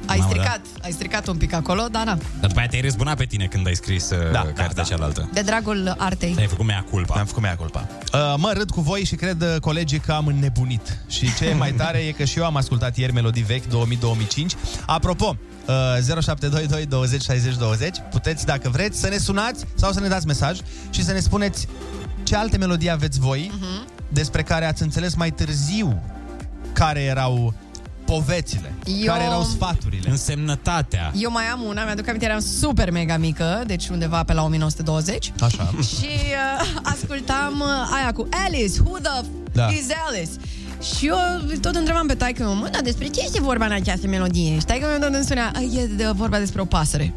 [0.06, 3.18] ai Mamă, stricat, ai stricat un pic acolo, dar na, Dar după aia te-ai răzbunat
[3.18, 5.30] pe tine când ai scris uh, da, cartea da, cealaltă.
[5.34, 6.36] de dragul artei.
[6.40, 7.20] Ai făcut mea culpa.
[7.20, 7.88] Am făcut mea culpa.
[8.14, 10.98] Uh, mă râd cu voi și cred uh, colegii că am înnebunit.
[11.08, 13.68] Și ce e mai tare e că și eu am ascultat ieri melodii vechi 2000-2005.
[14.86, 15.74] Apropo, uh,
[16.22, 20.60] 0722 20 60 20 Puteți, dacă vreți, să ne sunați sau să ne dați mesaj
[20.90, 21.68] și să ne spuneți
[22.24, 23.52] ce alte melodii aveți voi
[24.08, 26.02] despre care ați înțeles mai târziu
[26.74, 27.54] care erau
[28.06, 30.10] povețile, Eu- care erau sfaturile.
[30.10, 31.12] Însemnătatea.
[31.16, 35.32] Eu mai am una, mi-aduc aminte, eram super mega mică, deci undeva pe la 1920.
[35.40, 35.74] Așa.
[35.82, 39.68] Și uh, ascultam uh, aia cu Alice, who the f- Da.
[39.68, 40.32] is Alice?
[40.98, 41.16] Și eu
[41.62, 44.60] tot întrebam pe taică meu, mă, dar despre ce este vorba în această melodie?
[44.60, 47.14] Și taică meu tot îmi spunea, e de, vorba despre o pasăre.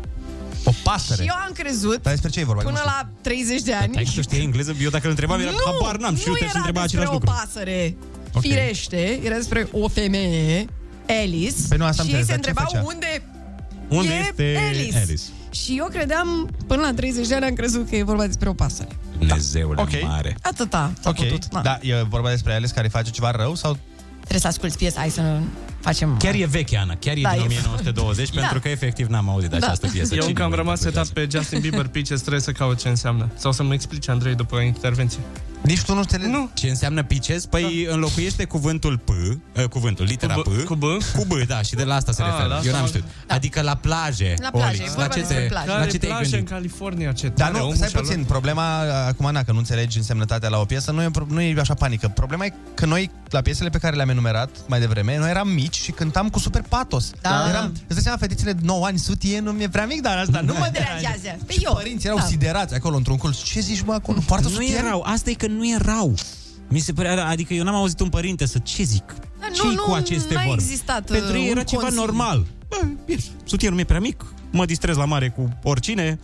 [0.65, 1.23] O pasăre.
[1.23, 2.63] Și eu am crezut, Dar despre ce e vorba?
[2.63, 2.91] până Nu știu.
[3.01, 5.97] la 30 de ani, Tai că tu știi engleză, eu dacă îl întrebam, era habar
[5.97, 7.31] n-am și nu uite și era întreba despre același o lucru.
[7.39, 7.97] pasăre.
[8.37, 8.43] Ok.
[8.43, 10.65] Firește, era despre o femeie,
[11.09, 12.83] Alice, Păi nu, asta am și ei înțeles, se dar ce întrebau făcea?
[12.85, 13.23] unde
[13.89, 14.97] Unde e este Alice.
[14.99, 15.23] Alice?
[15.51, 18.53] Și eu credeam, până la 30 de ani, am crezut că e vorba despre o
[18.53, 18.89] pasăre.
[19.19, 20.03] Dumnezeule Ok.
[20.03, 20.37] mare.
[20.43, 21.53] Atâta s-a Ok, putut.
[21.53, 21.61] Na.
[21.63, 23.79] da, e vorba despre Alice care face ceva rău sau
[24.19, 25.39] Trebuie să asculti piesa, hai să
[25.87, 26.17] facem...
[26.19, 28.41] Chiar e veche, Ana, chiar e Da, din e- 1920, Da.
[28.41, 29.67] pentru că efectiv n-am auzit de Da.
[29.67, 30.15] această piesă.
[30.15, 31.29] Eu Cine încă am mă rămas setat interpretează?
[31.29, 33.29] pe Justin Bieber Peaches, trebuie să caut ce înseamnă.
[33.37, 35.19] Sau să-mi explice Andrei după intervenție.
[35.63, 36.31] Nici tu nu înțelegi?
[36.31, 36.51] Nu.
[36.55, 37.47] Ce înseamnă pices?
[37.47, 40.65] Păi înlocuiește cuvântul P, uh, cuvântul, litera Cu B- P.
[40.65, 40.83] cu B?
[41.17, 42.49] Cu B, da, și de la asta se Ah, referă.
[42.49, 43.05] la asta Eu n-am am- știut.
[43.29, 44.79] Adică la plaje, La plaje, Olix.
[44.81, 45.67] e La vorba ce, despre te, plaje.
[45.67, 46.49] la Care ce te-ai plajă în gândit?
[46.49, 48.27] California, ce Dar tare, nu, omul stai și-a puțin, luat.
[48.29, 51.55] problema acum, na, că nu înțelegi însemnătatea la o piesă, nu e, pro- nu e
[51.59, 52.09] așa panică.
[52.09, 55.76] Problema e că noi, la piesele pe care le-am enumerat mai devreme, noi eram mici
[55.83, 57.11] și cântam cu super patos.
[57.21, 57.47] Da.
[57.49, 60.41] Eram, îți dai seama, fetițele de 9 ani, sutie, nu mi-e prea mic, dar asta
[60.41, 61.39] nu mă deranjează.
[61.47, 61.73] Pe Și eu.
[61.75, 62.25] părinții erau Da.
[62.27, 63.37] siderați acolo într-un colț.
[63.43, 64.19] Ce zici, mă, acolo?
[64.27, 64.85] Poartă Nu sutien?
[64.85, 66.15] erau, asta e că nu erau.
[66.69, 69.05] Mi se părea, adică eu n-am auzit un părinte să ce zic?
[69.41, 70.63] Da, ce nu, cu nu, aceste n-a vorbe?
[70.63, 72.05] existat, Pentru uh, ei era un ceva consiliu.
[72.05, 72.47] normal.
[72.69, 76.19] Bă, bine, sutienul mi-e prea mic, mă distrez la mare cu oricine,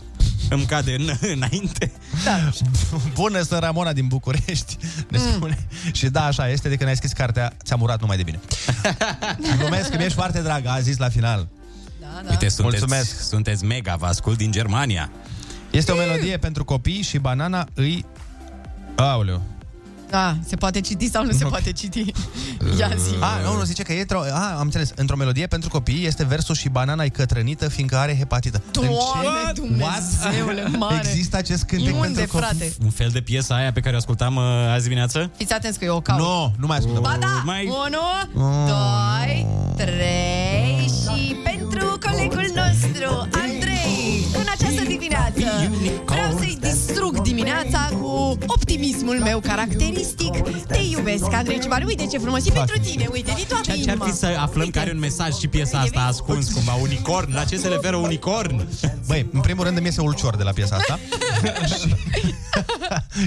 [0.53, 1.91] îmi cade în, înainte.
[2.23, 2.49] Da.
[3.13, 4.77] Bună, sunt Ramona din București,
[5.09, 5.31] ne Mm.
[5.33, 5.67] spune.
[5.91, 8.39] Și da, așa este, de când ai scris cartea, ți-am urat numai de bine.
[9.59, 11.47] Glumesc că mi-ești foarte drag, a zis la final.
[12.01, 12.29] Da, da.
[12.29, 13.21] Uite, sunteți, Mulțumesc.
[13.27, 15.11] sunteți mega, vă ascult din Germania.
[15.71, 18.05] Este o melodie pentru copii și banana îi...
[18.95, 19.41] Aoleu.
[20.13, 21.99] Da, se poate citi sau nu se poate citi?
[22.79, 23.13] Ia zi.
[23.19, 24.19] A, nu, nu, zice că e într-o...
[24.31, 24.91] A, am înțeles.
[24.95, 28.61] Într-o melodie pentru copii este versul și banana e cătrănită fiindcă are hepatită.
[28.71, 30.77] Doamne, În ce- Dumnezeule What?
[30.77, 31.07] mare.
[31.09, 32.47] Există acest cântec Unde, pentru copii?
[32.47, 32.73] frate?
[32.83, 35.31] Un fel de piesă aia pe care o ascultam uh, azi dimineață?
[35.37, 36.19] Fiți atenți că eu o caut.
[36.19, 37.01] Nu, nu mai ascultăm.
[37.01, 43.92] Ba da, Mai- unu, doi, trei și pentru colegul nostru, Andrei,
[44.35, 45.71] în această dimineață
[46.05, 50.37] vreau să-i distrug dimineața cu optimismul meu caracteristic.
[50.67, 53.77] Te iubesc, Andrei Ciubaru, uite ce frumos, și pentru tine, uite, din toată Ce ar
[53.77, 54.05] inima.
[54.05, 57.33] fi să aflăm că are un mesaj și piesa asta ascuns, cumva, unicorn?
[57.33, 58.67] La ce se referă unicorn?
[59.07, 60.99] Băi, în primul rând îmi iese ulcior de la piesa asta.
[61.65, 61.95] și,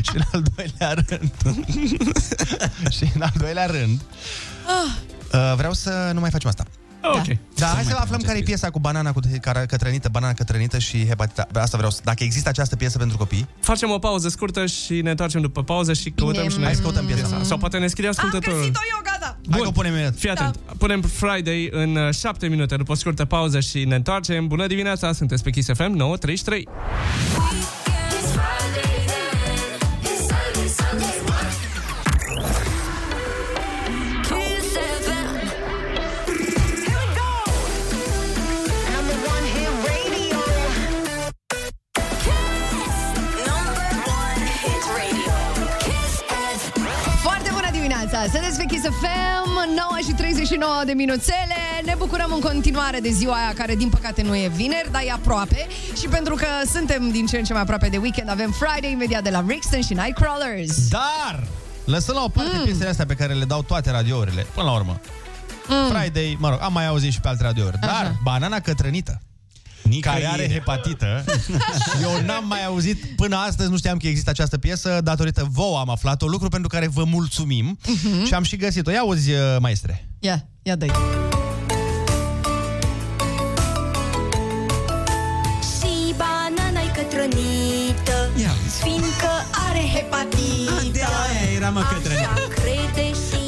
[0.07, 1.33] și în al doilea rând...
[2.97, 4.01] și în al doilea rând...
[5.33, 6.65] Uh, vreau să nu mai facem asta.
[7.15, 7.37] Ok.
[7.55, 10.09] Da, hai mai să facem aflăm care e acest piesa cu banana cu care- cătrănită,
[10.13, 11.47] banana cătrănită și hepatita.
[11.55, 12.01] Asta vreau să...
[12.05, 15.93] Dacă există această piesă pentru copii, Facem o pauză scurtă și ne întoarcem după pauză
[15.93, 16.65] și căutăm Bine, și noi.
[16.67, 17.43] hai să căutăm piesa asta.
[17.43, 18.59] Sau poate ne scrie Am ascultătorul.
[18.59, 19.39] găsit-o eu, gata!
[19.51, 20.15] Hai că o punem imediat.
[20.17, 20.57] Fii atent.
[20.79, 24.47] Punem Friday în 7 minute după o scurtă pauză și ne întoarcem.
[24.47, 26.69] Bună dimineața, sunteți pe Kiss FM 933.
[48.57, 51.61] Sunteți pe Kiss FM, 9 și 39 de minuțele.
[51.85, 55.11] Ne bucurăm în continuare de ziua aia, care din păcate nu e vineri, dar e
[55.11, 55.67] aproape.
[56.01, 59.23] Și pentru că suntem din ce în ce mai aproape de weekend, avem Friday imediat
[59.23, 60.89] de la Rixton și Nightcrawlers.
[60.89, 61.47] Dar
[61.85, 62.63] Lăsăm la o parte mm.
[62.63, 65.01] piesele astea pe care le dau toate radiourile, până la urmă.
[65.69, 65.95] Mm.
[65.95, 67.77] Friday, mă rog, am mai auzit și pe alte radiouri.
[67.83, 67.87] Așa.
[67.87, 69.21] Dar banana cătrănită,
[70.01, 71.25] care are hepatită,
[72.03, 75.91] eu n-am mai auzit până astăzi, nu știam că există această piesă, datorită vouă am
[75.91, 78.25] aflat-o, lucru pentru care vă mulțumim Mhm.
[78.25, 78.91] și am și găsit-o.
[78.91, 80.09] Ia auzi, uh, maestre.
[80.19, 80.87] Ia, ia dă
[85.79, 88.31] Și banana-i cătrănită
[88.83, 89.31] Fiindcă
[89.69, 92.29] are hepatită De aia era mă cătrănită.
[92.29, 93.41] Așa crede și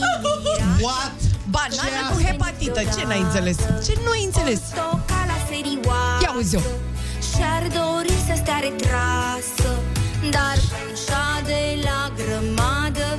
[0.83, 1.13] What?
[1.51, 3.57] Banana cu hepatită, ce n-ai înțeles?
[3.57, 4.61] Ce nu ai înțeles?
[6.39, 6.61] Ca la serioasă Ia uzi-o
[7.37, 9.81] Și-ar dori să stea retrasă
[10.31, 10.59] Dar
[10.93, 13.19] așa de la grămadă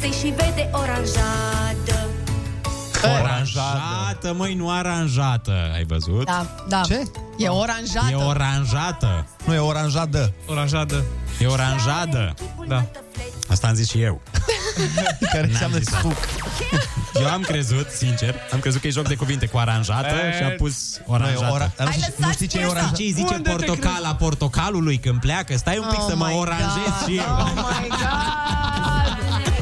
[0.00, 2.09] Se și vede oranjadă
[3.20, 5.52] Oranjată, măi, nu aranjată.
[5.74, 6.24] Ai văzut?
[6.24, 7.02] Da, da Ce?
[7.36, 9.26] E oranjată E oranjată.
[9.44, 10.32] Nu, e oranjadă.
[10.46, 11.04] Oranjadă.
[11.38, 12.34] E oranjadă.
[12.68, 12.84] Da.
[13.50, 14.20] Asta am zis și eu.
[15.32, 16.16] Care înseamnă zis suc.
[17.20, 20.42] Eu am crezut, sincer, am crezut că e joc de cuvinte cu aranjată E, și
[20.42, 21.52] a pus nu, e oranjată.
[21.52, 22.96] ora- nu știi- nu știi ce e oranjată?
[22.96, 25.56] Ce zice Unde te portocala portocalului când pleacă?
[25.56, 27.08] Stai un pic Oh să mă my oranjez God.
[27.08, 27.24] și eu.
[27.38, 27.98] Oh my God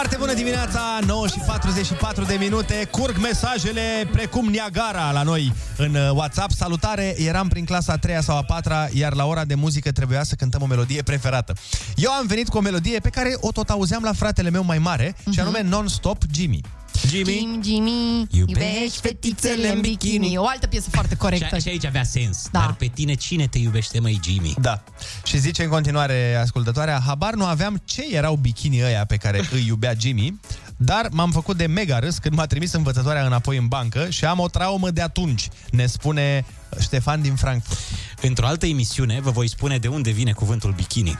[0.00, 2.88] Foarte bună dimineața, 9 și 44 de minute.
[2.90, 6.50] Curg mesajele precum Niagara la noi în uh, WhatsApp.
[6.52, 10.22] Salutare, eram prin clasa a 3 sau a 4 iar la ora de muzică trebuia
[10.22, 11.52] să cântăm o melodie preferată.
[11.96, 14.78] Eu am venit cu o melodie pe care o tot auzeam la fratele meu mai
[14.78, 15.32] mare, Mhm.
[15.32, 16.60] și anume Non-Stop Jimmy.
[17.08, 21.86] Jimmy, Jim, Jimmy, iubești fetițele în bikini O altă piesă foarte corectă Și, și aici
[21.86, 22.48] avea sens.
[22.50, 22.58] Da.
[22.58, 24.54] Dar pe tine cine te iubește, măi, Jimmy?
[24.60, 24.82] Da.
[25.24, 29.66] Și zice în continuare ascultătoarea, habar nu aveam ce erau bikini ăia pe care îi
[29.66, 30.40] iubea Jimmy,
[30.76, 34.38] dar m-am făcut de mega râs când m-a trimis învățătoarea înapoi în bancă și am
[34.38, 36.44] o traumă de atunci, ne spune
[36.80, 37.78] Ștefan din Frankfurt.
[38.20, 41.18] Într-o altă emisiune vă voi spune de unde vine cuvântul bikini.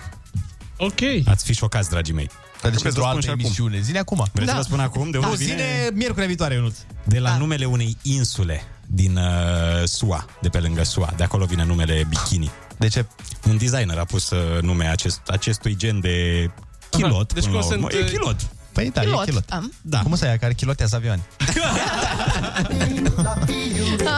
[0.77, 1.01] Ok.
[1.25, 2.31] Ați fi șocați, dragii mei.
[2.63, 3.41] Dar de ce Vreți să într-o vă altă spun și acum?
[3.45, 3.81] emisiune?
[3.81, 4.25] Zine acum.
[4.33, 4.53] Vreți Da.
[4.53, 5.51] să vă spun acum de unde Nu, vine?
[5.51, 5.65] zine
[5.95, 6.77] miercurea viitoare, Ionuț.
[7.05, 7.37] De la Da.
[7.37, 11.13] numele unei insule din uh, SUA, de pe lângă SUA.
[11.17, 12.51] De acolo vine numele bikini.
[12.79, 13.07] De ce?
[13.49, 16.51] Un designer a pus uh, nume acest, acestui gen de
[16.91, 17.33] kilot.
[17.33, 17.89] Deci până cum la urmă.
[17.91, 18.37] sunt, E uh, kilot.
[18.73, 19.23] Păi da, Pilot.
[19.23, 19.45] e kilot.
[19.51, 19.73] Am.
[19.83, 19.99] Da.
[19.99, 21.23] Cum să ia care chilotează avioane?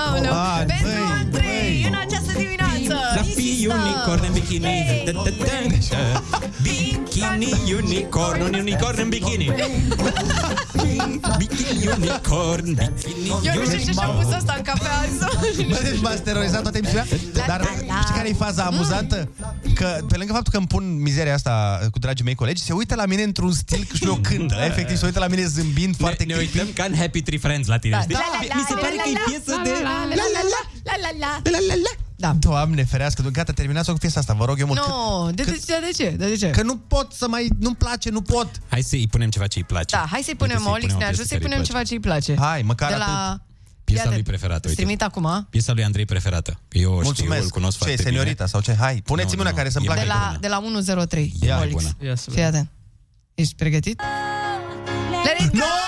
[0.06, 0.32] Aoleu.
[0.32, 1.85] Ah, Pentru băi, Andrei, băi.
[1.89, 3.81] în această dimineață Fluffy insistăm.
[3.81, 5.02] unicorn în bikini Hey.
[7.20, 7.44] Da, da, da, da.
[7.44, 9.55] Bikini unicorn Un unicorn în bikini
[11.39, 15.62] Bikini unicorn Bikini Eu nu știu ce și-a pus asta în cafea azi.
[15.68, 17.06] Bă, deci m-ați terorizat toată emisiunea
[17.47, 18.01] Dar la, la.
[18.02, 19.28] știi care e faza amuzantă?
[19.74, 22.94] Că pe lângă faptul că îmi pun mizeria asta cu dragii mei colegi Se uită
[22.94, 26.24] la mine într-un stil că și o cântă Efectiv se uită la mine zâmbind foarte
[26.24, 26.59] ne, ne creepy.
[26.59, 28.14] uităm ca în Happy Tree Friends la tine, știi?
[28.14, 29.70] La, la, la, Mi se la, pare la, că e la, piesă la, de...
[29.82, 30.40] la, la, la,
[30.84, 31.93] la, la, la, la, la.
[32.22, 32.32] Da.
[32.38, 35.80] Doamne ferească, gata, terminați-o cu piesa asta, vă rog eu mult No, de, de, ce,
[35.80, 36.10] de ce?
[36.10, 36.50] De ce?
[36.50, 39.64] Că nu pot să mai, nu-mi place, nu pot Hai să-i punem ceva ce îi
[39.64, 39.96] place.
[39.96, 41.70] Da, hai să-i punem, Haideți Olix, o ne piesă ajut să-i care îi punem place.
[41.72, 42.36] ceva ce îi place.
[42.38, 43.28] Hai, măcar De la...
[43.28, 43.42] atât.
[43.84, 44.82] Piesa Ia lui de- preferată, Îți uite.
[44.82, 45.46] trimit acum.
[45.50, 46.58] Piesa lui Andrei preferată.
[46.70, 47.42] Eu o știu, Mulțumesc.
[47.42, 48.74] îl cunosc ce, foarte seniorita sau ce?
[48.78, 51.48] Hai, puneți-mi Nu, una nu, care să-mi e placă De la, de la 103, E
[51.52, 51.72] mai Olix.
[51.82, 51.88] bună.
[52.04, 52.48] Ia să Fii vedem.
[52.48, 52.68] atent.
[53.34, 54.00] Ești pregătit?
[55.24, 55.58] Let it go!
[55.58, 55.81] Let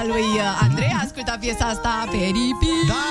[0.00, 2.70] vecină de-a lui uh, Andrei a ascultat piesa asta, Peripi.
[2.92, 3.04] Da,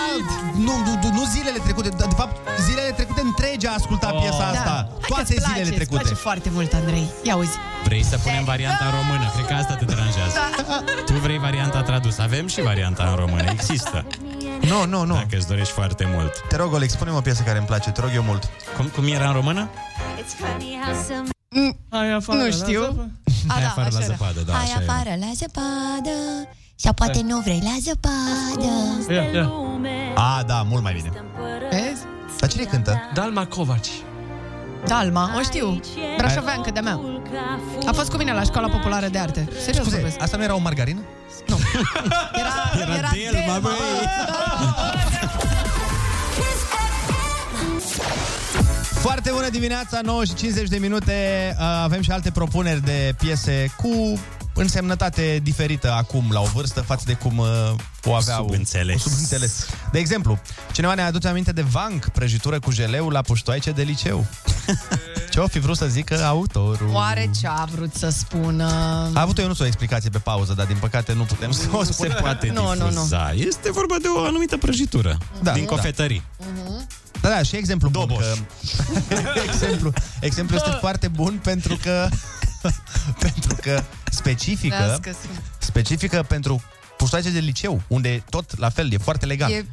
[0.68, 2.36] nu, nu, nu, nu zilele trecute, de fapt,
[2.68, 4.20] zilele trecute întregi a ascultat Oh.
[4.22, 4.64] piesa asta.
[4.66, 4.82] Da.
[5.04, 6.02] Hai Toate că-ți place, zilele îți trecute.
[6.02, 7.06] place foarte mult, Andrei.
[7.30, 7.56] Ia uzi.
[7.88, 9.26] Vrei să punem varianta în română?
[9.36, 10.38] Cred că asta te deranjează.
[11.06, 12.22] Tu vrei varianta tradusă.
[12.22, 13.44] Avem și varianta în română.
[13.58, 14.06] Există.
[14.72, 15.14] Nu, nu, nu.
[15.14, 16.34] Dacă îți dorești foarte mult.
[16.50, 18.50] Te rog, Alex, spune o piesă care îmi place, te rog eu mult.
[18.78, 19.70] Cum, cum era în română?
[21.90, 22.82] Hai afară, Nu la știu.
[22.82, 23.10] zăpadă.
[23.48, 24.16] A, Hai da, afară la așa era.
[24.16, 24.92] zăpadă, da, Hai așa era.
[24.94, 26.16] afară la zăpadă
[26.82, 29.52] Sau poate nu vrei la zăpadă Ia, ia.
[30.16, 31.24] A, da, mult mai bine.
[31.70, 32.02] Vezi?
[32.40, 33.02] Dar cine cântă?
[33.14, 33.90] Dalma Covaci.
[34.86, 35.80] Dalma, o știu
[36.18, 37.00] Brașoveancă de-a mea
[37.88, 40.56] A fost cu mine la școala populară de arte Serios Scuze, vorbesc asta nu era
[40.56, 41.00] o margarină?
[42.40, 43.72] Era, Era era Delma, Delma, băi.
[48.82, 51.14] Foarte bună dimineața, 9 și 50 de minute.
[51.58, 54.20] Uh, Avem și alte propuneri de piese cu
[54.62, 57.48] însemnătate diferită acum, la o vârstă, față de cum uh,
[58.04, 58.44] o aveau.
[58.44, 59.02] Subînțeles.
[59.02, 59.66] Subînțeles.
[59.92, 60.40] De exemplu,
[60.72, 64.26] cineva ne aduce aminte de Vanc, prăjitură cu jeleu la puștoaice de liceu.
[65.32, 66.90] Ce o fi vrut să zică autorul?
[66.94, 68.66] Oare ce a vrut să spună?
[69.14, 71.78] A avut eu nu o explicație pe pauză, dar din păcate nu putem să o
[71.78, 72.18] Nu se spunem.
[72.20, 72.90] poate Nu, nu, nu.
[72.90, 73.32] difuza.
[73.36, 75.18] Este vorba de o anumită prăjitură.
[75.42, 75.70] Da, din da.
[75.70, 76.24] cofetării.
[77.22, 78.06] Da, da, și exemplu bun.
[78.08, 78.26] Doboș.
[79.08, 82.10] Că, exemplu, exemplu este foarte bun pentru că
[83.26, 85.28] pentru că specifică Trească-se.
[85.58, 86.62] specifică pentru
[86.98, 89.52] puștoaice de liceu, unde tot la fel, e foarte legal.
[89.52, 89.66] E...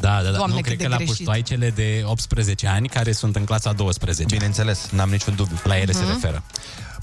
[0.00, 0.36] Da, da, da.
[0.36, 1.14] Doamne, nu, cât cred de că la greșit.
[1.14, 4.24] puștoaicele de 18 ani care sunt în clasa 12.
[4.24, 5.56] Bineînțeles, n-am niciun dubiu.
[5.64, 6.08] La ele se Mhm.
[6.12, 6.42] referă.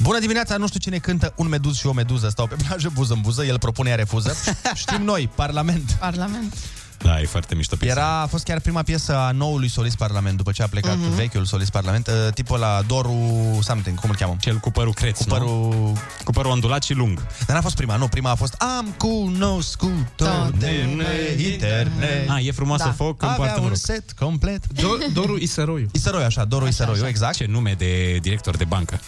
[0.02, 3.14] Bună dimineața, nu știu cine cântă Un meduz și o meduză stau pe plajă, buză
[3.14, 4.36] în buză, el propune, ea refuză.
[4.76, 5.92] Știm noi, Parlament.
[6.00, 6.54] Parlament.
[6.98, 8.00] Da, e foarte mișto piesa.
[8.00, 11.16] Era, a fost chiar prima piesă a noului solist Parlament, după ce a plecat Mhm.
[11.16, 14.36] vechiul solist Parlament, uh, tipul la Doru something, cum îl cheamă?
[14.40, 15.94] Cel cu părul creț, Cu părul...
[16.24, 17.26] Cu părul ondulat și lung.
[17.46, 20.26] Dar n-a fost prima, nu, prima a fost Am cunoscut-o
[20.58, 20.66] de
[20.98, 22.30] pe internet.
[22.30, 22.92] A, e frumoasă Da.
[22.92, 23.78] foc în Avea poartă un noroc.
[23.78, 24.62] set complet.
[24.74, 25.88] Do- Doru Iseroiu.
[25.92, 27.36] Isăroiu, așa, Doru Isăroiu, exact.
[27.36, 29.00] Ce nume de director de bancă.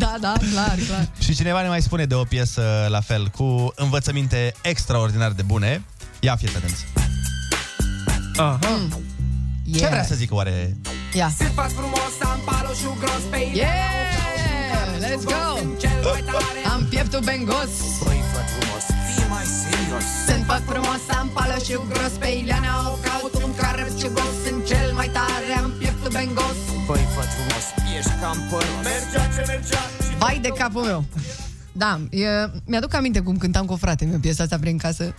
[0.00, 1.08] Da, da, clar, clar.
[1.24, 5.82] Și cineva ne mai spune de o piesă la fel, cu învățăminte extraordinar de bune.
[6.20, 6.84] Ia fiți atenți.
[8.36, 8.58] Aha.
[9.78, 10.76] Ce vrea să zic oare?
[11.14, 11.32] Ia.
[11.38, 14.10] Sifat frumos, am palo și gros pe Yeah!
[15.04, 15.42] Let's go!
[16.72, 17.72] Am pieptul bengos
[18.04, 22.72] Băi, făt frumos, fii mai serios Sunt fac frumos, am pală și gros Pe Ileana
[22.92, 27.28] o caut un care ce gos Sunt cel mai tare, am pieptul bengos Băi, făt
[27.36, 27.64] frumos,
[27.98, 29.80] ești cam păros Mergea ce mergea.
[30.18, 31.04] Vai de capul meu.
[31.72, 32.26] Da, e,
[32.64, 35.14] mi-aduc aminte cum cântam cu frate meu piesa asta prin casă.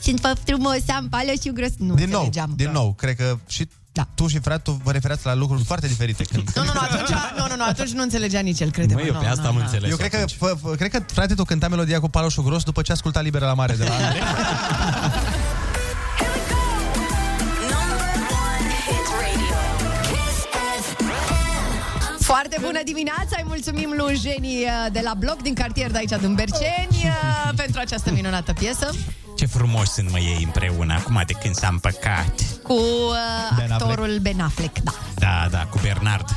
[0.00, 1.70] Sunt fac frumos, am pală și gros.
[1.78, 2.52] Nu din nou, înțelegeam.
[2.56, 4.08] din nou, cred că și da.
[4.14, 6.24] tu și fratul vă referați la lucruri foarte diferite.
[6.24, 9.06] Când, Nu, nu, nu, atunci, nu, nu, nu, atunci nu înțelegea nici el, crede Măi,
[9.06, 11.68] eu pe asta am înțeles Eu cred că, fă, fă, cred că frate tu cânta
[11.68, 14.22] melodia cu paloșul gros după ce asculta Liberă la Mare de la Andrei.
[22.32, 26.20] Foarte bună dimineața, îi mulțumim lui Jenny uh, de la blog din cartier de aici
[26.20, 28.90] din Berceni uh, pentru această minunată piesă
[29.36, 32.34] Ce frumos sunt mă ei împreună, acum de când s-a împăcat.
[32.62, 34.92] cu uh, Ben actorul Ben Affleck, da.
[35.14, 36.28] Da, da, cu Bernard.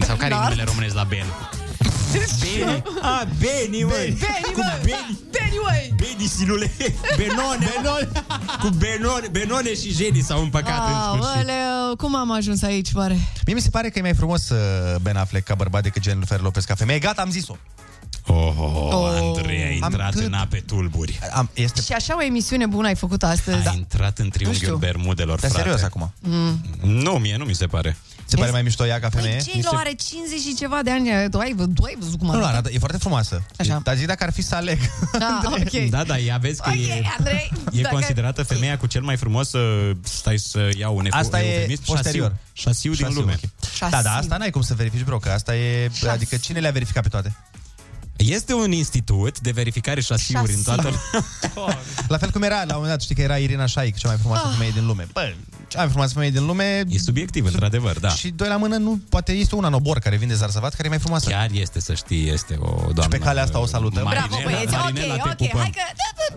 [0.00, 0.48] Sau care e Bernard?
[0.48, 1.26] numele românesc la Ben?
[2.12, 2.82] Beni.
[3.02, 4.16] Ah, Beni, măi.
[4.20, 4.78] Beni, Cu mă!
[4.82, 5.18] Beni.
[5.30, 5.92] Beni, măi!
[5.96, 6.72] Beni, silule.
[7.16, 7.68] Benone.
[7.74, 8.08] Benone.
[8.60, 11.36] Cu Benone, Benone și Jeni s-au împăcat în sfârșit.
[11.50, 13.18] Aoleu, cum am ajuns aici, oare?
[13.46, 14.58] Mie mi se pare că e mai frumos uh,
[15.02, 16.98] Ben Affleck ca bărbat decât Jennifer Lopez ca femeie.
[16.98, 17.56] Gata, am zis-o.
[18.26, 19.16] Oh, oh, Oh.
[19.36, 21.18] Andrei, ai Am intrat cât- în ape tulburi.
[21.34, 21.80] Am, este...
[21.80, 23.68] Și așa o emisiune bună ai făcut astăzi.
[23.68, 24.76] Ai intrat în Nu triunghiul știu.
[24.76, 25.64] Bermudelor, Dar frate.
[25.64, 26.12] serios acum.
[26.20, 26.60] Mm.
[26.82, 27.96] Nu, mie nu mi se pare.
[28.28, 29.36] Se pare mai mișto ea ca femeie?
[29.52, 31.30] Păi ce are 50 și ceva de ani?
[31.30, 32.52] Tu ai, tu ai văzut cum Nu, nu, arată?
[32.52, 33.42] arată, e foarte frumoasă.
[33.56, 33.80] Așa.
[33.84, 34.78] Dar zic dacă ar fi să aleg.
[35.18, 35.88] Da, ok.
[35.90, 39.16] Da, da, ea vezi că Ok, e, Andrei, e dacă- considerată femeia cu cel mai
[39.16, 42.36] frumos, uh, stai să iau un Asta e eufemism, posterior.
[42.52, 43.38] Șasiu, șasiu din Șasiu, lume.
[43.82, 43.90] ok.
[43.90, 45.90] Da, da, asta n-ai cum să verifici, bro, că asta e...
[46.10, 47.36] Adică cine le-a verificat pe toate?
[48.16, 50.90] Este un institut de verificare șasiuri în toată
[52.08, 54.16] La fel cum era, la un moment dat, știi că era Irina Shayk, cea mai
[54.16, 54.52] frumoasă Ah.
[54.52, 55.06] femeie din lume.
[55.12, 55.32] Bă,
[55.68, 56.82] cea mai frumoasă femeie din lume...
[56.88, 58.08] E subiectiv, într-adevăr, da.
[58.08, 60.90] Și doi la mână, nu, poate este una în obor care vinde zarzavat, care e
[60.90, 61.28] mai frumoasă.
[61.30, 63.02] Chiar este, să știi, este o doamnă...
[63.02, 64.06] Și pe calea asta o salutăm.
[64.10, 65.60] Bravo, băieți, Marinela, ok, te ok, pupăm.
[65.60, 65.80] hai că...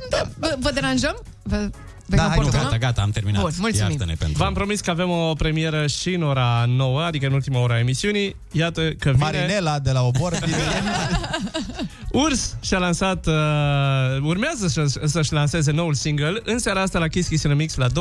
[0.10, 1.23] Da, da, da, vă deranjăm?
[1.43, 1.69] Vă,
[2.18, 3.41] Da, vă hai, nu, gata, gata, am terminat.
[3.41, 3.90] Bun, mulțumim.
[3.90, 4.38] Iartă-ne pentru...
[4.44, 7.80] V-am promis că avem o premieră și în ora 9, adică în ultima ora a
[7.80, 8.36] emisiunii.
[8.52, 9.18] Iată că vine...
[9.23, 10.57] Marinela de la obor vine...
[12.11, 13.34] Urs și-a lansat, uh,
[14.23, 16.41] urmează să- să-și lanseze noul single.
[16.44, 17.91] În seara asta la Kiss Kiss in a Mix la 20.30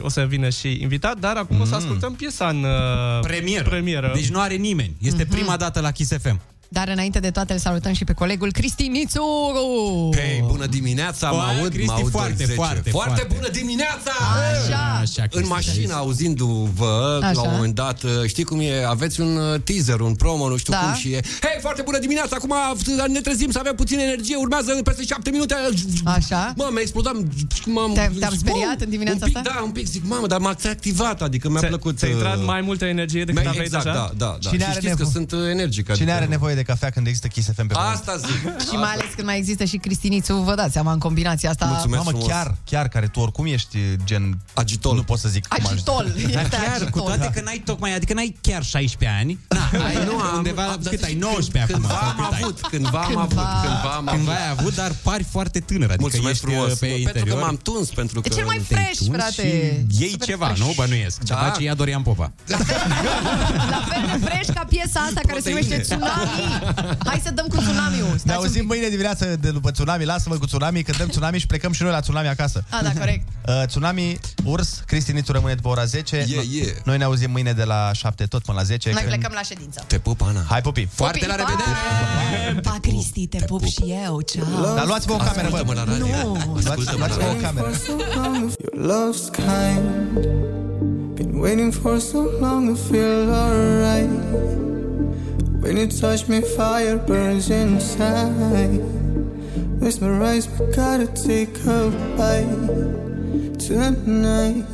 [0.00, 1.62] o să vină și invitat, dar acum mm.
[1.62, 3.68] o să ascultăm piesa în uh, Premieră.
[3.68, 4.10] premieră.
[4.14, 4.96] Deci nu are nimeni.
[5.00, 5.32] Este Mhm.
[5.36, 6.40] prima dată la Kiss FM.
[6.70, 9.22] Dar înainte de toate îl salutăm și pe colegul Cristi Nițu!
[10.16, 12.52] Hei, bună dimineața, mă O, aud, Cristi, mă aud foarte, 10.
[12.52, 13.34] foarte, foarte foarte.
[13.34, 14.12] bună dimineața!
[14.66, 14.98] Așa.
[15.00, 17.32] Așa, În Cristi, mașină, auzindu-vă, Așa.
[17.32, 20.72] la un moment dat, știi cum e, aveți un uh, teaser, un promo, nu știu
[20.72, 20.78] Da.
[20.78, 22.54] cum, și e, hei, foarte bună dimineața, acum
[23.12, 25.54] ne trezim să avem puțină energie, urmează peste șapte minute.
[26.04, 26.52] Așa?
[26.56, 27.12] Mă, mi-a explodat,
[27.66, 27.92] m-am...
[27.92, 28.38] Te-am- te-am Bum!
[28.48, 29.50] speriat în dimineața un pic, asta?
[29.54, 31.98] Da, un pic, zic, mamă, dar m-ați activat, adică mi-a Ți-a- plăcut...
[31.98, 33.96] ți-a intrat uh, mai multă energie decât mi-a- aveai exact, deja?
[33.96, 34.48] da, da, da.
[34.50, 35.84] Cine și are știți că nevo- sunt uh, energic.
[35.84, 37.92] Cine adică- are nevoie de cafea când există Kiss FM pe pământ?
[37.94, 38.58] Asta zic.
[38.68, 41.64] Și mai ales când mai există și Cristinițu, vă dați seama în combinația asta.
[41.66, 42.26] Mulțumesc Mamă, frumos.
[42.28, 44.38] chiar, chiar, care tu oricum ești gen...
[44.54, 44.94] Agitol.
[44.94, 46.12] Nu pot să zic cum Agitol.
[46.16, 46.90] Este Dar chiar, agitol.
[46.90, 50.62] cu toate că n-ai tocmai, adică n-ai chiar 16 ani, na, ai, Nu, am, undeva,
[50.62, 51.84] am, dar cât ai, știi, 19 acum?
[51.86, 52.40] Cândva sau am cât ai?
[52.42, 53.22] avut, cândva am Cândva.
[53.22, 54.42] avut, cândva am Cândva avut.
[54.42, 56.72] ai avut, dar pari foarte tânăr, adică Mulțumesc ești frumos.
[56.72, 57.12] uh, pe Nu, interior.
[57.14, 58.28] Pentru că m-am tuns, pentru că...
[58.32, 59.42] E cel mai te-ai fresh, tuns frate.
[59.94, 60.60] Și iei Super ceva, fresh.
[60.60, 60.72] nu?
[60.76, 61.16] Bănuiesc.
[61.18, 61.24] Da.
[61.34, 62.32] Ceva ce ia Dorian Popa.
[62.46, 62.56] La
[63.90, 66.12] fel de fresh ca piesa asta care se numește Tsunami.
[67.04, 68.10] Hai să dăm cu Tsunami-ul.
[68.10, 68.68] Ne Stați un auzim pic.
[68.68, 72.00] mâine dimineață de după Tsunami, lasă-mă cu Tsunami, cântăm Tsunami și plecăm și noi la
[72.00, 72.64] Tsunami acasă.
[72.70, 73.28] A, da, corect.
[73.48, 76.16] Uh, tsunami, Urs, Cristi Nițu rămâne după ora 10.
[76.16, 76.68] Yeah, No- yeah.
[76.84, 78.90] Noi ne auzim mâine de la 7 tot până la 10.
[78.92, 79.84] Noi când- plecăm la ședință.
[79.86, 80.44] Te pup, Ana.
[80.48, 80.88] Hai, pupi!
[80.92, 81.40] Foarte la Pa!
[81.44, 82.60] revedere!
[82.60, 84.20] Pa, Cristi, te pup și eu.
[84.20, 84.74] Ceau.
[84.76, 85.56] Dar luați-vă o cameră, bă!
[85.56, 86.06] Ascultă-mă la radio.
[86.06, 86.60] Nu.
[86.64, 87.70] Luați- Luați-vă o cameră.
[87.88, 89.86] Your love's kind.
[91.14, 94.10] Been waiting for so long to feel alright.
[95.68, 98.80] When you touch me, fire burns inside.
[99.82, 102.48] Mesmerized, we gotta take a bite
[103.58, 104.64] tonight.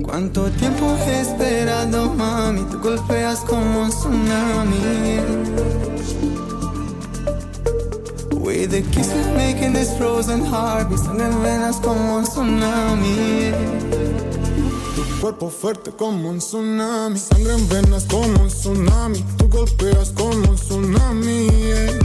[0.00, 4.78] Cuánto tiempo he esperado, mami, tú golpeas como un tsunami.
[8.30, 13.31] With the kisses making this frozen heart, mi sangre en venas como un tsunami.
[15.22, 20.56] Cuerpo fuerte como un tsunami, sangre en venas como un tsunami, tú golpeas como un
[20.56, 21.46] tsunami.
[21.46, 21.98] yeah.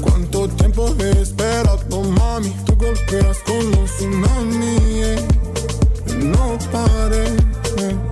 [0.00, 4.78] Cuánto tiempo he esperado, mami, tú golpeas como un tsunami.
[4.94, 5.20] yeah.
[6.24, 7.32] No pares.
[7.76, 8.05] Como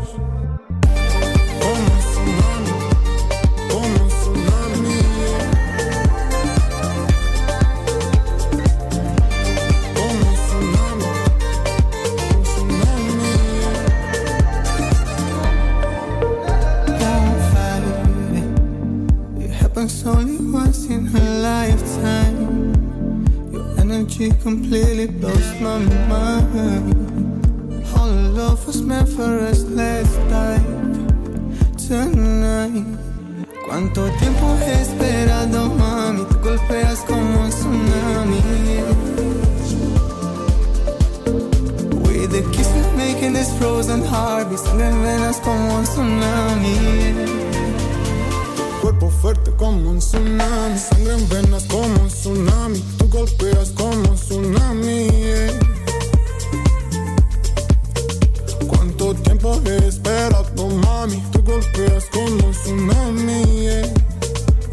[24.15, 27.85] Energy completely blows my mind.
[27.97, 30.63] All love was meant for us, let's dive
[31.77, 32.85] tonight.
[33.67, 38.41] Cuánto tiempo he esperado, mami, tú golpeas como un tsunami.
[42.05, 46.77] With the kisses making this frozen heart, mi sangre en venas como un tsunami.
[48.81, 52.81] Cuerpo fuerte como un tsunami, sangre en venas como un tsunami,
[53.15, 55.09] golpeas como un tsunami.
[55.09, 55.59] yeah.
[58.67, 63.45] Cuánto tiempo he esperado, mami, tú golpeas como un tsunami.
[63.61, 63.95] yeah.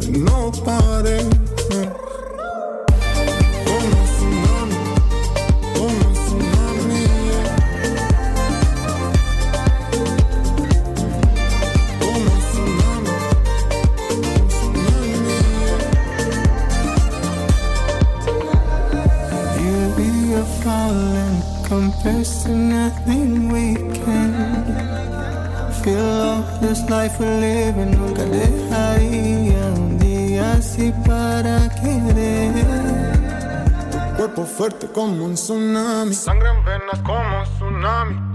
[0.10, 1.41] No pares.
[22.02, 24.34] Compares to nothing we can.
[25.84, 32.54] Feel all this life we're living, nunca dejaría un día así para querer.
[33.92, 38.31] Tu Cuerpo fuerte como un tsunami, sangre en venas como un tsunami,